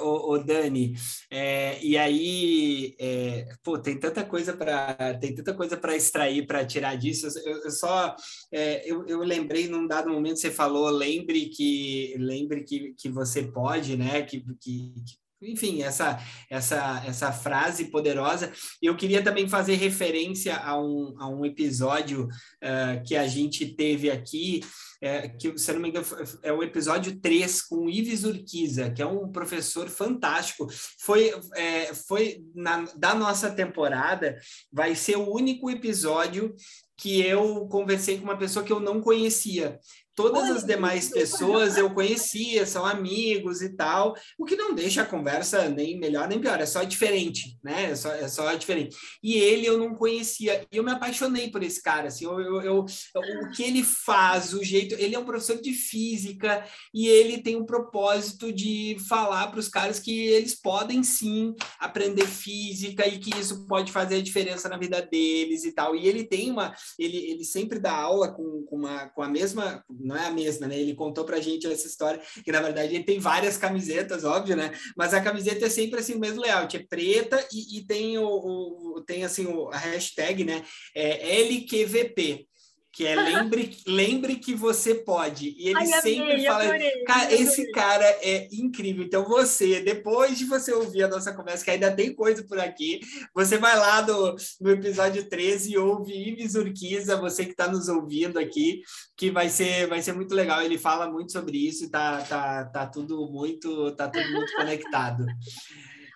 O, 0.00 0.32
o 0.32 0.38
Dani, 0.38 0.94
é, 1.30 1.80
e 1.80 1.96
aí, 1.96 2.96
é, 2.98 3.48
pô, 3.62 3.78
tem 3.78 3.96
tanta 3.96 4.24
coisa 4.24 4.52
para 4.52 5.14
tem 5.20 5.32
tanta 5.32 5.54
coisa 5.54 5.76
para 5.76 5.94
extrair, 5.94 6.46
para 6.46 6.66
tirar 6.66 6.96
disso. 6.96 7.28
Eu, 7.44 7.62
eu 7.62 7.70
só 7.70 8.16
é, 8.52 8.90
eu, 8.90 9.06
eu 9.06 9.20
lembrei 9.20 9.68
num 9.68 9.86
dado 9.86 10.10
momento 10.10 10.40
você 10.40 10.50
falou, 10.50 10.90
lembre 10.90 11.48
que 11.50 12.14
lembre 12.18 12.64
que, 12.64 12.92
que 12.98 13.08
você 13.08 13.42
pode, 13.44 13.96
né? 13.96 14.22
Que, 14.22 14.44
que, 14.60 14.94
enfim, 15.40 15.82
essa, 15.82 16.18
essa, 16.50 17.02
essa 17.06 17.32
frase 17.32 17.86
poderosa. 17.86 18.52
Eu 18.82 18.96
queria 18.96 19.22
também 19.22 19.48
fazer 19.48 19.74
referência 19.74 20.56
a 20.56 20.80
um, 20.80 21.14
a 21.18 21.28
um 21.28 21.44
episódio 21.44 22.24
uh, 22.26 23.02
que 23.06 23.16
a 23.16 23.26
gente 23.26 23.66
teve 23.66 24.10
aqui, 24.10 24.60
é, 25.00 25.28
que, 25.28 25.56
se 25.56 25.72
não 25.72 25.80
me 25.80 25.90
engano, 25.90 26.06
é 26.42 26.52
o 26.52 26.62
episódio 26.62 27.20
3 27.20 27.62
com 27.62 27.88
Ives 27.88 28.24
Urquiza, 28.24 28.90
que 28.90 29.00
é 29.00 29.06
um 29.06 29.30
professor 29.30 29.88
fantástico. 29.88 30.66
Foi, 31.00 31.32
é, 31.54 31.94
foi 31.94 32.42
na, 32.54 32.84
da 32.96 33.14
nossa 33.14 33.50
temporada, 33.50 34.36
vai 34.72 34.96
ser 34.96 35.16
o 35.16 35.32
único 35.32 35.70
episódio 35.70 36.54
que 36.96 37.20
eu 37.20 37.68
conversei 37.68 38.18
com 38.18 38.24
uma 38.24 38.36
pessoa 38.36 38.64
que 38.64 38.72
eu 38.72 38.80
não 38.80 39.00
conhecia. 39.00 39.78
Todas 40.18 40.50
as 40.50 40.64
demais 40.64 41.10
pessoas 41.10 41.76
eu 41.76 41.94
conhecia, 41.94 42.66
são 42.66 42.84
amigos 42.84 43.62
e 43.62 43.76
tal, 43.76 44.16
o 44.36 44.44
que 44.44 44.56
não 44.56 44.74
deixa 44.74 45.02
a 45.02 45.06
conversa 45.06 45.68
nem 45.68 45.96
melhor 45.96 46.26
nem 46.26 46.40
pior, 46.40 46.60
é 46.60 46.66
só 46.66 46.82
diferente, 46.82 47.56
né? 47.62 47.92
É 47.92 47.94
só, 47.94 48.12
é 48.12 48.26
só 48.26 48.52
diferente. 48.54 48.96
E 49.22 49.36
ele 49.36 49.64
eu 49.64 49.78
não 49.78 49.94
conhecia, 49.94 50.66
e 50.72 50.76
eu 50.76 50.82
me 50.82 50.90
apaixonei 50.90 51.52
por 51.52 51.62
esse 51.62 51.80
cara, 51.80 52.08
assim, 52.08 52.24
eu, 52.24 52.40
eu, 52.40 52.62
eu, 52.62 52.84
o 52.84 53.50
que 53.52 53.62
ele 53.62 53.84
faz, 53.84 54.52
o 54.54 54.64
jeito, 54.64 54.96
ele 54.96 55.14
é 55.14 55.18
um 55.20 55.24
professor 55.24 55.60
de 55.60 55.72
física 55.72 56.66
e 56.92 57.06
ele 57.06 57.40
tem 57.40 57.54
um 57.54 57.64
propósito 57.64 58.52
de 58.52 58.96
falar 59.08 59.46
para 59.46 59.60
os 59.60 59.68
caras 59.68 60.00
que 60.00 60.18
eles 60.18 60.60
podem 60.60 61.04
sim 61.04 61.54
aprender 61.78 62.26
física 62.26 63.06
e 63.06 63.20
que 63.20 63.38
isso 63.38 63.68
pode 63.68 63.92
fazer 63.92 64.16
a 64.16 64.22
diferença 64.22 64.68
na 64.68 64.78
vida 64.78 65.00
deles 65.00 65.62
e 65.62 65.70
tal. 65.70 65.94
E 65.94 66.08
ele 66.08 66.24
tem 66.24 66.50
uma, 66.50 66.74
ele, 66.98 67.18
ele 67.18 67.44
sempre 67.44 67.78
dá 67.78 67.92
aula 67.92 68.32
com, 68.32 68.64
com, 68.64 68.76
uma, 68.76 69.08
com 69.10 69.22
a 69.22 69.28
mesma 69.28 69.84
não 70.08 70.16
é 70.16 70.26
a 70.26 70.30
mesma, 70.30 70.66
né? 70.66 70.78
Ele 70.78 70.94
contou 70.94 71.24
pra 71.24 71.40
gente 71.40 71.66
essa 71.66 71.86
história, 71.86 72.20
que 72.42 72.50
na 72.50 72.60
verdade 72.60 72.94
ele 72.94 73.04
tem 73.04 73.18
várias 73.18 73.56
camisetas, 73.56 74.24
óbvio, 74.24 74.56
né? 74.56 74.72
Mas 74.96 75.12
a 75.12 75.20
camiseta 75.20 75.66
é 75.66 75.70
sempre 75.70 76.00
assim 76.00 76.14
o 76.14 76.18
mesmo 76.18 76.40
layout, 76.40 76.76
é 76.76 76.84
preta 76.88 77.46
e, 77.52 77.78
e 77.78 77.86
tem 77.86 78.18
o, 78.18 78.26
o, 78.26 79.04
tem 79.06 79.24
assim 79.24 79.46
o, 79.46 79.68
a 79.68 79.76
hashtag, 79.76 80.44
né? 80.44 80.64
É 80.94 81.40
LQVP 81.42 82.48
que 82.98 83.06
é 83.06 83.14
lembre, 83.14 83.78
lembre 83.86 84.34
que 84.34 84.56
você 84.56 84.92
pode. 84.92 85.54
E 85.56 85.68
ele 85.68 85.78
Ai, 85.78 85.86
sempre 86.02 86.32
amei, 86.32 86.44
fala. 86.44 86.64
Adorei, 86.64 87.04
cara, 87.04 87.32
esse 87.32 87.70
cara 87.70 88.04
é 88.04 88.48
incrível. 88.52 89.04
Então, 89.04 89.24
você, 89.24 89.80
depois 89.80 90.36
de 90.36 90.44
você 90.44 90.72
ouvir 90.72 91.04
a 91.04 91.08
nossa 91.08 91.32
conversa, 91.32 91.64
que 91.64 91.70
ainda 91.70 91.94
tem 91.94 92.12
coisa 92.12 92.42
por 92.42 92.58
aqui, 92.58 92.98
você 93.32 93.56
vai 93.56 93.78
lá 93.78 94.02
no, 94.02 94.34
no 94.60 94.70
episódio 94.72 95.28
13 95.28 95.74
e 95.74 95.78
ouve 95.78 96.12
Ives 96.12 96.56
Urquiza, 96.56 97.16
você 97.16 97.44
que 97.44 97.52
está 97.52 97.68
nos 97.68 97.88
ouvindo 97.88 98.36
aqui, 98.36 98.82
que 99.16 99.30
vai 99.30 99.48
ser, 99.48 99.86
vai 99.86 100.02
ser 100.02 100.12
muito 100.12 100.34
legal. 100.34 100.60
Ele 100.60 100.76
fala 100.76 101.08
muito 101.08 101.30
sobre 101.30 101.56
isso 101.56 101.84
e 101.84 101.90
tá, 101.90 102.22
tá, 102.22 102.64
tá 102.64 102.84
tudo 102.88 103.30
muito, 103.30 103.92
tá 103.92 104.08
tudo 104.08 104.28
muito 104.32 104.52
conectado. 104.58 105.24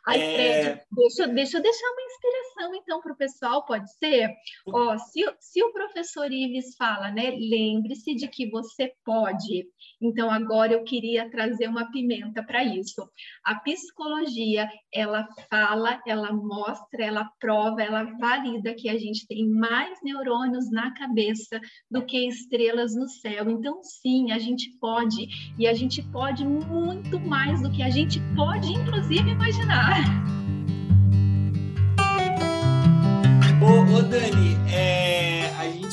Ai, 0.07 0.21
é... 0.21 0.35
Fred, 0.35 0.83
deixa, 0.91 1.29
deixa 1.29 1.59
eu 1.59 1.63
deixar 1.63 1.87
uma 1.87 2.03
inspiração, 2.03 2.75
então, 2.75 3.01
para 3.01 3.13
o 3.13 3.17
pessoal, 3.17 3.65
pode 3.65 3.91
ser? 3.99 4.29
Ó, 4.67 4.99
se, 4.99 5.21
se 5.39 5.63
o 5.63 5.73
professor 5.73 6.31
Ives 6.33 6.75
fala, 6.77 7.11
né, 7.11 7.31
lembre-se 7.31 8.15
de 8.15 8.27
que 8.29 8.51
você 8.51 8.93
pode. 9.05 9.67
Então, 10.03 10.31
agora 10.31 10.73
eu 10.73 10.83
queria 10.83 11.31
trazer 11.31 11.69
uma 11.69 11.91
pimenta 11.91 12.43
para 12.43 12.65
isso. 12.65 13.09
A 13.45 13.55
psicologia, 13.55 14.69
ela 14.93 15.27
fala, 15.49 16.01
ela 16.07 16.33
mostra, 16.33 17.05
ela 17.05 17.31
prova, 17.39 17.81
ela 17.81 18.05
valida 18.19 18.75
que 18.75 18.89
a 18.89 18.99
gente 18.99 19.27
tem 19.27 19.49
mais 19.49 19.99
neurônios 20.03 20.71
na 20.71 20.93
cabeça 20.95 21.61
do 21.91 22.05
que 22.05 22.27
estrelas 22.27 22.95
no 22.97 23.09
céu. 23.09 23.49
Então, 23.49 23.83
sim, 23.83 24.33
a 24.33 24.39
gente 24.39 24.77
pode. 24.81 25.29
E 25.59 25.67
a 25.67 25.75
gente 25.75 26.03
pode 26.11 26.45
muito 26.45 27.21
mais 27.21 27.63
do 27.63 27.71
que 27.71 27.83
a 27.83 27.91
gente 27.91 28.21
pode, 28.35 28.73
inclusive, 28.73 29.31
imaginar. 29.31 30.03
Ô, 33.63 33.97
ô 33.97 34.03
Dani, 34.03 34.57
é, 34.75 35.02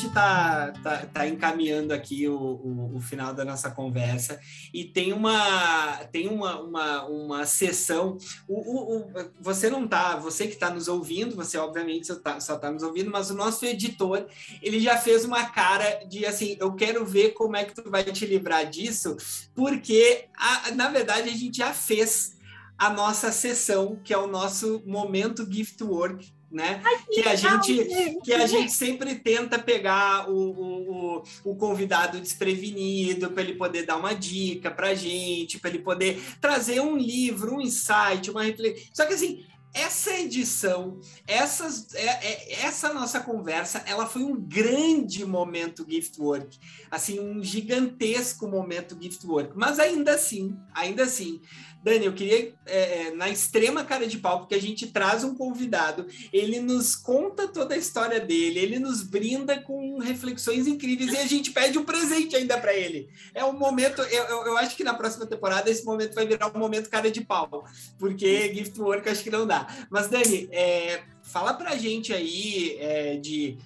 está 0.09 0.71
tá, 0.83 0.97
tá, 1.05 1.27
encaminhando 1.27 1.93
aqui 1.93 2.27
o, 2.27 2.35
o, 2.35 2.97
o, 2.97 2.99
final 2.99 3.33
da 3.33 3.45
nossa 3.45 3.71
conversa 3.71 4.39
e 4.73 4.83
tem 4.83 5.13
uma 5.13 5.97
tem 6.11 6.27
uma, 6.27 6.59
uma, 6.59 7.05
uma 7.05 7.45
sessão. 7.45 8.17
O, 8.47 8.97
o 8.97 9.11
você 9.39 9.69
não 9.69 9.87
tá, 9.87 10.17
você 10.17 10.47
que 10.47 10.53
está 10.53 10.69
nos 10.69 10.87
ouvindo, 10.87 11.35
você 11.35 11.57
obviamente 11.57 12.07
só 12.07 12.15
está 12.15 12.57
tá 12.57 12.71
nos 12.71 12.83
ouvindo, 12.83 13.09
mas 13.09 13.29
o 13.29 13.35
nosso 13.35 13.65
editor 13.65 14.25
ele 14.61 14.79
já 14.79 14.97
fez 14.97 15.23
uma 15.23 15.45
cara 15.45 16.03
de 16.05 16.25
assim, 16.25 16.57
eu 16.59 16.73
quero 16.73 17.05
ver 17.05 17.29
como 17.29 17.55
é 17.55 17.63
que 17.63 17.75
tu 17.75 17.89
vai 17.89 18.03
te 18.03 18.25
livrar 18.25 18.69
disso, 18.69 19.15
porque 19.55 20.25
a, 20.35 20.71
na 20.71 20.89
verdade 20.89 21.29
a 21.29 21.33
gente 21.33 21.57
já 21.57 21.73
fez 21.73 22.37
a 22.77 22.89
nossa 22.89 23.31
sessão, 23.31 23.99
que 24.03 24.13
é 24.13 24.17
o 24.17 24.27
nosso 24.27 24.81
momento 24.85 25.45
gift 25.49 25.83
work, 25.83 26.31
né? 26.51 26.81
Ai, 26.83 27.03
que, 27.11 27.21
a 27.21 27.35
gente 27.35 28.19
que 28.23 28.33
a 28.33 28.47
gente 28.47 28.71
sempre 28.71 29.15
tenta 29.15 29.59
pegar 29.59 30.29
o, 30.29 30.33
o, 30.33 31.23
o 31.43 31.55
convidado 31.55 32.19
desprevenido 32.19 33.31
para 33.31 33.43
ele 33.43 33.53
poder 33.53 33.85
dar 33.85 33.97
uma 33.97 34.13
dica 34.13 34.71
para 34.71 34.89
a 34.89 34.95
gente, 34.95 35.59
para 35.59 35.69
ele 35.69 35.79
poder 35.79 36.21
trazer 36.41 36.79
um 36.79 36.97
livro, 36.97 37.55
um 37.55 37.61
insight, 37.61 38.31
uma 38.31 38.43
reflexão. 38.43 38.83
Só 38.93 39.05
que 39.05 39.13
assim, 39.13 39.45
essa 39.73 40.11
edição, 40.11 40.99
essas, 41.27 41.93
é, 41.93 42.05
é, 42.05 42.65
essa 42.65 42.91
nossa 42.93 43.19
conversa, 43.19 43.83
ela 43.85 44.07
foi 44.07 44.23
um 44.23 44.35
grande 44.35 45.23
momento 45.23 45.85
gift 45.87 46.19
work, 46.19 46.57
assim, 46.89 47.19
um 47.19 47.43
gigantesco 47.43 48.47
momento 48.47 48.97
gift 48.99 49.25
work. 49.27 49.51
Mas 49.55 49.77
ainda 49.79 50.13
assim, 50.13 50.57
ainda 50.73 51.03
assim, 51.03 51.39
Dani, 51.81 52.05
eu 52.05 52.13
queria, 52.13 52.53
é, 52.65 53.07
é, 53.07 53.11
na 53.11 53.29
extrema 53.29 53.85
cara 53.85 54.05
de 54.05 54.17
pau, 54.17 54.39
porque 54.39 54.55
a 54.55 54.61
gente 54.61 54.87
traz 54.87 55.23
um 55.23 55.33
convidado, 55.33 56.05
ele 56.33 56.59
nos 56.59 56.95
conta 56.95 57.47
toda 57.47 57.73
a 57.73 57.77
história 57.77 58.19
dele, 58.19 58.59
ele 58.59 58.79
nos 58.79 59.01
brinda 59.01 59.61
com 59.61 59.97
reflexões 59.99 60.67
incríveis 60.67 61.13
e 61.13 61.17
a 61.17 61.25
gente 61.25 61.51
pede 61.51 61.77
um 61.77 61.85
presente 61.85 62.35
ainda 62.35 62.57
para 62.57 62.73
ele. 62.73 63.09
É 63.33 63.45
um 63.45 63.57
momento, 63.57 64.01
eu, 64.01 64.23
eu, 64.25 64.45
eu, 64.47 64.57
acho 64.57 64.75
que 64.75 64.83
na 64.83 64.93
próxima 64.93 65.25
temporada 65.25 65.69
esse 65.69 65.85
momento 65.85 66.13
vai 66.13 66.27
virar 66.27 66.53
um 66.53 66.59
momento 66.59 66.89
cara 66.89 67.09
de 67.09 67.21
pau, 67.21 67.65
porque 67.97 68.53
gift 68.53 68.79
work 68.79 69.07
acho 69.07 69.23
que 69.23 69.31
não 69.31 69.47
dá. 69.47 69.67
Mas, 69.89 70.09
Dani, 70.09 70.49
é, 70.51 71.03
fala 71.23 71.53
pra 71.53 71.77
gente 71.77 72.13
aí 72.13 72.77
é, 72.79 73.15
de 73.17 73.57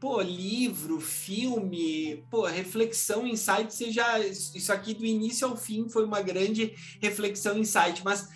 pô, 0.00 0.20
livro, 0.20 1.00
filme, 1.00 2.24
pô, 2.30 2.46
reflexão, 2.46 3.26
insight, 3.26 3.72
seja 3.72 4.18
isso 4.18 4.72
aqui 4.72 4.94
do 4.94 5.04
início 5.04 5.46
ao 5.46 5.56
fim 5.56 5.88
foi 5.88 6.04
uma 6.04 6.20
grande 6.20 6.74
reflexão, 7.00 7.58
insight, 7.58 8.02
mas 8.04 8.28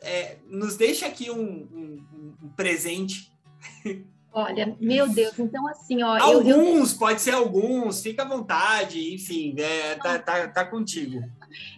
é, 0.00 0.38
nos 0.46 0.76
deixa 0.76 1.06
aqui 1.06 1.30
um, 1.30 1.42
um, 1.42 2.34
um 2.42 2.48
presente. 2.56 3.32
Olha, 4.32 4.76
meu 4.78 5.08
Deus, 5.08 5.38
então 5.38 5.66
assim, 5.66 6.02
ó. 6.02 6.16
Alguns, 6.18 6.46
eu, 6.46 6.94
eu... 6.94 6.98
pode 6.98 7.20
ser 7.20 7.32
alguns, 7.32 8.02
fica 8.02 8.22
à 8.22 8.28
vontade, 8.28 9.14
enfim, 9.14 9.54
é, 9.58 9.94
tá, 9.96 10.18
tá, 10.18 10.48
tá 10.48 10.64
contigo 10.64 11.20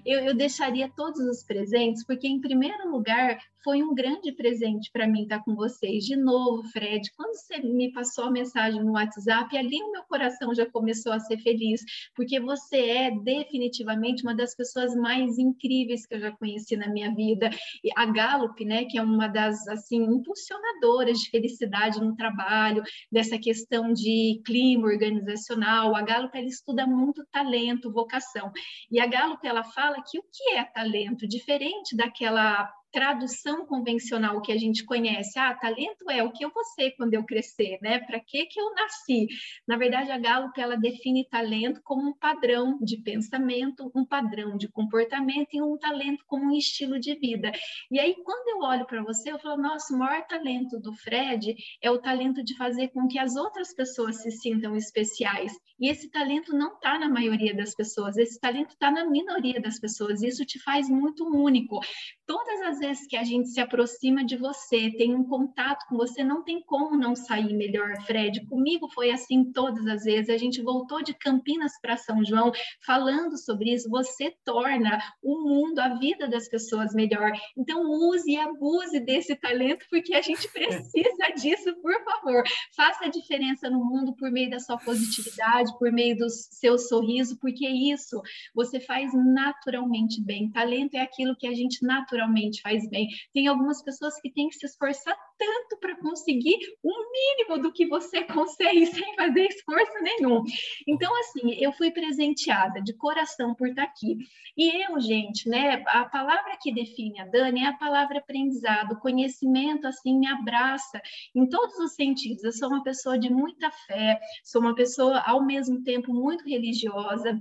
eu, 0.05 0.21
eu 0.21 0.35
deixaria 0.35 0.91
todos 0.95 1.21
os 1.21 1.43
presentes, 1.43 2.05
porque, 2.05 2.27
em 2.27 2.41
primeiro 2.41 2.91
lugar, 2.91 3.39
foi 3.63 3.83
um 3.83 3.95
grande 3.95 4.33
presente 4.33 4.91
para 4.93 5.07
mim 5.07 5.23
estar 5.23 5.43
com 5.45 5.55
vocês. 5.55 6.05
De 6.05 6.17
novo, 6.17 6.63
Fred, 6.69 7.11
quando 7.17 7.35
você 7.35 7.59
me 7.61 7.93
passou 7.93 8.25
a 8.25 8.31
mensagem 8.31 8.83
no 8.83 8.93
WhatsApp, 8.93 9.57
ali 9.57 9.83
o 9.83 9.93
meu 9.93 10.03
coração 10.05 10.55
já 10.55 10.67
começou 10.71 11.13
a 11.13 11.21
ser 11.21 11.39
feliz, 11.39 11.83
porque 12.15 12.41
você 12.41 12.77
é 12.77 13.11
definitivamente 13.11 14.23
uma 14.23 14.35
das 14.35 14.55
pessoas 14.55 14.95
mais 14.95 15.39
incríveis 15.39 16.07
que 16.07 16.15
eu 16.15 16.21
já 16.21 16.33
conheci 16.33 16.77
na 16.77 16.89
minha 16.89 17.15
vida. 17.15 17.51
E 17.85 17.91
a 17.97 18.07
Gallup, 18.07 18.65
né, 18.65 18.85
que 18.85 18.99
é 18.99 19.03
uma 19.03 19.29
das 19.29 19.67
assim 19.69 20.03
impulsionadoras 20.03 21.19
de 21.19 21.31
felicidade 21.31 22.01
no 22.01 22.17
trabalho, 22.17 22.83
dessa 23.11 23.39
questão 23.39 23.93
de 23.93 24.41
clima 24.45 24.87
organizacional, 24.87 25.95
a 25.95 26.03
Gallup 26.03 26.37
ela 26.37 26.47
estuda 26.47 26.87
muito 26.87 27.25
talento, 27.31 27.93
vocação. 27.93 28.51
E 28.91 28.99
a 29.01 29.07
Gallup 29.07 29.47
ela 29.47 29.63
fala 29.63 30.03
que 30.09 30.19
o 30.19 30.23
que 30.23 30.55
é 30.57 30.65
talento, 30.65 31.27
diferente 31.27 31.97
daquela 31.97 32.71
tradução 32.93 33.67
convencional 33.67 34.41
que 34.43 34.53
a 34.53 34.59
gente 34.59 34.85
conhece. 34.85 35.39
Ah, 35.39 35.55
talento 35.55 36.11
é 36.11 36.23
o 36.23 36.33
que 36.33 36.45
eu 36.45 36.51
vou 36.51 36.65
ser 36.65 36.93
quando 36.93 37.15
eu 37.15 37.25
crescer, 37.25 37.79
né? 37.81 38.01
Para 38.01 38.21
que 38.21 38.47
que 38.47 38.61
eu 38.61 38.75
nasci? 38.75 39.27
Na 39.67 39.77
verdade, 39.77 40.11
a 40.11 40.19
Gallup 40.19 40.61
ela 40.61 40.77
define 40.77 41.27
talento 41.29 41.81
como 41.85 42.11
um 42.11 42.15
padrão 42.15 42.79
de 42.81 42.97
pensamento, 42.99 43.91
um 43.95 44.05
padrão 44.05 44.57
de 44.57 44.69
comportamento 44.69 45.49
e 45.53 45.63
um 45.63 45.79
talento 45.79 46.25
como 46.27 46.47
um 46.47 46.57
estilo 46.57 46.99
de 46.99 47.15
vida. 47.15 47.53
E 47.91 47.99
aí, 47.99 48.15
quando 48.25 48.49
eu 48.49 48.69
olho 48.69 48.87
para 48.87 49.03
você, 49.03 49.31
eu 49.31 49.39
falo, 49.39 49.63
nossa, 49.63 49.95
o 49.95 49.99
maior 49.99 50.27
talento 50.27 50.79
do 50.81 50.93
Fred 50.95 51.55
é 51.83 51.91
o 51.91 51.99
talento 51.99 52.43
de 52.43 52.57
fazer 52.57 52.89
com 52.89 53.07
que 53.07 53.19
as 53.19 53.37
outras 53.37 53.75
pessoas 53.75 54.23
se 54.23 54.31
sintam 54.31 54.77
especiais. 54.77 55.53
E 55.79 55.89
esse 55.89 56.11
talento 56.11 56.53
não 56.53 56.75
está 56.75 56.99
na 56.99 57.09
maioria 57.09 57.55
das 57.55 57.75
pessoas, 57.75 58.17
esse 58.17 58.39
talento 58.39 58.71
está 58.71 58.91
na 58.91 59.05
minoria 59.05 59.61
das 59.61 59.79
pessoas. 59.79 60.23
Isso 60.23 60.45
te 60.45 60.59
faz 60.59 60.89
muito 60.89 61.25
único. 61.25 61.81
Todas 62.27 62.61
as 62.63 62.80
vezes 62.81 63.07
que 63.07 63.17
a 63.17 63.23
gente 63.23 63.49
se 63.49 63.61
aproxima 63.61 64.25
de 64.25 64.37
você, 64.37 64.91
tem 64.91 65.15
um 65.15 65.25
contato 65.25 65.87
com 65.89 65.97
você, 65.97 66.25
não 66.25 66.43
tem 66.43 66.63
como 66.63 66.97
não 66.97 67.15
sair 67.15 67.55
melhor, 67.55 68.01
Fred. 68.05 68.45
Comigo 68.47 68.89
foi 68.93 69.11
assim 69.11 69.53
todas 69.53 69.87
as 69.87 70.05
vezes. 70.05 70.31
A 70.31 70.39
gente 70.39 70.63
voltou 70.63 71.03
de 71.03 71.15
Campinas 71.15 71.73
para 71.81 71.97
São 71.97 72.25
João 72.25 72.51
falando 72.85 73.37
sobre 73.37 73.73
isso. 73.73 73.89
Você 73.91 74.35
torna 74.45 74.99
o 75.23 75.49
mundo, 75.49 75.79
a 75.79 75.95
vida 75.99 76.29
das 76.29 76.49
pessoas 76.49 76.95
melhor. 76.95 77.33
Então, 77.57 77.83
use 77.83 78.31
e 78.31 78.37
abuse 78.39 79.01
desse 79.01 79.37
talento, 79.37 79.85
porque 79.91 80.15
a 80.15 80.23
gente 80.23 80.51
precisa 80.53 81.31
disso, 81.41 81.75
por 81.83 81.95
favor. 82.05 82.43
Faça 82.75 83.05
a 83.05 83.09
diferença 83.09 83.69
no 83.69 83.85
mundo 83.85 84.15
por 84.17 84.31
meio 84.31 84.51
da 84.51 84.59
sua 84.59 84.79
positividade, 84.79 85.77
por 85.79 85.93
meio 85.93 86.17
do 86.17 86.29
seu 86.29 86.79
sorriso, 86.79 87.39
porque 87.39 87.69
isso 87.69 88.21
você 88.55 88.81
faz 88.81 89.13
naturalmente 89.15 90.23
bem. 90.23 90.51
Talento 90.51 90.95
é 90.95 91.01
aquilo 91.01 91.37
que 91.37 91.47
a 91.47 91.55
gente 91.55 91.85
naturalmente 91.85 92.61
faz 92.63 92.70
bem. 92.89 93.09
Tem 93.33 93.47
algumas 93.47 93.83
pessoas 93.83 94.21
que 94.21 94.33
têm 94.33 94.49
que 94.49 94.57
se 94.57 94.67
esforçar 94.67 95.17
tanto 95.39 95.79
para 95.81 95.97
conseguir 95.97 96.59
o 96.83 96.91
mínimo 97.11 97.63
do 97.63 97.73
que 97.73 97.87
você 97.87 98.23
consegue 98.25 98.87
sem 98.87 99.15
fazer 99.17 99.47
esforço 99.47 100.03
nenhum. 100.03 100.43
Então, 100.87 101.11
assim, 101.21 101.55
eu 101.55 101.73
fui 101.73 101.91
presenteada 101.91 102.81
de 102.83 102.93
coração 102.95 103.55
por 103.55 103.69
estar 103.69 103.85
aqui. 103.85 104.19
E 104.57 104.85
eu, 104.85 105.01
gente, 105.01 105.49
né, 105.49 105.83
a 105.87 106.05
palavra 106.05 106.57
que 106.61 106.73
define 106.73 107.21
a 107.21 107.27
Dani 107.27 107.63
é 107.63 107.69
a 107.69 107.77
palavra 107.77 108.19
aprendizado, 108.19 108.99
conhecimento, 109.01 109.87
assim, 109.87 110.19
me 110.19 110.27
abraça 110.27 111.01
em 111.35 111.49
todos 111.49 111.77
os 111.79 111.95
sentidos. 111.95 112.45
Eu 112.45 112.53
sou 112.53 112.69
uma 112.69 112.83
pessoa 112.83 113.19
de 113.19 113.31
muita 113.31 113.71
fé, 113.71 114.21
sou 114.45 114.61
uma 114.61 114.75
pessoa, 114.75 115.21
ao 115.21 115.45
mesmo 115.45 115.83
tempo, 115.83 116.13
muito 116.13 116.45
religiosa, 116.45 117.41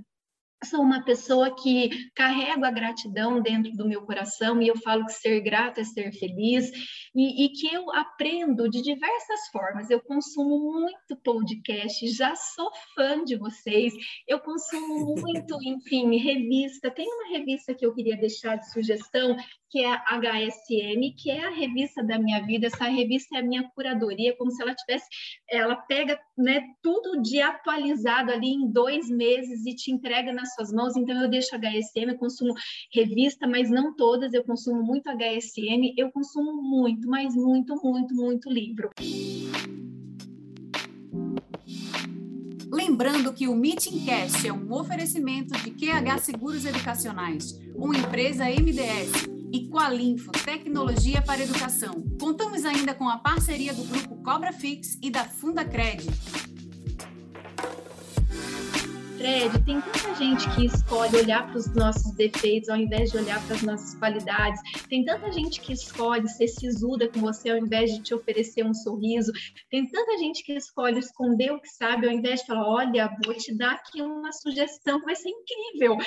sou 0.64 0.80
uma 0.80 1.02
pessoa 1.04 1.54
que 1.54 2.10
carrego 2.14 2.64
a 2.64 2.70
gratidão 2.70 3.40
dentro 3.40 3.72
do 3.72 3.88
meu 3.88 4.02
coração 4.02 4.60
e 4.60 4.68
eu 4.68 4.76
falo 4.76 5.06
que 5.06 5.12
ser 5.12 5.40
grato 5.40 5.80
é 5.80 5.84
ser 5.84 6.12
feliz 6.12 6.70
e, 7.14 7.44
e, 7.44 7.48
que 7.48 7.74
eu 7.74 7.90
aprendo 7.92 8.68
de 8.68 8.82
diversas 8.82 9.48
formas. 9.50 9.90
Eu 9.90 10.00
consumo 10.00 10.58
muito 10.58 11.16
podcast, 11.24 12.06
já 12.08 12.34
sou 12.36 12.70
fã 12.94 13.24
de 13.24 13.36
vocês, 13.36 13.92
eu 14.28 14.38
consumo 14.38 15.14
muito, 15.18 15.58
enfim, 15.62 16.16
revista. 16.16 16.90
Tem 16.90 17.06
uma 17.06 17.36
revista 17.36 17.74
que 17.74 17.84
eu 17.84 17.94
queria 17.94 18.16
deixar 18.16 18.56
de 18.56 18.70
sugestão 18.70 19.36
que 19.70 19.78
é 19.78 19.92
a 19.92 20.18
HSM, 20.18 21.14
que 21.16 21.30
é 21.30 21.46
a 21.46 21.50
revista 21.50 22.02
da 22.02 22.18
minha 22.18 22.44
vida. 22.44 22.66
Essa 22.66 22.86
revista 22.86 23.36
é 23.36 23.38
a 23.38 23.42
minha 23.42 23.62
curadoria, 23.70 24.36
como 24.36 24.50
se 24.50 24.60
ela 24.60 24.74
tivesse, 24.74 25.06
ela 25.48 25.76
pega 25.76 26.18
né, 26.36 26.60
tudo 26.82 27.22
de 27.22 27.40
atualizado 27.40 28.32
ali 28.32 28.48
em 28.48 28.70
dois 28.70 29.08
meses 29.08 29.64
e 29.64 29.74
te 29.74 29.92
entrega 29.92 30.32
nas 30.32 30.52
suas 30.54 30.72
mãos. 30.72 30.96
Então 30.96 31.22
eu 31.22 31.30
deixo 31.30 31.54
HSM, 31.54 32.10
eu 32.10 32.18
consumo 32.18 32.52
revista, 32.92 33.46
mas 33.46 33.70
não 33.70 33.94
todas. 33.94 34.34
Eu 34.34 34.44
consumo 34.44 34.82
muito 34.82 35.08
HSM, 35.08 35.94
eu 35.96 36.10
consumo 36.10 36.60
muito, 36.60 37.08
mas 37.08 37.34
muito, 37.36 37.76
muito, 37.82 38.14
muito 38.14 38.50
livro. 38.50 38.90
Lembrando 42.72 43.32
que 43.32 43.46
o 43.46 43.54
Meeting 43.54 44.04
Cast 44.04 44.46
é 44.46 44.52
um 44.52 44.72
oferecimento 44.72 45.54
de 45.62 45.70
QH 45.70 46.18
Seguros 46.18 46.64
Educacionais, 46.64 47.60
uma 47.74 47.96
empresa 47.96 48.44
MDS 48.44 49.39
e 49.52 49.68
Qualinfo 49.68 50.30
Tecnologia 50.32 51.22
para 51.22 51.42
Educação. 51.42 52.02
Contamos 52.20 52.64
ainda 52.64 52.94
com 52.94 53.08
a 53.08 53.18
parceria 53.18 53.72
do 53.74 53.84
grupo 53.84 54.16
Cobra 54.22 54.52
Fix 54.52 54.98
e 55.02 55.10
da 55.10 55.24
Fundacred. 55.24 56.06
Fred, 59.20 59.62
tem 59.66 59.78
tanta 59.82 60.14
gente 60.14 60.48
que 60.54 60.64
escolhe 60.64 61.14
olhar 61.14 61.46
para 61.46 61.58
os 61.58 61.74
nossos 61.74 62.10
defeitos 62.14 62.70
ao 62.70 62.76
invés 62.78 63.10
de 63.10 63.18
olhar 63.18 63.38
para 63.46 63.54
as 63.54 63.60
nossas 63.60 63.94
qualidades. 63.96 64.58
Tem 64.88 65.04
tanta 65.04 65.30
gente 65.30 65.60
que 65.60 65.74
escolhe 65.74 66.26
ser 66.26 66.48
sisuda 66.48 67.06
com 67.06 67.20
você 67.20 67.50
ao 67.50 67.58
invés 67.58 67.92
de 67.92 68.02
te 68.02 68.14
oferecer 68.14 68.64
um 68.64 68.72
sorriso. 68.72 69.30
Tem 69.68 69.86
tanta 69.86 70.16
gente 70.16 70.42
que 70.42 70.54
escolhe 70.54 71.00
esconder 71.00 71.52
o 71.52 71.60
que 71.60 71.68
sabe 71.68 72.06
ao 72.06 72.14
invés 72.14 72.40
de 72.40 72.46
falar: 72.46 72.66
olha, 72.66 73.14
vou 73.22 73.34
te 73.34 73.54
dar 73.54 73.72
aqui 73.72 74.00
uma 74.00 74.32
sugestão 74.32 74.98
que 75.00 75.04
vai 75.04 75.14
ser 75.14 75.28
incrível. 75.28 75.98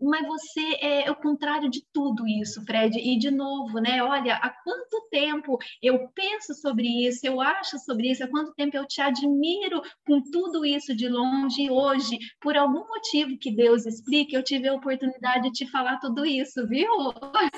Mas 0.00 0.24
você 0.28 0.76
é 0.80 1.10
o 1.10 1.16
contrário 1.16 1.68
de 1.68 1.82
tudo 1.92 2.24
isso, 2.24 2.64
Fred. 2.64 2.96
E 2.96 3.18
de 3.18 3.32
novo, 3.32 3.80
né? 3.80 4.00
Olha, 4.00 4.36
há 4.36 4.48
quanto 4.48 5.08
tempo 5.10 5.58
eu 5.82 6.08
penso 6.14 6.54
sobre 6.54 6.86
isso, 6.86 7.26
eu 7.26 7.40
acho 7.40 7.80
sobre 7.80 8.12
isso, 8.12 8.22
há 8.22 8.28
quanto 8.28 8.54
tempo 8.54 8.76
eu 8.76 8.86
te 8.86 9.00
admiro 9.00 9.82
com 10.06 10.22
tudo 10.22 10.64
isso 10.64 10.94
de 10.94 11.08
longe 11.08 11.62
e 11.62 11.70
hoje, 11.70 12.16
por 12.40 12.59
algum 12.60 12.86
motivo 12.86 13.38
que 13.38 13.50
Deus 13.50 13.86
explique, 13.86 14.34
eu 14.34 14.42
tive 14.42 14.68
a 14.68 14.74
oportunidade 14.74 15.44
de 15.44 15.52
te 15.52 15.70
falar 15.70 15.98
tudo 15.98 16.24
isso, 16.24 16.66
viu? 16.66 16.90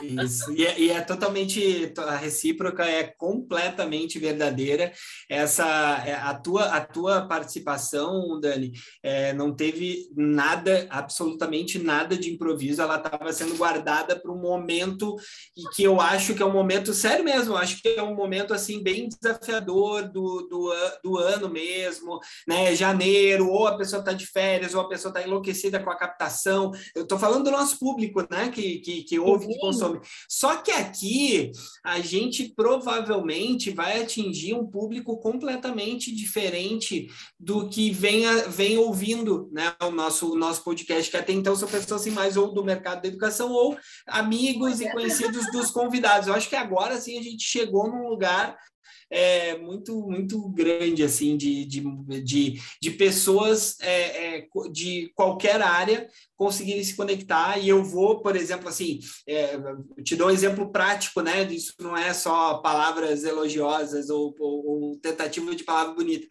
Isso, 0.02 0.52
e 0.52 0.64
é, 0.64 0.80
e 0.80 0.90
é 0.90 1.00
totalmente, 1.00 1.92
a 1.98 2.16
recíproca 2.16 2.84
é 2.84 3.04
completamente 3.04 4.18
verdadeira. 4.18 4.92
Essa, 5.28 6.02
é, 6.06 6.14
a 6.14 6.34
tua, 6.34 6.64
a 6.64 6.80
tua 6.80 7.22
participação, 7.26 8.40
Dani, 8.40 8.72
é, 9.02 9.32
não 9.32 9.54
teve 9.54 10.08
nada, 10.16 10.86
absolutamente 10.90 11.78
nada 11.78 12.16
de 12.16 12.32
improviso, 12.32 12.82
ela 12.82 12.96
estava 12.96 13.32
sendo 13.32 13.56
guardada 13.56 14.18
para 14.18 14.32
um 14.32 14.40
momento 14.40 15.16
e 15.56 15.62
que 15.74 15.82
eu 15.82 16.00
acho 16.00 16.34
que 16.34 16.42
é 16.42 16.46
um 16.46 16.52
momento, 16.52 16.92
sério 16.92 17.24
mesmo, 17.24 17.56
acho 17.56 17.80
que 17.80 17.88
é 17.88 18.02
um 18.02 18.14
momento, 18.14 18.54
assim, 18.54 18.82
bem 18.82 19.08
desafiador 19.08 20.10
do, 20.10 20.42
do, 20.48 20.74
do 21.02 21.18
ano 21.18 21.48
mesmo, 21.48 22.20
né, 22.46 22.74
janeiro, 22.74 23.48
ou 23.48 23.66
a 23.66 23.76
pessoa 23.76 24.00
está 24.00 24.12
de 24.12 24.26
férias, 24.26 24.74
ou 24.74 24.80
a 24.80 24.88
pessoa 24.92 25.10
está 25.10 25.26
enlouquecida 25.26 25.80
com 25.80 25.90
a 25.90 25.96
captação. 25.96 26.70
Eu 26.94 27.04
estou 27.04 27.18
falando 27.18 27.44
do 27.44 27.50
nosso 27.50 27.78
público, 27.78 28.26
né? 28.30 28.50
Que, 28.50 28.78
que, 28.80 29.02
que 29.04 29.18
ouve, 29.18 29.46
que 29.46 29.58
consome. 29.58 30.00
Só 30.28 30.56
que 30.56 30.70
aqui 30.70 31.50
a 31.82 32.00
gente 32.00 32.52
provavelmente 32.54 33.70
vai 33.70 34.02
atingir 34.02 34.54
um 34.54 34.66
público 34.66 35.18
completamente 35.18 36.14
diferente 36.14 37.08
do 37.40 37.68
que 37.68 37.90
vem, 37.90 38.24
vem 38.48 38.76
ouvindo 38.76 39.48
né? 39.50 39.74
o, 39.82 39.90
nosso, 39.90 40.32
o 40.32 40.38
nosso 40.38 40.62
podcast, 40.62 41.10
que 41.10 41.16
até 41.16 41.32
então 41.32 41.56
são 41.56 41.68
pessoas 41.68 42.02
assim, 42.02 42.10
mais 42.10 42.36
ou 42.36 42.52
do 42.52 42.62
mercado 42.62 43.02
da 43.02 43.08
educação 43.08 43.50
ou 43.50 43.76
amigos 44.06 44.80
e 44.80 44.90
conhecidos 44.90 45.50
dos 45.50 45.70
convidados. 45.70 46.28
Eu 46.28 46.34
acho 46.34 46.48
que 46.48 46.56
agora 46.56 47.00
sim 47.00 47.18
a 47.18 47.22
gente 47.22 47.42
chegou 47.42 47.88
num 47.88 48.08
lugar 48.08 48.56
é, 49.12 49.58
muito 49.58 50.00
muito 50.08 50.48
grande 50.48 51.02
assim 51.02 51.36
de, 51.36 51.66
de, 51.66 51.80
de, 52.24 52.60
de 52.80 52.90
pessoas 52.92 53.76
é, 53.80 54.38
é, 54.38 54.48
de 54.72 55.12
qualquer 55.14 55.60
área 55.60 56.08
conseguirem 56.34 56.82
se 56.82 56.96
conectar. 56.96 57.58
E 57.58 57.68
eu 57.68 57.84
vou 57.84 58.22
por 58.22 58.34
exemplo 58.34 58.68
assim 58.68 59.00
é, 59.28 59.58
te 60.02 60.16
dou 60.16 60.28
um 60.28 60.30
exemplo 60.30 60.72
prático 60.72 61.20
né? 61.20 61.42
Isso 61.44 61.74
não 61.78 61.94
é 61.94 62.14
só 62.14 62.54
palavras 62.58 63.22
elogiosas 63.22 64.08
ou, 64.08 64.34
ou, 64.38 64.66
ou 64.66 64.96
tentativa 64.96 65.54
de 65.54 65.62
palavra 65.62 65.94
bonita. 65.94 66.26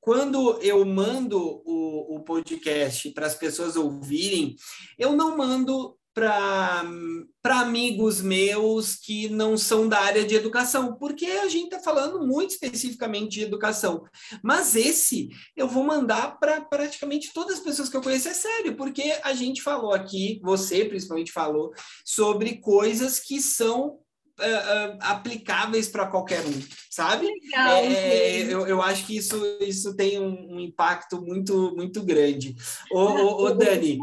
Quando 0.00 0.58
eu 0.62 0.84
mando 0.84 1.62
o, 1.64 2.16
o 2.16 2.20
podcast 2.20 3.10
para 3.10 3.26
as 3.26 3.34
pessoas 3.34 3.76
ouvirem, 3.76 4.54
eu 4.98 5.12
não 5.12 5.36
mando 5.36 5.97
para 6.18 7.60
amigos 7.60 8.20
meus 8.20 8.96
que 8.96 9.28
não 9.28 9.56
são 9.56 9.88
da 9.88 10.00
área 10.00 10.24
de 10.24 10.34
educação, 10.34 10.96
porque 10.96 11.26
a 11.26 11.48
gente 11.48 11.66
está 11.66 11.78
falando 11.78 12.26
muito 12.26 12.50
especificamente 12.50 13.38
de 13.38 13.44
educação. 13.44 14.04
Mas 14.42 14.74
esse 14.74 15.28
eu 15.56 15.68
vou 15.68 15.84
mandar 15.84 16.38
para 16.38 16.60
praticamente 16.60 17.32
todas 17.32 17.58
as 17.58 17.64
pessoas 17.64 17.88
que 17.88 17.96
eu 17.96 18.02
conheço, 18.02 18.28
é 18.28 18.34
sério, 18.34 18.76
porque 18.76 19.18
a 19.22 19.32
gente 19.32 19.62
falou 19.62 19.92
aqui, 19.92 20.40
você 20.42 20.84
principalmente 20.84 21.32
falou, 21.32 21.72
sobre 22.04 22.60
coisas 22.60 23.20
que 23.20 23.40
são 23.40 23.98
uh, 24.38 24.94
uh, 24.94 24.98
aplicáveis 25.00 25.88
para 25.88 26.06
qualquer 26.06 26.44
um, 26.44 26.62
sabe? 26.90 27.26
Legal, 27.26 27.76
é, 27.84 28.42
eu, 28.42 28.66
eu 28.66 28.82
acho 28.82 29.06
que 29.06 29.16
isso, 29.16 29.36
isso 29.60 29.94
tem 29.96 30.18
um, 30.18 30.56
um 30.56 30.60
impacto 30.60 31.20
muito, 31.20 31.74
muito 31.74 32.02
grande. 32.02 32.56
Ô, 32.92 33.00
ô, 33.00 33.44
ô 33.44 33.50
Dani. 33.50 33.98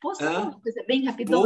Posso 0.00 0.20
falar 0.20 0.42
uma 0.42 0.60
coisa 0.60 0.84
bem 0.86 1.04
rapidão? 1.04 1.42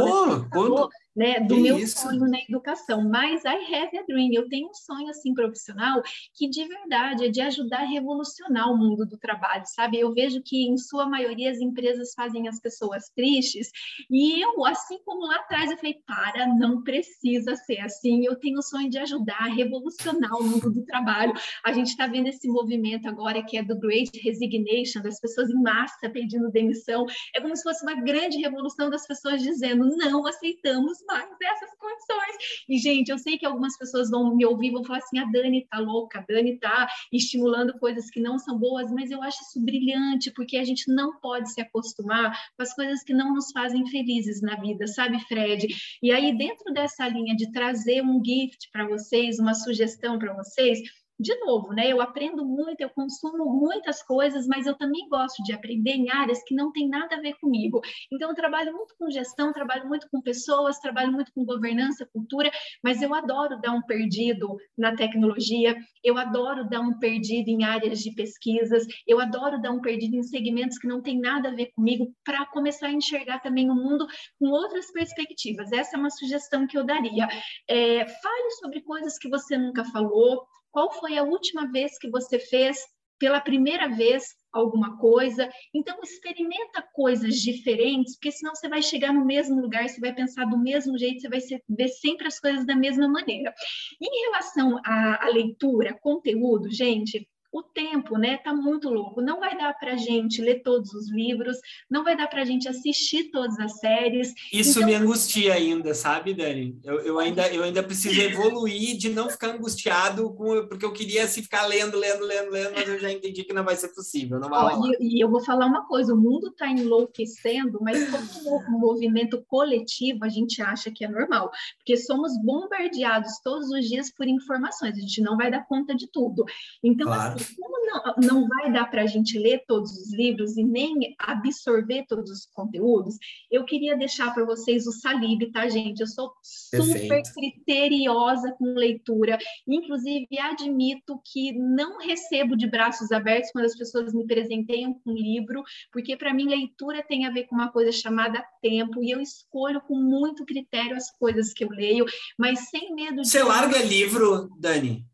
Pô, 0.51 0.89
né, 1.15 1.39
do 1.39 1.55
meu 1.57 1.77
isso? 1.77 1.99
sonho 1.99 2.27
na 2.27 2.39
educação, 2.39 3.07
mas 3.07 3.43
I 3.45 3.73
have 3.73 3.97
a 3.97 4.03
dream, 4.03 4.29
eu 4.33 4.49
tenho 4.49 4.69
um 4.69 4.73
sonho 4.73 5.09
assim 5.09 5.33
profissional 5.33 6.01
que 6.33 6.49
de 6.49 6.67
verdade 6.67 7.25
é 7.25 7.29
de 7.29 7.41
ajudar 7.41 7.81
a 7.81 7.85
revolucionar 7.85 8.71
o 8.71 8.77
mundo 8.77 9.05
do 9.05 9.17
trabalho, 9.17 9.63
sabe? 9.65 9.99
Eu 9.99 10.13
vejo 10.13 10.41
que 10.43 10.67
em 10.67 10.77
sua 10.77 11.07
maioria 11.07 11.51
as 11.51 11.59
empresas 11.59 12.13
fazem 12.13 12.47
as 12.47 12.59
pessoas 12.59 13.09
tristes 13.15 13.69
e 14.09 14.41
eu, 14.41 14.65
assim 14.65 14.99
como 15.05 15.25
lá 15.25 15.37
atrás, 15.37 15.71
eu 15.71 15.77
falei, 15.77 15.95
para, 16.05 16.47
não 16.47 16.83
precisa 16.83 17.55
ser 17.55 17.79
assim, 17.79 18.25
eu 18.25 18.35
tenho 18.35 18.59
o 18.59 18.63
sonho 18.63 18.89
de 18.89 18.97
ajudar 18.97 19.39
a 19.39 19.53
revolucionar 19.53 20.35
o 20.37 20.43
mundo 20.43 20.71
do 20.71 20.83
trabalho. 20.83 21.33
A 21.63 21.71
gente 21.71 21.87
está 21.87 22.07
vendo 22.07 22.27
esse 22.27 22.47
movimento 22.47 23.07
agora 23.07 23.43
que 23.43 23.57
é 23.57 23.63
do 23.63 23.77
Great 23.77 24.19
Resignation, 24.19 25.01
das 25.01 25.19
pessoas 25.19 25.49
em 25.49 25.61
massa 25.61 26.09
pedindo 26.09 26.51
demissão, 26.51 27.05
é 27.33 27.39
como 27.39 27.55
se 27.55 27.63
fosse 27.63 27.83
uma 27.83 27.95
grande 27.95 28.37
revolução 28.37 28.89
das 28.89 29.07
pessoas 29.07 29.41
dizendo, 29.41 29.85
não 29.97 30.25
aceitamos 30.27 31.04
mais 31.07 31.29
dessas 31.37 31.69
condições. 31.77 32.35
E, 32.69 32.77
gente, 32.77 33.09
eu 33.09 33.17
sei 33.17 33.37
que 33.37 33.45
algumas 33.45 33.77
pessoas 33.77 34.09
vão 34.09 34.35
me 34.35 34.45
ouvir 34.45 34.71
vão 34.71 34.83
falar 34.83 34.99
assim: 34.99 35.19
a 35.19 35.25
Dani 35.25 35.65
tá 35.69 35.79
louca, 35.79 36.19
a 36.19 36.25
Dani 36.27 36.59
tá 36.59 36.87
estimulando 37.11 37.77
coisas 37.79 38.09
que 38.09 38.19
não 38.19 38.37
são 38.37 38.57
boas, 38.57 38.91
mas 38.91 39.11
eu 39.11 39.21
acho 39.21 39.41
isso 39.41 39.63
brilhante, 39.63 40.31
porque 40.31 40.57
a 40.57 40.63
gente 40.63 40.91
não 40.91 41.19
pode 41.19 41.51
se 41.51 41.61
acostumar 41.61 42.37
com 42.55 42.63
as 42.63 42.73
coisas 42.73 43.03
que 43.03 43.13
não 43.13 43.33
nos 43.33 43.51
fazem 43.51 43.85
felizes 43.87 44.41
na 44.41 44.55
vida, 44.55 44.87
sabe, 44.87 45.19
Fred? 45.27 45.67
E 46.01 46.11
aí, 46.11 46.37
dentro 46.37 46.73
dessa 46.73 47.07
linha 47.07 47.35
de 47.35 47.51
trazer 47.51 48.01
um 48.01 48.21
gift 48.23 48.69
para 48.71 48.87
vocês, 48.87 49.39
uma 49.39 49.53
sugestão 49.53 50.17
para 50.19 50.33
vocês, 50.33 50.79
de 51.19 51.35
novo, 51.39 51.73
né? 51.73 51.87
Eu 51.87 52.01
aprendo 52.01 52.45
muito, 52.45 52.81
eu 52.81 52.89
consumo 52.89 53.45
muitas 53.45 54.03
coisas, 54.03 54.45
mas 54.47 54.65
eu 54.65 54.75
também 54.75 55.07
gosto 55.09 55.41
de 55.43 55.53
aprender 55.53 55.91
em 55.91 56.09
áreas 56.09 56.43
que 56.43 56.53
não 56.53 56.71
tem 56.71 56.89
nada 56.89 57.15
a 57.15 57.21
ver 57.21 57.35
comigo. 57.39 57.81
Então, 58.11 58.29
eu 58.29 58.35
trabalho 58.35 58.73
muito 58.73 58.95
com 58.97 59.09
gestão, 59.09 59.53
trabalho 59.53 59.87
muito 59.87 60.07
com 60.11 60.21
pessoas, 60.21 60.79
trabalho 60.79 61.11
muito 61.11 61.31
com 61.33 61.45
governança, 61.45 62.07
cultura, 62.11 62.51
mas 62.83 63.01
eu 63.01 63.13
adoro 63.13 63.59
dar 63.61 63.71
um 63.71 63.81
perdido 63.81 64.57
na 64.77 64.95
tecnologia, 64.95 65.75
eu 66.03 66.17
adoro 66.17 66.67
dar 66.69 66.81
um 66.81 66.99
perdido 66.99 67.49
em 67.49 67.63
áreas 67.63 67.99
de 67.99 68.13
pesquisas, 68.13 68.85
eu 69.07 69.19
adoro 69.19 69.61
dar 69.61 69.71
um 69.71 69.81
perdido 69.81 70.15
em 70.15 70.23
segmentos 70.23 70.77
que 70.77 70.87
não 70.87 71.01
tem 71.01 71.19
nada 71.19 71.49
a 71.49 71.55
ver 71.55 71.71
comigo, 71.75 72.13
para 72.23 72.45
começar 72.47 72.87
a 72.87 72.91
enxergar 72.91 73.39
também 73.39 73.69
o 73.69 73.75
mundo 73.75 74.05
com 74.39 74.49
outras 74.49 74.91
perspectivas. 74.91 75.71
Essa 75.71 75.95
é 75.95 75.99
uma 75.99 76.09
sugestão 76.09 76.67
que 76.67 76.77
eu 76.77 76.83
daria. 76.83 77.27
É, 77.69 78.05
fale 78.05 78.51
sobre 78.59 78.81
coisas 78.81 79.17
que 79.17 79.29
você 79.29 79.57
nunca 79.57 79.83
falou, 79.85 80.45
qual 80.75 80.91
foi 80.91 81.17
a 81.17 81.23
última 81.23 81.71
vez 81.71 81.97
que 81.97 82.09
você 82.09 82.37
fez 82.37 82.77
pela 83.17 83.39
primeira 83.39 83.87
vez 83.87 84.25
alguma 84.51 84.97
coisa? 84.97 85.49
Então, 85.73 85.97
experimenta 86.03 86.85
coisas 86.93 87.35
diferentes, 87.35 88.17
porque 88.17 88.33
senão 88.33 88.53
você 88.53 88.67
vai 88.67 88.81
chegar 88.81 89.13
no 89.13 89.23
mesmo 89.23 89.61
lugar, 89.61 89.87
você 89.87 90.01
vai 90.01 90.13
pensar 90.13 90.43
do 90.43 90.61
mesmo 90.61 90.97
jeito, 90.97 91.21
você 91.21 91.29
vai 91.29 91.39
ver 91.69 91.87
sempre 91.87 92.27
as 92.27 92.41
coisas 92.41 92.65
da 92.65 92.75
mesma 92.75 93.07
maneira. 93.07 93.53
Em 94.01 94.25
relação 94.25 94.77
à, 94.85 95.25
à 95.25 95.29
leitura, 95.29 95.97
conteúdo, 95.97 96.69
gente, 96.69 97.25
o 97.55 97.63
tempo, 97.63 98.17
né, 98.17 98.37
tá 98.37 98.53
muito 98.53 98.89
louco. 98.89 99.21
Não 99.21 99.39
vai 99.39 99.57
dar 99.57 99.73
para 99.73 99.95
gente 99.95 100.41
ler 100.41 100.61
todos 100.61 100.93
os 100.93 101.09
livros, 101.09 101.57
não 101.89 102.03
vai 102.03 102.17
dar 102.17 102.27
para 102.27 102.43
gente 102.43 102.67
assistir 102.67 103.31
todas 103.31 103.57
as 103.59 103.79
séries. 103.79 104.33
Isso 104.51 104.79
então... 104.79 104.89
me 104.89 104.95
angustia 104.95 105.53
ainda, 105.53 105.93
sabe, 105.93 106.33
Dani? 106.33 106.77
Eu, 106.83 106.99
eu, 106.99 107.17
ainda, 107.17 107.47
eu 107.47 107.63
ainda 107.63 107.81
preciso 107.81 108.19
evoluir 108.19 108.97
de 108.97 109.09
não 109.09 109.29
ficar 109.29 109.51
angustiado, 109.51 110.33
com, 110.33 110.67
porque 110.67 110.83
eu 110.83 110.91
queria 110.91 111.23
assim, 111.23 111.41
ficar 111.41 111.65
lendo, 111.65 111.97
lendo, 111.97 112.25
lendo, 112.25 112.51
lendo, 112.51 112.73
mas 112.75 112.89
eu 112.89 112.99
já 112.99 113.09
entendi 113.09 113.45
que 113.45 113.53
não 113.53 113.63
vai 113.63 113.77
ser 113.77 113.89
possível. 113.89 114.37
Não 114.37 114.49
vai 114.49 114.75
Ó, 114.75 114.91
e, 114.99 115.17
e, 115.17 115.23
eu 115.23 115.29
vou 115.29 115.41
falar 115.41 115.65
uma 115.65 115.85
coisa: 115.87 116.13
o 116.13 116.17
mundo 116.17 116.47
está 116.47 116.67
enlouquecendo, 116.67 117.79
mas 117.81 118.09
como 118.09 118.75
um 118.75 118.79
movimento 118.79 119.41
coletivo, 119.47 120.25
a 120.25 120.29
gente 120.29 120.61
acha 120.61 120.91
que 120.91 121.05
é 121.05 121.07
normal, 121.07 121.49
porque 121.77 121.95
somos 121.95 122.33
bombardeados 122.43 123.39
todos 123.41 123.69
os 123.69 123.87
dias 123.87 124.11
por 124.11 124.27
informações, 124.27 124.97
a 124.97 124.99
gente 124.99 125.21
não 125.21 125.37
vai 125.37 125.49
dar 125.49 125.65
conta 125.65 125.95
de 125.95 126.07
tudo. 126.11 126.43
Então, 126.83 127.07
claro. 127.07 127.35
assim, 127.35 127.44
como 127.55 127.85
não, 127.85 128.15
não 128.17 128.47
vai 128.47 128.71
dar 128.71 128.89
para 128.89 129.03
a 129.03 129.05
gente 129.05 129.37
ler 129.37 129.63
todos 129.67 129.91
os 129.91 130.13
livros 130.13 130.57
e 130.57 130.63
nem 130.63 131.15
absorver 131.19 132.05
todos 132.07 132.31
os 132.31 132.45
conteúdos, 132.45 133.17
eu 133.51 133.63
queria 133.65 133.97
deixar 133.97 134.33
para 134.33 134.45
vocês 134.45 134.87
o 134.87 134.91
Salib, 134.91 135.51
tá, 135.51 135.67
gente? 135.67 135.99
Eu 136.01 136.07
sou 136.07 136.31
super 136.41 137.07
Perfeito. 137.07 137.33
criteriosa 137.33 138.53
com 138.57 138.73
leitura, 138.73 139.37
inclusive 139.67 140.27
admito 140.39 141.19
que 141.31 141.53
não 141.53 141.99
recebo 141.99 142.55
de 142.55 142.67
braços 142.67 143.11
abertos 143.11 143.51
quando 143.51 143.65
as 143.65 143.77
pessoas 143.77 144.13
me 144.13 144.25
presenteiam 144.25 144.93
com 144.93 145.11
um 145.11 145.15
livro, 145.15 145.63
porque 145.91 146.15
para 146.15 146.33
mim 146.33 146.47
leitura 146.47 147.03
tem 147.03 147.25
a 147.25 147.31
ver 147.31 147.45
com 147.45 147.55
uma 147.55 147.71
coisa 147.71 147.91
chamada 147.91 148.43
tempo, 148.61 149.03
e 149.03 149.11
eu 149.11 149.21
escolho 149.21 149.81
com 149.81 149.95
muito 149.95 150.45
critério 150.45 150.95
as 150.95 151.11
coisas 151.17 151.53
que 151.53 151.63
eu 151.63 151.69
leio, 151.69 152.05
mas 152.37 152.69
sem 152.69 152.93
medo 152.93 153.21
de. 153.21 153.27
Você 153.27 153.43
larga 153.43 153.77
livro, 153.81 154.49
Dani? 154.59 155.05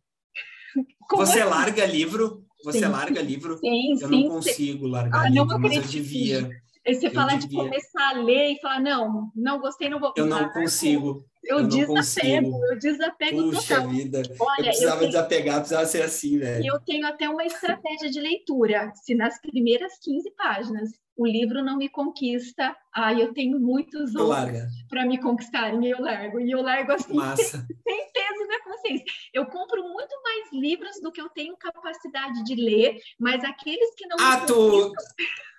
Como 1.07 1.25
você 1.25 1.41
assim? 1.41 1.49
larga 1.49 1.85
livro? 1.85 2.45
Você 2.63 2.79
sim, 2.79 2.85
larga 2.85 3.21
livro? 3.21 3.57
Sim, 3.57 3.91
eu 3.93 4.07
sim. 4.07 4.23
não 4.23 4.29
consigo 4.29 4.87
largar 4.87 5.25
ah, 5.25 5.29
livro, 5.29 5.47
não 5.47 5.59
mas 5.59 5.75
eu 5.75 5.81
devia. 5.81 6.49
Você 6.85 7.07
eu 7.07 7.11
fala 7.11 7.31
devia. 7.31 7.47
de 7.47 7.55
começar 7.55 8.09
a 8.09 8.13
ler 8.13 8.53
e 8.53 8.61
falar, 8.61 8.79
não, 8.79 9.31
não 9.35 9.59
gostei, 9.59 9.89
não 9.89 9.99
vou. 9.99 10.13
Eu 10.15 10.25
não 10.25 10.49
consigo. 10.49 11.25
Eu, 11.43 11.59
eu 11.59 11.67
desapego, 11.67 12.65
eu 12.65 12.79
desapego 12.79 13.51
Puxa 13.51 13.75
total. 13.75 13.89
vida, 13.89 14.21
Olha, 14.39 14.59
eu 14.59 14.63
precisava 14.63 14.95
eu 14.95 14.99
tenho... 14.99 15.11
desapegar, 15.11 15.55
precisava 15.57 15.85
ser 15.85 16.01
assim, 16.03 16.37
velho. 16.37 16.65
Eu 16.65 16.79
tenho 16.79 17.07
até 17.07 17.27
uma 17.27 17.43
estratégia 17.43 18.11
de 18.11 18.19
leitura. 18.19 18.91
Se 18.95 19.15
nas 19.15 19.41
primeiras 19.41 19.97
15 19.99 20.31
páginas 20.31 20.91
o 21.17 21.25
livro 21.25 21.63
não 21.63 21.77
me 21.77 21.89
conquista, 21.89 22.75
aí 22.93 23.21
eu 23.21 23.33
tenho 23.33 23.59
muitos 23.59 24.15
outros 24.15 24.59
para 24.89 25.05
me 25.05 25.19
conquistarem, 25.19 25.85
eu 25.85 26.01
largo. 26.01 26.39
E 26.39 26.51
eu 26.51 26.61
largo 26.61 26.91
assim, 26.91 27.19
sem, 27.35 27.45
sem, 27.45 28.11
peso 28.11 28.47
na 28.47 28.63
consciência. 28.63 29.05
Eu 29.33 29.45
compro 29.47 29.83
muito 29.83 30.15
mais 30.23 30.51
livros 30.53 31.01
do 31.01 31.11
que 31.11 31.21
eu 31.21 31.29
tenho 31.29 31.55
capacidade 31.57 32.43
de 32.43 32.55
ler, 32.55 32.97
mas 33.19 33.43
aqueles 33.43 33.93
que 33.95 34.07
não 34.07 34.17
ah, 34.19 34.45
tu... 34.45 34.91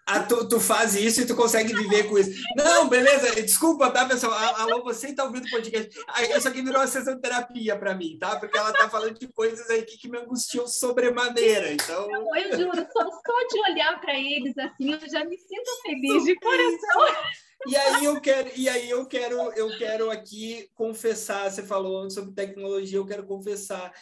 Ah, 0.05 0.21
tu, 0.21 0.49
tu 0.49 0.59
faz 0.59 0.97
isso 0.97 1.21
e 1.21 1.27
tu 1.27 1.37
consegue 1.37 1.73
viver 1.73 2.09
com 2.09 2.19
isso. 2.19 2.31
Não, 2.57 2.89
beleza, 2.89 3.41
desculpa, 3.41 3.89
tá, 3.89 4.05
pessoal? 4.05 4.33
Alô, 4.57 4.83
você 4.83 5.09
está 5.09 5.25
ouvindo 5.25 5.47
o 5.47 5.51
podcast. 5.51 5.97
Isso 6.37 6.49
aqui 6.49 6.61
virou 6.61 6.81
uma 6.81 6.89
sessão 6.89 7.15
de 7.15 7.21
terapia 7.21 7.77
para 7.79 7.95
mim, 7.95 8.19
tá? 8.19 8.37
Porque 8.37 8.59
ela 8.59 8.73
tá 8.73 8.89
falando 8.89 9.17
de 9.17 9.29
coisas 9.29 9.71
aí 9.71 9.83
que, 9.83 9.97
que 9.97 10.11
me 10.11 10.19
angustiam 10.19 10.67
sobremaneira. 10.67 11.73
Então. 11.73 12.09
Não, 12.09 12.37
eu 12.37 12.59
juro, 12.59 12.77
só, 12.77 13.05
só 13.05 13.47
de 13.49 13.71
olhar 13.71 14.01
para 14.01 14.19
eles 14.19 14.59
assim, 14.59 14.93
eu 14.93 15.09
já 15.09 15.25
me 15.25 15.39
sinto 15.39 15.83
feliz 15.83 16.25
de 16.25 16.35
coração. 16.35 17.25
E 17.69 17.77
aí 17.77 18.05
eu 18.05 18.21
quero, 18.21 18.51
e 18.57 18.69
aí 18.69 18.91
eu 18.91 19.07
quero, 19.07 19.37
eu 19.53 19.79
quero 19.79 20.11
aqui 20.11 20.69
confessar. 20.75 21.49
Você 21.49 21.63
falou 21.63 22.11
sobre 22.11 22.35
tecnologia, 22.35 22.99
eu 22.99 23.07
quero 23.07 23.25
confessar 23.25 23.93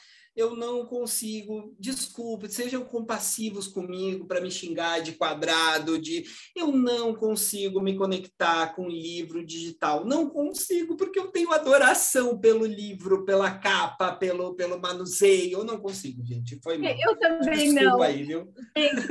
eu 0.41 0.55
não 0.55 0.87
consigo, 0.87 1.75
desculpe, 1.79 2.49
sejam 2.49 2.85
compassivos 2.85 3.67
comigo 3.67 4.27
para 4.27 4.41
me 4.41 4.51
xingar 4.51 5.01
de 5.01 5.13
quadrado, 5.13 5.99
de 6.01 6.25
eu 6.55 6.69
não 6.69 7.15
consigo 7.15 7.81
me 7.81 7.97
conectar 7.97 8.75
com 8.75 8.89
livro 8.89 9.45
digital, 9.45 10.05
não 10.05 10.29
consigo 10.29 10.97
porque 10.97 11.19
eu 11.19 11.31
tenho 11.31 11.53
adoração 11.53 12.39
pelo 12.39 12.65
livro, 12.65 13.25
pela 13.25 13.51
capa, 13.51 14.13
pelo 14.13 14.55
pelo 14.55 14.81
manuseio, 14.81 15.59
eu 15.59 15.65
não 15.65 15.81
consigo, 15.81 16.25
gente. 16.25 16.59
Foi 16.63 16.79
mal. 16.79 16.95
Eu 16.99 17.19
também 17.19 17.73
Desculpa 17.73 17.97
não. 17.97 18.03
aí, 18.03 18.23
viu? 18.23 18.53
Gente, 18.77 19.07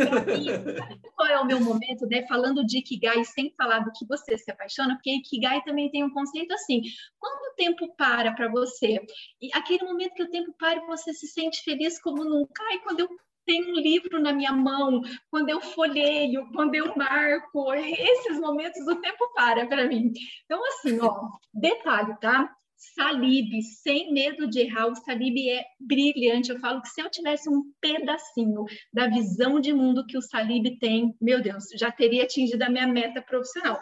qual 1.15 1.27
é 1.27 1.39
o 1.39 1.45
meu 1.45 1.59
momento, 1.59 2.05
né? 2.07 2.25
Falando 2.27 2.65
de 2.65 2.79
Ikigai, 2.79 3.23
sem 3.25 3.53
falar 3.57 3.79
do 3.79 3.91
que 3.91 4.05
você 4.05 4.37
se 4.37 4.51
apaixona, 4.51 4.95
porque 4.95 5.11
Ikigai 5.11 5.63
também 5.63 5.89
tem 5.89 6.03
um 6.03 6.09
conceito 6.11 6.53
assim, 6.53 6.81
quando 7.17 7.51
o 7.51 7.55
tempo 7.55 7.95
para 7.95 8.33
para 8.33 8.49
você, 8.49 8.99
e 9.41 9.49
aquele 9.53 9.83
momento 9.83 10.13
que 10.13 10.23
o 10.23 10.29
tempo 10.29 10.53
para 10.57 10.85
você 10.85 11.09
você 11.13 11.18
se 11.19 11.27
sente 11.27 11.63
feliz 11.63 12.01
como 12.01 12.23
nunca. 12.23 12.63
Ai, 12.69 12.79
quando 12.79 13.01
eu 13.01 13.09
tenho 13.45 13.69
um 13.69 13.79
livro 13.79 14.21
na 14.21 14.31
minha 14.31 14.53
mão, 14.53 15.01
quando 15.31 15.49
eu 15.49 15.59
folheio, 15.59 16.47
quando 16.53 16.75
eu 16.75 16.95
marco, 16.95 17.73
esses 17.73 18.39
momentos 18.39 18.87
o 18.87 18.95
tempo 18.95 19.33
para 19.33 19.65
para 19.65 19.87
mim. 19.87 20.11
Então, 20.45 20.63
assim, 20.67 20.99
ó, 21.01 21.27
detalhe, 21.53 22.15
tá? 22.19 22.55
Salib, 22.79 23.61
sem 23.61 24.13
medo 24.13 24.47
de 24.47 24.61
errar, 24.61 24.87
o 24.87 24.95
Salib 24.95 25.37
é 25.49 25.65
brilhante. 25.79 26.49
Eu 26.49 26.59
falo 26.59 26.81
que 26.81 26.87
se 26.87 27.01
eu 27.01 27.09
tivesse 27.09 27.49
um 27.49 27.73
pedacinho 27.81 28.63
da 28.93 29.07
visão 29.07 29.59
de 29.59 29.73
mundo 29.73 30.05
que 30.05 30.17
o 30.17 30.21
Salib 30.21 30.77
tem, 30.79 31.13
meu 31.19 31.41
Deus, 31.41 31.65
já 31.77 31.91
teria 31.91 32.23
atingido 32.23 32.63
a 32.63 32.69
minha 32.69 32.87
meta 32.87 33.21
profissional. 33.21 33.77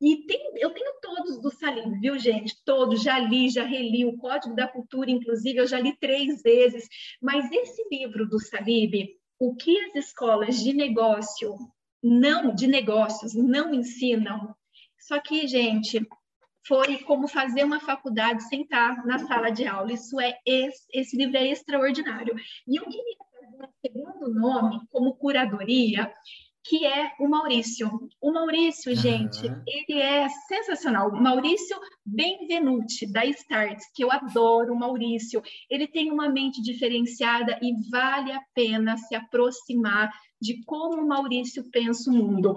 E 0.00 0.26
tem, 0.26 0.52
eu 0.56 0.70
tenho 0.70 0.92
todos 1.02 1.40
do 1.40 1.50
Salib, 1.50 1.98
viu, 2.00 2.18
gente? 2.18 2.56
Todos, 2.64 3.02
já 3.02 3.18
li, 3.18 3.48
já 3.48 3.64
reli 3.64 4.04
o 4.04 4.16
Código 4.16 4.54
da 4.54 4.68
Cultura, 4.68 5.10
inclusive, 5.10 5.58
eu 5.58 5.66
já 5.66 5.80
li 5.80 5.96
três 5.98 6.40
vezes. 6.42 6.88
Mas 7.20 7.50
esse 7.50 7.84
livro 7.90 8.28
do 8.28 8.38
Salib, 8.38 8.94
o 9.40 9.56
que 9.56 9.78
as 9.80 9.96
escolas 9.96 10.62
de 10.62 10.72
negócio 10.72 11.56
não, 12.02 12.54
de 12.54 12.66
negócios, 12.66 13.34
não 13.34 13.74
ensinam. 13.74 14.54
Só 15.00 15.20
que, 15.20 15.46
gente, 15.48 16.06
foi 16.66 16.98
como 16.98 17.26
fazer 17.26 17.64
uma 17.64 17.80
faculdade 17.80 18.44
sem 18.44 18.62
estar 18.62 19.04
na 19.06 19.18
sala 19.18 19.50
de 19.50 19.66
aula. 19.66 19.92
Isso 19.92 20.20
é 20.20 20.38
esse 20.92 21.16
livro 21.16 21.36
é 21.36 21.48
extraordinário. 21.48 22.36
E 22.66 22.76
eu 22.76 22.84
queria 22.84 23.16
fazer 23.40 23.64
um 23.64 23.68
segundo 23.80 24.34
nome 24.34 24.80
como 24.90 25.16
curadoria, 25.16 26.12
que 26.68 26.84
é 26.84 27.12
o 27.18 27.26
Maurício. 27.26 27.88
O 28.20 28.30
Maurício, 28.30 28.94
gente, 28.94 29.46
ele 29.66 30.00
é 30.00 30.28
sensacional. 30.28 31.10
Maurício 31.10 31.78
Benvenuti, 32.04 33.10
da 33.10 33.24
Start, 33.24 33.78
que 33.94 34.04
eu 34.04 34.12
adoro 34.12 34.74
o 34.74 34.78
Maurício. 34.78 35.42
Ele 35.70 35.86
tem 35.86 36.12
uma 36.12 36.28
mente 36.28 36.60
diferenciada 36.60 37.58
e 37.62 37.72
vale 37.90 38.32
a 38.32 38.40
pena 38.54 38.98
se 38.98 39.14
aproximar 39.14 40.10
de 40.40 40.62
como 40.64 41.02
o 41.02 41.08
Maurício 41.08 41.64
pensa 41.70 42.10
o 42.10 42.14
mundo. 42.14 42.54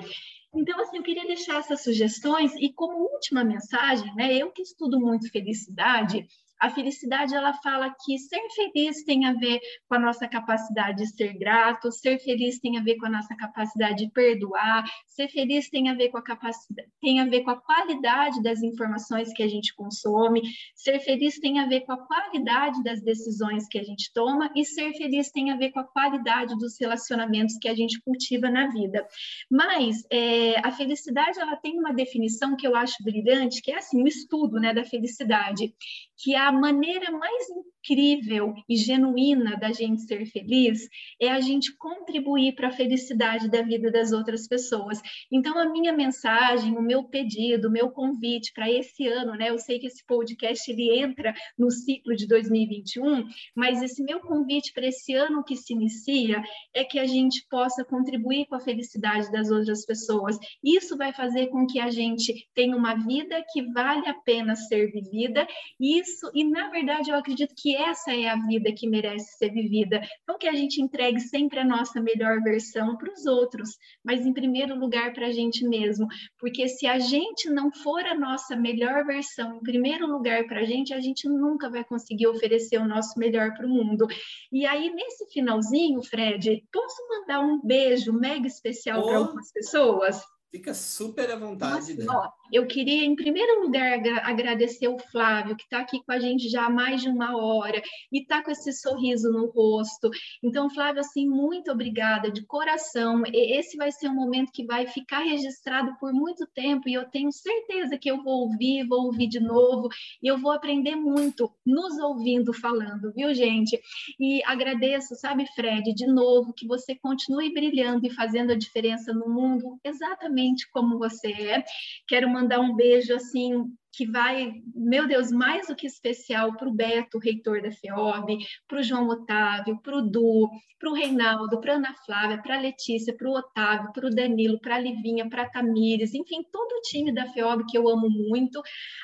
Então, 0.53 0.77
assim, 0.81 0.97
eu 0.97 1.03
queria 1.03 1.25
deixar 1.25 1.59
essas 1.59 1.81
sugestões 1.81 2.53
e 2.57 2.73
como 2.73 3.09
última 3.09 3.43
mensagem, 3.43 4.13
né, 4.15 4.35
eu 4.35 4.51
que 4.51 4.61
estudo 4.61 4.99
muito 4.99 5.31
felicidade, 5.31 6.27
a 6.61 6.69
felicidade, 6.69 7.33
ela 7.33 7.53
fala 7.55 7.93
que 8.05 8.19
ser 8.19 8.41
feliz 8.55 9.03
tem 9.03 9.25
a 9.25 9.33
ver 9.33 9.59
com 9.89 9.95
a 9.95 9.99
nossa 9.99 10.27
capacidade 10.27 10.99
de 10.99 11.07
ser 11.07 11.33
grato, 11.37 11.91
ser 11.91 12.19
feliz 12.19 12.59
tem 12.59 12.77
a 12.77 12.83
ver 12.83 12.97
com 12.97 13.07
a 13.07 13.09
nossa 13.09 13.35
capacidade 13.35 14.05
de 14.05 14.11
perdoar, 14.11 14.85
ser 15.07 15.27
feliz 15.29 15.69
tem 15.69 15.89
a 15.89 15.95
ver 15.95 16.09
com 16.09 16.19
a 16.19 16.23
capacidade, 16.23 16.87
tem 17.01 17.19
a 17.19 17.25
ver 17.25 17.41
com 17.41 17.49
a 17.49 17.59
qualidade 17.59 18.43
das 18.43 18.61
informações 18.61 19.33
que 19.33 19.41
a 19.41 19.47
gente 19.47 19.73
consome, 19.75 20.41
ser 20.75 20.99
feliz 20.99 21.39
tem 21.39 21.59
a 21.59 21.65
ver 21.65 21.81
com 21.81 21.93
a 21.93 21.97
qualidade 21.97 22.83
das 22.83 23.01
decisões 23.01 23.67
que 23.67 23.79
a 23.79 23.83
gente 23.83 24.11
toma 24.13 24.51
e 24.55 24.63
ser 24.63 24.93
feliz 24.93 25.31
tem 25.31 25.49
a 25.51 25.57
ver 25.57 25.71
com 25.71 25.79
a 25.79 25.87
qualidade 25.87 26.55
dos 26.59 26.79
relacionamentos 26.79 27.57
que 27.59 27.67
a 27.67 27.73
gente 27.73 27.99
cultiva 28.01 28.51
na 28.51 28.67
vida. 28.67 29.03
Mas 29.49 30.03
é, 30.11 30.59
a 30.59 30.71
felicidade, 30.71 31.39
ela 31.39 31.55
tem 31.55 31.79
uma 31.79 31.91
definição 31.91 32.55
que 32.55 32.67
eu 32.67 32.75
acho 32.75 33.03
brilhante, 33.03 33.63
que 33.63 33.71
é 33.71 33.77
assim, 33.77 34.03
um 34.03 34.07
estudo, 34.07 34.59
né, 34.59 34.73
da 34.73 34.83
felicidade, 34.83 35.73
que 36.21 36.35
a 36.35 36.51
maneira 36.51 37.11
mais 37.11 37.47
incrível 37.81 38.53
e 38.69 38.77
genuína 38.77 39.57
da 39.57 39.71
gente 39.71 40.03
ser 40.03 40.25
feliz 40.27 40.87
é 41.19 41.29
a 41.29 41.39
gente 41.39 41.75
contribuir 41.77 42.53
para 42.53 42.67
a 42.67 42.71
felicidade 42.71 43.49
da 43.49 43.61
vida 43.61 43.91
das 43.91 44.11
outras 44.11 44.47
pessoas. 44.47 45.01
Então, 45.31 45.57
a 45.57 45.69
minha 45.69 45.91
mensagem, 45.91 46.77
o 46.77 46.81
meu 46.81 47.03
pedido, 47.03 47.67
o 47.67 47.71
meu 47.71 47.89
convite 47.89 48.51
para 48.53 48.69
esse 48.69 49.07
ano, 49.07 49.33
né? 49.33 49.49
Eu 49.49 49.57
sei 49.57 49.79
que 49.79 49.87
esse 49.87 50.05
podcast 50.05 50.71
ele 50.71 50.99
entra 50.99 51.33
no 51.57 51.71
ciclo 51.71 52.15
de 52.15 52.27
2021, 52.27 53.27
mas 53.55 53.81
esse 53.81 54.03
meu 54.03 54.19
convite 54.19 54.71
para 54.73 54.87
esse 54.87 55.13
ano 55.13 55.43
que 55.43 55.55
se 55.55 55.73
inicia 55.73 56.41
é 56.73 56.83
que 56.83 56.99
a 56.99 57.05
gente 57.05 57.45
possa 57.49 57.83
contribuir 57.83 58.45
com 58.45 58.55
a 58.55 58.59
felicidade 58.59 59.31
das 59.31 59.49
outras 59.49 59.85
pessoas. 59.85 60.37
Isso 60.63 60.97
vai 60.97 61.13
fazer 61.13 61.47
com 61.47 61.65
que 61.65 61.79
a 61.79 61.89
gente 61.89 62.47
tenha 62.53 62.75
uma 62.75 62.95
vida 62.95 63.43
que 63.51 63.63
vale 63.71 64.07
a 64.07 64.13
pena 64.13 64.55
ser 64.55 64.91
vivida. 64.91 65.47
Isso, 65.79 66.29
e 66.33 66.43
na 66.43 66.69
verdade, 66.69 67.09
eu 67.09 67.15
acredito 67.15 67.53
que 67.57 67.70
essa 67.75 68.13
é 68.13 68.27
a 68.27 68.35
vida 68.35 68.71
que 68.71 68.87
merece 68.87 69.37
ser 69.37 69.51
vivida. 69.51 70.01
Então, 70.23 70.37
que 70.37 70.47
a 70.47 70.53
gente 70.53 70.81
entregue 70.81 71.19
sempre 71.19 71.59
a 71.59 71.65
nossa 71.65 72.01
melhor 72.01 72.41
versão 72.41 72.97
para 72.97 73.11
os 73.11 73.25
outros, 73.25 73.69
mas 74.03 74.25
em 74.25 74.33
primeiro 74.33 74.77
lugar 74.77 75.13
para 75.13 75.27
a 75.27 75.31
gente 75.31 75.67
mesmo. 75.67 76.07
Porque 76.39 76.67
se 76.67 76.87
a 76.87 76.99
gente 76.99 77.49
não 77.49 77.71
for 77.71 78.05
a 78.05 78.15
nossa 78.15 78.55
melhor 78.55 79.05
versão, 79.05 79.57
em 79.57 79.63
primeiro 79.63 80.07
lugar 80.07 80.45
para 80.45 80.61
a 80.61 80.65
gente, 80.65 80.93
a 80.93 80.99
gente 80.99 81.27
nunca 81.27 81.69
vai 81.69 81.83
conseguir 81.83 82.27
oferecer 82.27 82.77
o 82.77 82.87
nosso 82.87 83.17
melhor 83.19 83.53
para 83.53 83.65
o 83.65 83.69
mundo. 83.69 84.07
E 84.51 84.65
aí, 84.65 84.89
nesse 84.93 85.31
finalzinho, 85.31 86.01
Fred, 86.03 86.63
posso 86.71 87.07
mandar 87.09 87.39
um 87.41 87.61
beijo 87.61 88.13
mega 88.13 88.47
especial 88.47 89.03
para 89.03 89.17
algumas 89.17 89.51
pessoas? 89.51 90.21
Fica 90.51 90.73
super 90.73 91.31
à 91.31 91.37
vontade. 91.37 91.93
Nossa, 92.03 92.27
ó, 92.27 92.29
eu 92.51 92.67
queria, 92.67 93.05
em 93.05 93.15
primeiro 93.15 93.61
lugar, 93.61 94.01
agradecer 94.21 94.89
o 94.89 94.99
Flávio, 94.99 95.55
que 95.55 95.63
está 95.63 95.79
aqui 95.79 96.03
com 96.03 96.11
a 96.11 96.19
gente 96.19 96.49
já 96.49 96.65
há 96.65 96.69
mais 96.69 97.01
de 97.01 97.07
uma 97.07 97.37
hora 97.37 97.81
e 98.11 98.21
está 98.21 98.43
com 98.43 98.51
esse 98.51 98.73
sorriso 98.73 99.31
no 99.31 99.45
rosto. 99.45 100.09
Então, 100.43 100.69
Flávio, 100.69 100.99
assim, 100.99 101.25
muito 101.25 101.71
obrigada 101.71 102.29
de 102.29 102.45
coração. 102.45 103.23
Esse 103.33 103.77
vai 103.77 103.93
ser 103.93 104.09
um 104.09 104.13
momento 104.13 104.51
que 104.51 104.65
vai 104.65 104.85
ficar 104.87 105.19
registrado 105.19 105.95
por 106.01 106.11
muito 106.11 106.45
tempo 106.47 106.89
e 106.89 106.95
eu 106.95 107.05
tenho 107.05 107.31
certeza 107.31 107.97
que 107.97 108.11
eu 108.11 108.21
vou 108.21 108.49
ouvir, 108.49 108.85
vou 108.85 109.05
ouvir 109.05 109.27
de 109.27 109.39
novo 109.39 109.87
e 110.21 110.27
eu 110.27 110.37
vou 110.37 110.51
aprender 110.51 110.97
muito 110.97 111.49
nos 111.65 111.97
ouvindo 111.97 112.51
falando, 112.51 113.13
viu, 113.15 113.33
gente? 113.33 113.79
E 114.19 114.43
agradeço, 114.43 115.15
sabe, 115.15 115.45
Fred, 115.55 115.93
de 115.93 116.07
novo, 116.07 116.51
que 116.51 116.67
você 116.67 116.93
continue 116.93 117.53
brilhando 117.53 118.05
e 118.05 118.13
fazendo 118.13 118.51
a 118.51 118.57
diferença 118.57 119.13
no 119.13 119.29
mundo 119.29 119.79
exatamente 119.81 120.40
como 120.71 120.97
você 120.97 121.31
é. 121.31 121.63
Quero 122.07 122.29
mandar 122.29 122.59
um 122.59 122.75
beijo 122.75 123.13
assim 123.15 123.65
que 123.93 124.05
vai, 124.09 124.61
meu 124.73 125.07
Deus, 125.07 125.31
mais 125.31 125.67
do 125.67 125.75
que 125.75 125.85
especial 125.85 126.55
para 126.55 126.67
o 126.67 126.73
Beto, 126.73 127.17
reitor 127.17 127.61
da 127.61 127.71
FEOB, 127.71 128.37
para 128.67 128.79
o 128.79 128.83
João 128.83 129.07
Otávio, 129.09 129.79
para 129.81 129.97
o 129.97 130.01
Du, 130.01 130.49
para 130.79 130.89
o 130.89 130.93
Reinaldo, 130.93 131.59
para 131.61 131.75
Ana 131.75 131.93
Flávia, 132.05 132.41
para 132.41 132.57
a 132.57 132.59
Letícia, 132.59 133.15
para 133.15 133.29
o 133.29 133.33
Otávio, 133.33 133.91
para 133.93 134.07
o 134.07 134.09
Danilo, 134.09 134.59
para 134.59 134.75
a 134.75 134.79
Livinha, 134.79 135.29
para 135.29 135.43
a 135.43 135.49
Tamires, 135.49 136.13
enfim, 136.13 136.43
todo 136.51 136.71
o 136.71 136.81
time 136.81 137.13
da 137.13 137.27
FEOB 137.27 137.65
que 137.69 137.77
eu 137.77 137.87
amo 137.87 138.09
muito. 138.09 138.61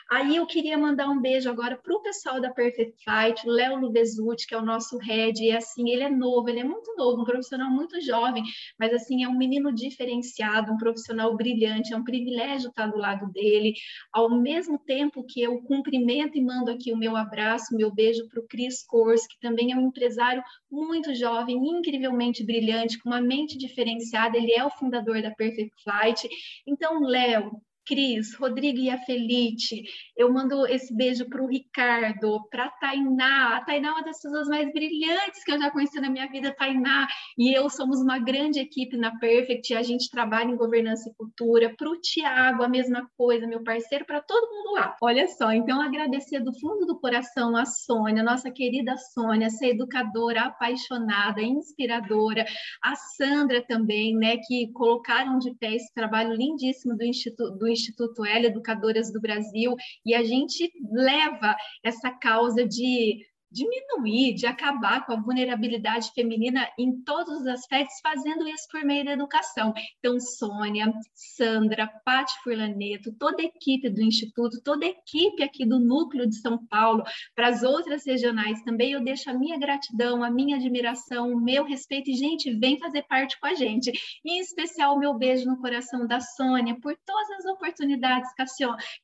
Aí 0.09 0.35
eu 0.35 0.47
queria 0.47 0.77
mandar 0.77 1.07
um 1.07 1.21
beijo 1.21 1.49
agora 1.49 1.77
para 1.77 1.93
o 1.93 2.01
pessoal 2.01 2.41
da 2.41 2.49
Perfect 2.49 3.03
Flight, 3.03 3.47
o 3.47 3.51
Léo 3.51 3.79
Luvesuti, 3.79 4.47
que 4.47 4.55
é 4.55 4.57
o 4.57 4.65
nosso 4.65 4.97
head, 4.97 5.43
e 5.43 5.51
assim, 5.51 5.89
ele 5.89 6.03
é 6.03 6.09
novo, 6.09 6.49
ele 6.49 6.61
é 6.61 6.63
muito 6.63 6.95
novo, 6.97 7.21
um 7.21 7.25
profissional 7.25 7.69
muito 7.69 8.01
jovem, 8.01 8.43
mas 8.79 8.91
assim, 8.93 9.23
é 9.23 9.27
um 9.27 9.37
menino 9.37 9.71
diferenciado, 9.71 10.71
um 10.71 10.77
profissional 10.77 11.35
brilhante, 11.35 11.93
é 11.93 11.97
um 11.97 12.03
privilégio 12.03 12.69
estar 12.69 12.87
do 12.87 12.97
lado 12.97 13.31
dele, 13.31 13.73
ao 14.11 14.29
mesmo 14.29 14.76
mesmo 14.77 14.79
tempo 14.85 15.23
que 15.23 15.41
eu 15.41 15.61
cumprimento 15.63 16.37
e 16.37 16.41
mando 16.41 16.71
aqui 16.71 16.91
o 16.91 16.97
meu 16.97 17.15
abraço, 17.15 17.75
meu 17.75 17.91
beijo 17.91 18.27
para 18.29 18.39
o 18.39 18.47
Cris 18.47 18.85
Kors, 18.85 19.25
que 19.27 19.39
também 19.39 19.71
é 19.71 19.75
um 19.75 19.87
empresário 19.87 20.43
muito 20.71 21.13
jovem, 21.15 21.57
incrivelmente 21.57 22.43
brilhante, 22.43 22.99
com 22.99 23.09
uma 23.09 23.21
mente 23.21 23.57
diferenciada, 23.57 24.37
ele 24.37 24.53
é 24.53 24.63
o 24.63 24.69
fundador 24.69 25.21
da 25.21 25.31
Perfect 25.31 25.71
Flight. 25.83 26.27
Então, 26.65 27.01
Léo, 27.01 27.51
Cris, 27.87 28.35
Rodrigo 28.35 28.79
e 28.79 28.89
a 28.89 28.97
Felite. 28.97 29.83
Eu 30.15 30.31
mando 30.31 30.67
esse 30.67 30.93
beijo 30.93 31.27
para 31.29 31.41
o 31.41 31.47
Ricardo, 31.47 32.45
para 32.49 32.65
a 32.65 32.69
Tainá. 32.69 33.55
A 33.55 33.63
Tainá 33.63 33.89
é 33.89 33.91
uma 33.91 34.03
das 34.03 34.21
pessoas 34.21 34.47
mais 34.47 34.71
brilhantes 34.73 35.43
que 35.43 35.51
eu 35.53 35.59
já 35.59 35.71
conheci 35.71 35.99
na 36.01 36.09
minha 36.09 36.27
vida, 36.27 36.53
Tainá. 36.53 37.07
E 37.37 37.57
eu 37.57 37.69
somos 37.69 38.01
uma 38.01 38.19
grande 38.19 38.59
equipe 38.59 38.97
na 38.97 39.17
Perfect, 39.17 39.73
a 39.73 39.83
gente 39.83 40.09
trabalha 40.09 40.49
em 40.49 40.57
governança 40.57 41.09
e 41.09 41.13
cultura. 41.15 41.73
Para 41.77 41.89
o 41.89 41.99
Tiago, 42.01 42.63
a 42.63 42.69
mesma 42.69 43.09
coisa, 43.17 43.47
meu 43.47 43.63
parceiro, 43.63 44.05
para 44.05 44.21
todo 44.21 44.51
mundo 44.51 44.73
lá. 44.73 44.95
Olha 45.01 45.27
só, 45.27 45.51
então 45.51 45.81
agradecer 45.81 46.41
do 46.41 46.53
fundo 46.59 46.85
do 46.85 46.99
coração 46.99 47.55
a 47.55 47.65
Sônia, 47.65 48.21
nossa 48.21 48.51
querida 48.51 48.95
Sônia, 48.97 49.47
essa 49.47 49.65
educadora 49.65 50.41
apaixonada, 50.41 51.41
inspiradora. 51.41 52.45
A 52.83 52.95
Sandra 52.95 53.63
também, 53.65 54.15
né, 54.15 54.37
que 54.45 54.71
colocaram 54.73 55.39
de 55.39 55.53
pé 55.55 55.75
esse 55.75 55.93
trabalho 55.93 56.33
lindíssimo 56.33 56.97
do 56.97 57.03
Instituto 57.03 57.57
do 57.57 57.67
Instituto 57.77 58.25
L 58.25 58.47
Educadoras 58.47 59.11
do 59.11 59.21
Brasil, 59.21 59.75
e 60.05 60.13
a 60.13 60.23
gente 60.23 60.71
leva 60.91 61.55
essa 61.83 62.11
causa 62.11 62.67
de 62.67 63.25
diminuir, 63.51 64.33
de 64.35 64.45
acabar 64.45 65.05
com 65.05 65.13
a 65.13 65.21
vulnerabilidade 65.21 66.11
feminina 66.13 66.67
em 66.77 67.01
todos 67.03 67.41
os 67.41 67.47
aspectos, 67.47 67.99
fazendo 68.01 68.47
isso 68.47 68.67
por 68.71 68.83
meio 68.83 69.05
da 69.05 69.13
educação. 69.13 69.73
Então, 69.99 70.19
Sônia, 70.19 70.91
Sandra, 71.13 71.87
Paty 72.03 72.33
Furlaneto, 72.43 73.13
toda 73.17 73.41
a 73.41 73.45
equipe 73.45 73.89
do 73.89 74.01
Instituto, 74.01 74.61
toda 74.63 74.85
a 74.85 74.89
equipe 74.89 75.43
aqui 75.43 75.65
do 75.65 75.79
Núcleo 75.79 76.27
de 76.27 76.35
São 76.35 76.57
Paulo, 76.67 77.03
para 77.35 77.47
as 77.47 77.63
outras 77.63 78.05
regionais 78.05 78.61
também, 78.63 78.91
eu 78.91 79.03
deixo 79.03 79.29
a 79.29 79.33
minha 79.33 79.57
gratidão, 79.57 80.23
a 80.23 80.29
minha 80.29 80.57
admiração, 80.57 81.31
o 81.31 81.39
meu 81.39 81.63
respeito, 81.63 82.09
e, 82.09 82.15
gente, 82.15 82.51
vem 82.53 82.77
fazer 82.79 83.03
parte 83.03 83.39
com 83.39 83.47
a 83.47 83.53
gente. 83.53 83.91
em 84.25 84.39
especial, 84.39 84.95
o 84.95 84.99
meu 84.99 85.13
beijo 85.13 85.45
no 85.45 85.59
coração 85.59 86.05
da 86.05 86.19
Sônia, 86.19 86.77
por 86.81 86.97
todas 87.05 87.29
as 87.39 87.45
oportunidades 87.45 88.29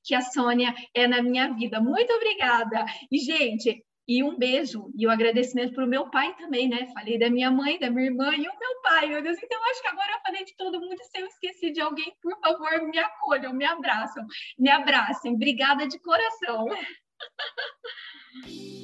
que 0.04 0.16
a 0.16 0.22
Sônia 0.22 0.74
é 0.94 1.08
na 1.08 1.22
minha 1.22 1.54
vida. 1.54 1.80
Muito 1.80 2.14
obrigada! 2.14 2.86
E, 3.12 3.20
gente, 3.20 3.84
e 4.08 4.24
um 4.24 4.38
beijo 4.38 4.92
e 4.98 5.06
o 5.06 5.10
um 5.10 5.14
agradecimento 5.14 5.74
para 5.74 5.86
o 5.86 5.90
meu 5.90 6.10
pai 6.10 6.36
também, 6.36 6.68
né? 6.68 6.88
Falei 6.94 7.18
da 7.18 7.30
minha 7.30 7.50
mãe, 7.50 7.80
da 7.80 7.90
minha 7.90 8.08
irmã 8.08 8.36
e 8.36 8.42
o 8.42 8.60
meu 8.60 8.82
pai, 8.84 9.08
meu 9.08 9.24
Deus. 9.24 9.38
Então, 9.42 9.60
acho 9.70 9.82
que 9.82 9.88
agora 9.88 10.12
eu 10.12 10.22
falei 10.22 10.44
de 10.44 10.56
todo 10.58 10.80
mundo. 10.80 10.98
Se 11.04 11.22
eu 11.22 11.28
esqueci 11.28 11.72
de 11.72 11.80
alguém, 11.80 12.14
por 12.22 12.38
favor, 12.40 12.82
me 12.90 13.00
acolham, 13.00 13.54
me 13.54 13.66
abraçam, 13.66 14.26
me 14.60 14.70
abracem. 14.70 15.34
Obrigada 15.34 15.88
de 15.88 15.98
coração. 16.00 16.66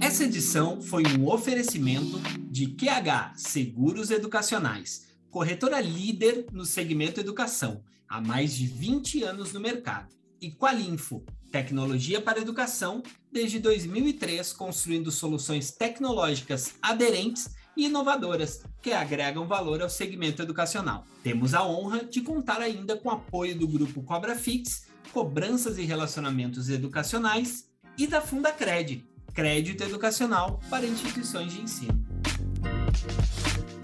Essa 0.00 0.24
edição 0.24 0.80
foi 0.80 1.02
um 1.18 1.28
oferecimento 1.28 2.18
de 2.50 2.68
QH 2.68 3.34
Seguros 3.34 4.10
Educacionais, 4.10 5.14
corretora 5.28 5.80
líder 5.80 6.46
no 6.52 6.64
segmento 6.64 7.20
educação, 7.20 7.84
há 8.08 8.20
mais 8.20 8.54
de 8.54 8.66
20 8.66 9.24
anos 9.24 9.52
no 9.52 9.60
mercado, 9.60 10.14
e 10.40 10.52
Qualinfo 10.52 11.24
Tecnologia 11.50 12.20
para 12.20 12.40
Educação, 12.40 13.02
desde 13.32 13.58
2003, 13.58 14.52
construindo 14.52 15.10
soluções 15.10 15.70
tecnológicas 15.70 16.74
aderentes 16.82 17.50
e 17.76 17.86
inovadoras 17.86 18.62
que 18.82 18.92
agregam 18.92 19.46
valor 19.46 19.80
ao 19.80 19.88
segmento 19.88 20.42
educacional. 20.42 21.06
Temos 21.22 21.54
a 21.54 21.64
honra 21.64 22.04
de 22.04 22.20
contar 22.20 22.60
ainda 22.60 22.96
com 22.96 23.08
o 23.08 23.12
apoio 23.12 23.56
do 23.56 23.68
grupo 23.68 24.02
Cobra 24.02 24.34
Fix, 24.34 24.88
Cobranças 25.12 25.78
e 25.78 25.84
Relacionamentos 25.84 26.68
Educacionais 26.68 27.68
e 27.96 28.06
da 28.06 28.20
Fundacred, 28.20 29.04
Crédito 29.32 29.84
Educacional 29.84 30.60
para 30.68 30.86
Instituições 30.86 31.52
de 31.52 31.62
Ensino. 31.62 32.04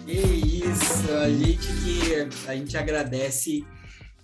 E 0.07 0.65
isso, 0.65 1.13
a 1.23 1.31
gente 1.31 1.67
que 1.67 2.49
a 2.49 2.57
gente 2.57 2.77
agradece 2.77 3.65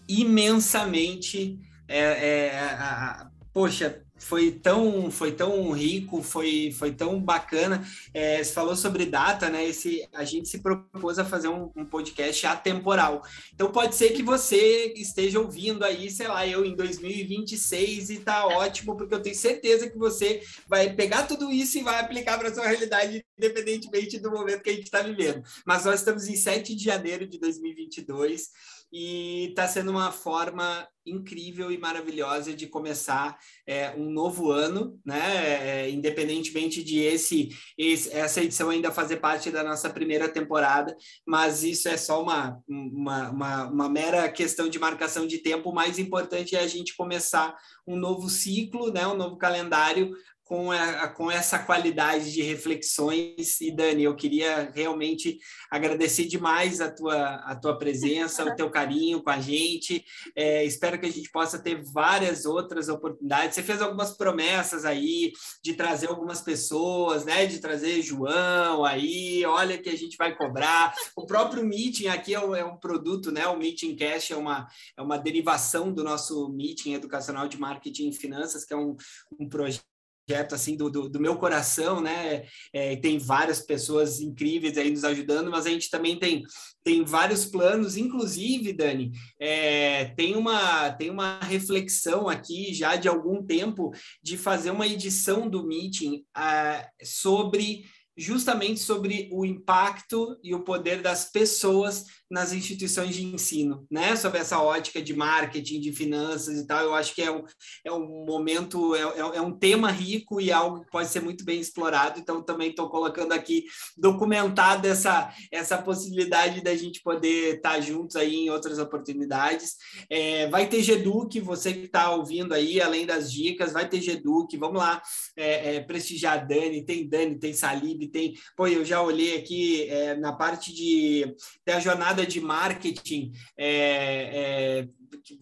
imensamente 0.08 1.58
é, 1.88 1.98
é 1.98 2.58
a, 2.58 3.29
poxa, 3.52 4.02
foi 4.20 4.52
tão, 4.52 5.10
foi 5.10 5.32
tão 5.32 5.72
rico, 5.72 6.22
foi, 6.22 6.70
foi 6.78 6.92
tão 6.92 7.18
bacana. 7.18 7.84
É, 8.12 8.44
você 8.44 8.52
falou 8.52 8.76
sobre 8.76 9.06
data, 9.06 9.48
né? 9.48 9.66
Esse, 9.66 10.06
a 10.12 10.24
gente 10.24 10.48
se 10.48 10.58
propôs 10.58 11.18
a 11.18 11.24
fazer 11.24 11.48
um, 11.48 11.70
um, 11.74 11.86
podcast 11.86 12.46
atemporal. 12.46 13.22
Então 13.54 13.72
pode 13.72 13.94
ser 13.94 14.10
que 14.10 14.22
você 14.22 14.92
esteja 14.94 15.40
ouvindo 15.40 15.82
aí, 15.84 16.10
sei 16.10 16.28
lá, 16.28 16.46
eu 16.46 16.64
em 16.64 16.76
2026 16.76 18.10
e 18.10 18.18
tá 18.18 18.46
ótimo, 18.46 18.94
porque 18.96 19.14
eu 19.14 19.22
tenho 19.22 19.34
certeza 19.34 19.88
que 19.88 19.96
você 19.96 20.42
vai 20.68 20.92
pegar 20.92 21.26
tudo 21.26 21.50
isso 21.50 21.78
e 21.78 21.82
vai 21.82 21.98
aplicar 21.98 22.38
para 22.38 22.54
sua 22.54 22.66
realidade, 22.66 23.24
independentemente 23.38 24.18
do 24.18 24.30
momento 24.30 24.62
que 24.62 24.70
a 24.70 24.74
gente 24.74 24.84
está 24.84 25.00
vivendo. 25.00 25.42
Mas 25.64 25.86
nós 25.86 26.00
estamos 26.00 26.28
em 26.28 26.36
7 26.36 26.76
de 26.76 26.84
janeiro 26.84 27.26
de 27.26 27.38
2022 27.38 28.50
e 28.92 29.48
está 29.50 29.68
sendo 29.68 29.90
uma 29.90 30.10
forma 30.10 30.86
incrível 31.06 31.70
e 31.70 31.78
maravilhosa 31.78 32.52
de 32.52 32.66
começar 32.66 33.38
é, 33.66 33.90
um 33.96 34.10
novo 34.10 34.50
ano, 34.50 35.00
né? 35.04 35.84
É, 35.86 35.90
independentemente 35.90 36.82
de 36.82 36.98
esse, 36.98 37.48
esse, 37.76 38.12
essa 38.12 38.42
edição 38.42 38.70
ainda 38.70 38.90
fazer 38.90 39.16
parte 39.16 39.50
da 39.50 39.64
nossa 39.64 39.88
primeira 39.90 40.28
temporada, 40.28 40.96
mas 41.26 41.62
isso 41.62 41.88
é 41.88 41.96
só 41.96 42.22
uma, 42.22 42.60
uma, 42.68 43.30
uma, 43.30 43.64
uma 43.66 43.88
mera 43.88 44.28
questão 44.28 44.68
de 44.68 44.78
marcação 44.78 45.26
de 45.26 45.38
tempo. 45.38 45.70
O 45.70 45.74
mais 45.74 45.98
importante 45.98 46.54
é 46.54 46.60
a 46.60 46.66
gente 46.66 46.96
começar 46.96 47.56
um 47.86 47.96
novo 47.96 48.28
ciclo, 48.28 48.92
né? 48.92 49.06
Um 49.06 49.16
novo 49.16 49.36
calendário 49.36 50.12
com, 50.50 50.72
a, 50.72 51.06
com 51.06 51.30
essa 51.30 51.60
qualidade 51.60 52.32
de 52.32 52.42
reflexões. 52.42 53.60
E, 53.60 53.70
Dani, 53.70 54.02
eu 54.02 54.16
queria 54.16 54.68
realmente 54.74 55.38
agradecer 55.70 56.24
demais 56.24 56.80
a 56.80 56.90
tua, 56.90 57.36
a 57.36 57.54
tua 57.54 57.78
presença, 57.78 58.44
o 58.44 58.56
teu 58.56 58.68
carinho 58.68 59.22
com 59.22 59.30
a 59.30 59.40
gente. 59.40 60.04
É, 60.34 60.64
espero 60.64 60.98
que 60.98 61.06
a 61.06 61.12
gente 61.12 61.30
possa 61.30 61.56
ter 61.56 61.80
várias 61.92 62.46
outras 62.46 62.88
oportunidades. 62.88 63.54
Você 63.54 63.62
fez 63.62 63.80
algumas 63.80 64.16
promessas 64.16 64.84
aí 64.84 65.30
de 65.62 65.74
trazer 65.74 66.08
algumas 66.08 66.40
pessoas, 66.40 67.24
né? 67.24 67.46
De 67.46 67.60
trazer 67.60 68.02
João 68.02 68.84
aí, 68.84 69.44
olha 69.46 69.78
que 69.78 69.88
a 69.88 69.96
gente 69.96 70.16
vai 70.16 70.34
cobrar. 70.34 70.92
O 71.14 71.26
próprio 71.26 71.64
Meeting 71.64 72.08
aqui 72.08 72.34
é 72.34 72.44
um, 72.44 72.56
é 72.56 72.64
um 72.64 72.76
produto, 72.76 73.30
né? 73.30 73.46
O 73.46 73.56
Meeting 73.56 73.94
Cash 73.94 74.32
é 74.32 74.36
uma, 74.36 74.66
é 74.96 75.00
uma 75.00 75.16
derivação 75.16 75.92
do 75.92 76.02
nosso 76.02 76.48
Meeting 76.48 76.94
Educacional 76.94 77.46
de 77.46 77.56
Marketing 77.56 78.08
e 78.08 78.12
Finanças, 78.12 78.64
que 78.64 78.74
é 78.74 78.76
um, 78.76 78.96
um 79.38 79.48
projeto 79.48 79.89
projeto 80.26 80.54
assim 80.54 80.76
do, 80.76 80.90
do, 80.90 81.08
do 81.08 81.20
meu 81.20 81.36
coração, 81.36 82.00
né? 82.00 82.44
É, 82.72 82.96
tem 82.96 83.18
várias 83.18 83.60
pessoas 83.60 84.20
incríveis 84.20 84.78
aí 84.78 84.90
nos 84.90 85.04
ajudando, 85.04 85.50
mas 85.50 85.66
a 85.66 85.70
gente 85.70 85.90
também 85.90 86.18
tem 86.18 86.42
tem 86.82 87.04
vários 87.04 87.44
planos, 87.44 87.96
inclusive, 87.96 88.72
Dani, 88.72 89.12
é, 89.38 90.06
tem, 90.16 90.34
uma, 90.34 90.90
tem 90.90 91.10
uma 91.10 91.38
reflexão 91.40 92.26
aqui 92.26 92.72
já 92.72 92.96
de 92.96 93.06
algum 93.06 93.44
tempo 93.44 93.92
de 94.22 94.38
fazer 94.38 94.70
uma 94.70 94.86
edição 94.86 95.48
do 95.48 95.66
meeting 95.66 96.24
uh, 96.36 96.88
sobre 97.04 97.84
justamente 98.16 98.80
sobre 98.80 99.30
o 99.32 99.46
impacto 99.46 100.38
e 100.42 100.54
o 100.54 100.62
poder 100.62 101.00
das 101.00 101.30
pessoas 101.30 102.04
nas 102.30 102.52
instituições 102.52 103.14
de 103.14 103.24
ensino, 103.24 103.84
né? 103.90 104.14
Sobre 104.14 104.38
essa 104.38 104.62
ótica 104.62 105.02
de 105.02 105.14
marketing, 105.14 105.80
de 105.80 105.92
finanças 105.92 106.58
e 106.58 106.66
tal. 106.66 106.84
Eu 106.84 106.94
acho 106.94 107.12
que 107.12 107.22
é 107.22 107.30
um, 107.30 107.42
é 107.84 107.92
um 107.92 108.24
momento, 108.24 108.94
é, 108.94 109.00
é, 109.00 109.36
é 109.38 109.40
um 109.40 109.52
tema 109.52 109.90
rico 109.90 110.40
e 110.40 110.52
algo 110.52 110.82
que 110.82 110.90
pode 110.90 111.08
ser 111.08 111.20
muito 111.20 111.44
bem 111.44 111.60
explorado. 111.60 112.20
Então, 112.20 112.40
também 112.42 112.70
estou 112.70 112.88
colocando 112.88 113.32
aqui 113.32 113.64
documentado 113.96 114.86
essa, 114.86 115.34
essa 115.50 115.76
possibilidade 115.78 116.62
da 116.62 116.76
gente 116.76 117.02
poder 117.02 117.56
estar 117.56 117.74
tá 117.74 117.80
juntos 117.80 118.14
aí 118.14 118.34
em 118.36 118.50
outras 118.50 118.78
oportunidades. 118.78 119.74
É, 120.08 120.48
vai 120.48 120.68
ter 120.68 120.82
Geduc, 120.82 121.40
você 121.40 121.72
que 121.72 121.86
está 121.86 122.12
ouvindo 122.12 122.54
aí, 122.54 122.80
além 122.80 123.06
das 123.06 123.32
dicas, 123.32 123.72
vai 123.72 123.88
ter 123.88 124.00
Geduc. 124.00 124.56
Vamos 124.56 124.78
lá 124.78 125.02
é, 125.36 125.76
é, 125.76 125.80
prestigiar 125.80 126.38
a 126.38 126.44
Dani. 126.44 126.84
Tem 126.84 127.08
Dani, 127.08 127.38
tem 127.38 127.52
Salib, 127.52 128.08
tem. 128.08 128.34
Pô, 128.56 128.68
eu 128.68 128.84
já 128.84 129.02
olhei 129.02 129.36
aqui 129.36 129.88
é, 129.88 130.14
na 130.14 130.32
parte 130.32 130.72
de. 130.72 131.34
Tem 131.64 131.74
a 131.74 131.80
jornada 131.80 132.19
de 132.26 132.40
marketing 132.40 133.32
é, 133.56 134.86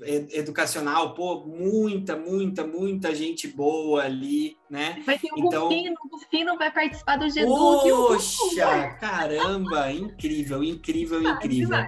é, 0.02 0.38
educacional, 0.38 1.14
pô, 1.14 1.46
muita, 1.46 2.16
muita, 2.16 2.66
muita 2.66 3.14
gente 3.14 3.48
boa 3.48 4.02
ali, 4.02 4.56
né? 4.70 5.02
Vai 5.04 5.18
ter 5.18 5.28
o 5.32 5.38
então, 5.38 5.64
Rufino, 5.64 5.94
o 6.04 6.16
Rufino 6.16 6.58
vai 6.58 6.72
participar 6.72 7.16
do 7.16 7.30
G 7.30 7.44
Poxa, 7.44 8.96
caramba, 9.00 9.92
incrível, 9.92 10.62
incrível, 10.62 11.22
incrível. 11.22 11.76
Ah, 11.76 11.86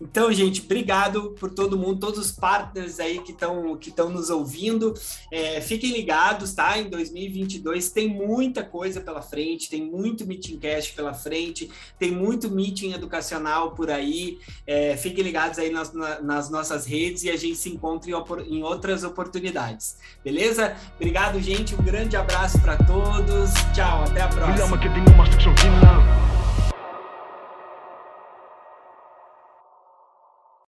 então, 0.00 0.32
gente, 0.32 0.62
obrigado 0.62 1.34
por 1.40 1.50
todo 1.50 1.76
mundo, 1.76 1.98
todos 1.98 2.18
os 2.18 2.30
partners 2.30 3.00
aí 3.00 3.20
que 3.20 3.32
estão 3.32 3.76
que 3.76 3.92
nos 4.02 4.30
ouvindo. 4.30 4.94
É, 5.30 5.60
fiquem 5.60 5.92
ligados, 5.92 6.54
tá? 6.54 6.78
Em 6.78 6.88
2022 6.88 7.90
tem 7.90 8.08
muita 8.08 8.62
coisa 8.62 9.00
pela 9.00 9.20
frente, 9.20 9.68
tem 9.68 9.84
muito 9.84 10.24
Meeting 10.24 10.58
Cast 10.58 10.94
pela 10.94 11.12
frente, 11.14 11.68
tem 11.98 12.12
muito 12.12 12.48
meeting 12.48 12.92
educacional 12.92 13.72
por 13.72 13.90
aí. 13.90 14.38
É, 14.66 14.96
fiquem 14.96 15.24
ligados 15.24 15.58
aí 15.58 15.70
nas, 15.70 15.92
nas, 16.22 16.48
nossas 16.48 16.86
redes 16.86 17.24
e 17.24 17.30
a 17.30 17.36
gente 17.36 17.56
se 17.56 17.68
encontra 17.68 18.10
em, 18.10 18.14
em 18.54 18.62
outras 18.62 19.02
oportunidades. 19.02 19.96
Beleza? 20.24 20.76
Obrigado, 20.94 21.40
gente. 21.40 21.74
Um 21.74 21.82
grande 21.82 22.16
abraço 22.16 22.60
para 22.60 22.76
todos. 22.76 23.50
Tchau, 23.74 24.04
até 24.04 24.22
a 24.22 24.28
próxima. 24.28 24.58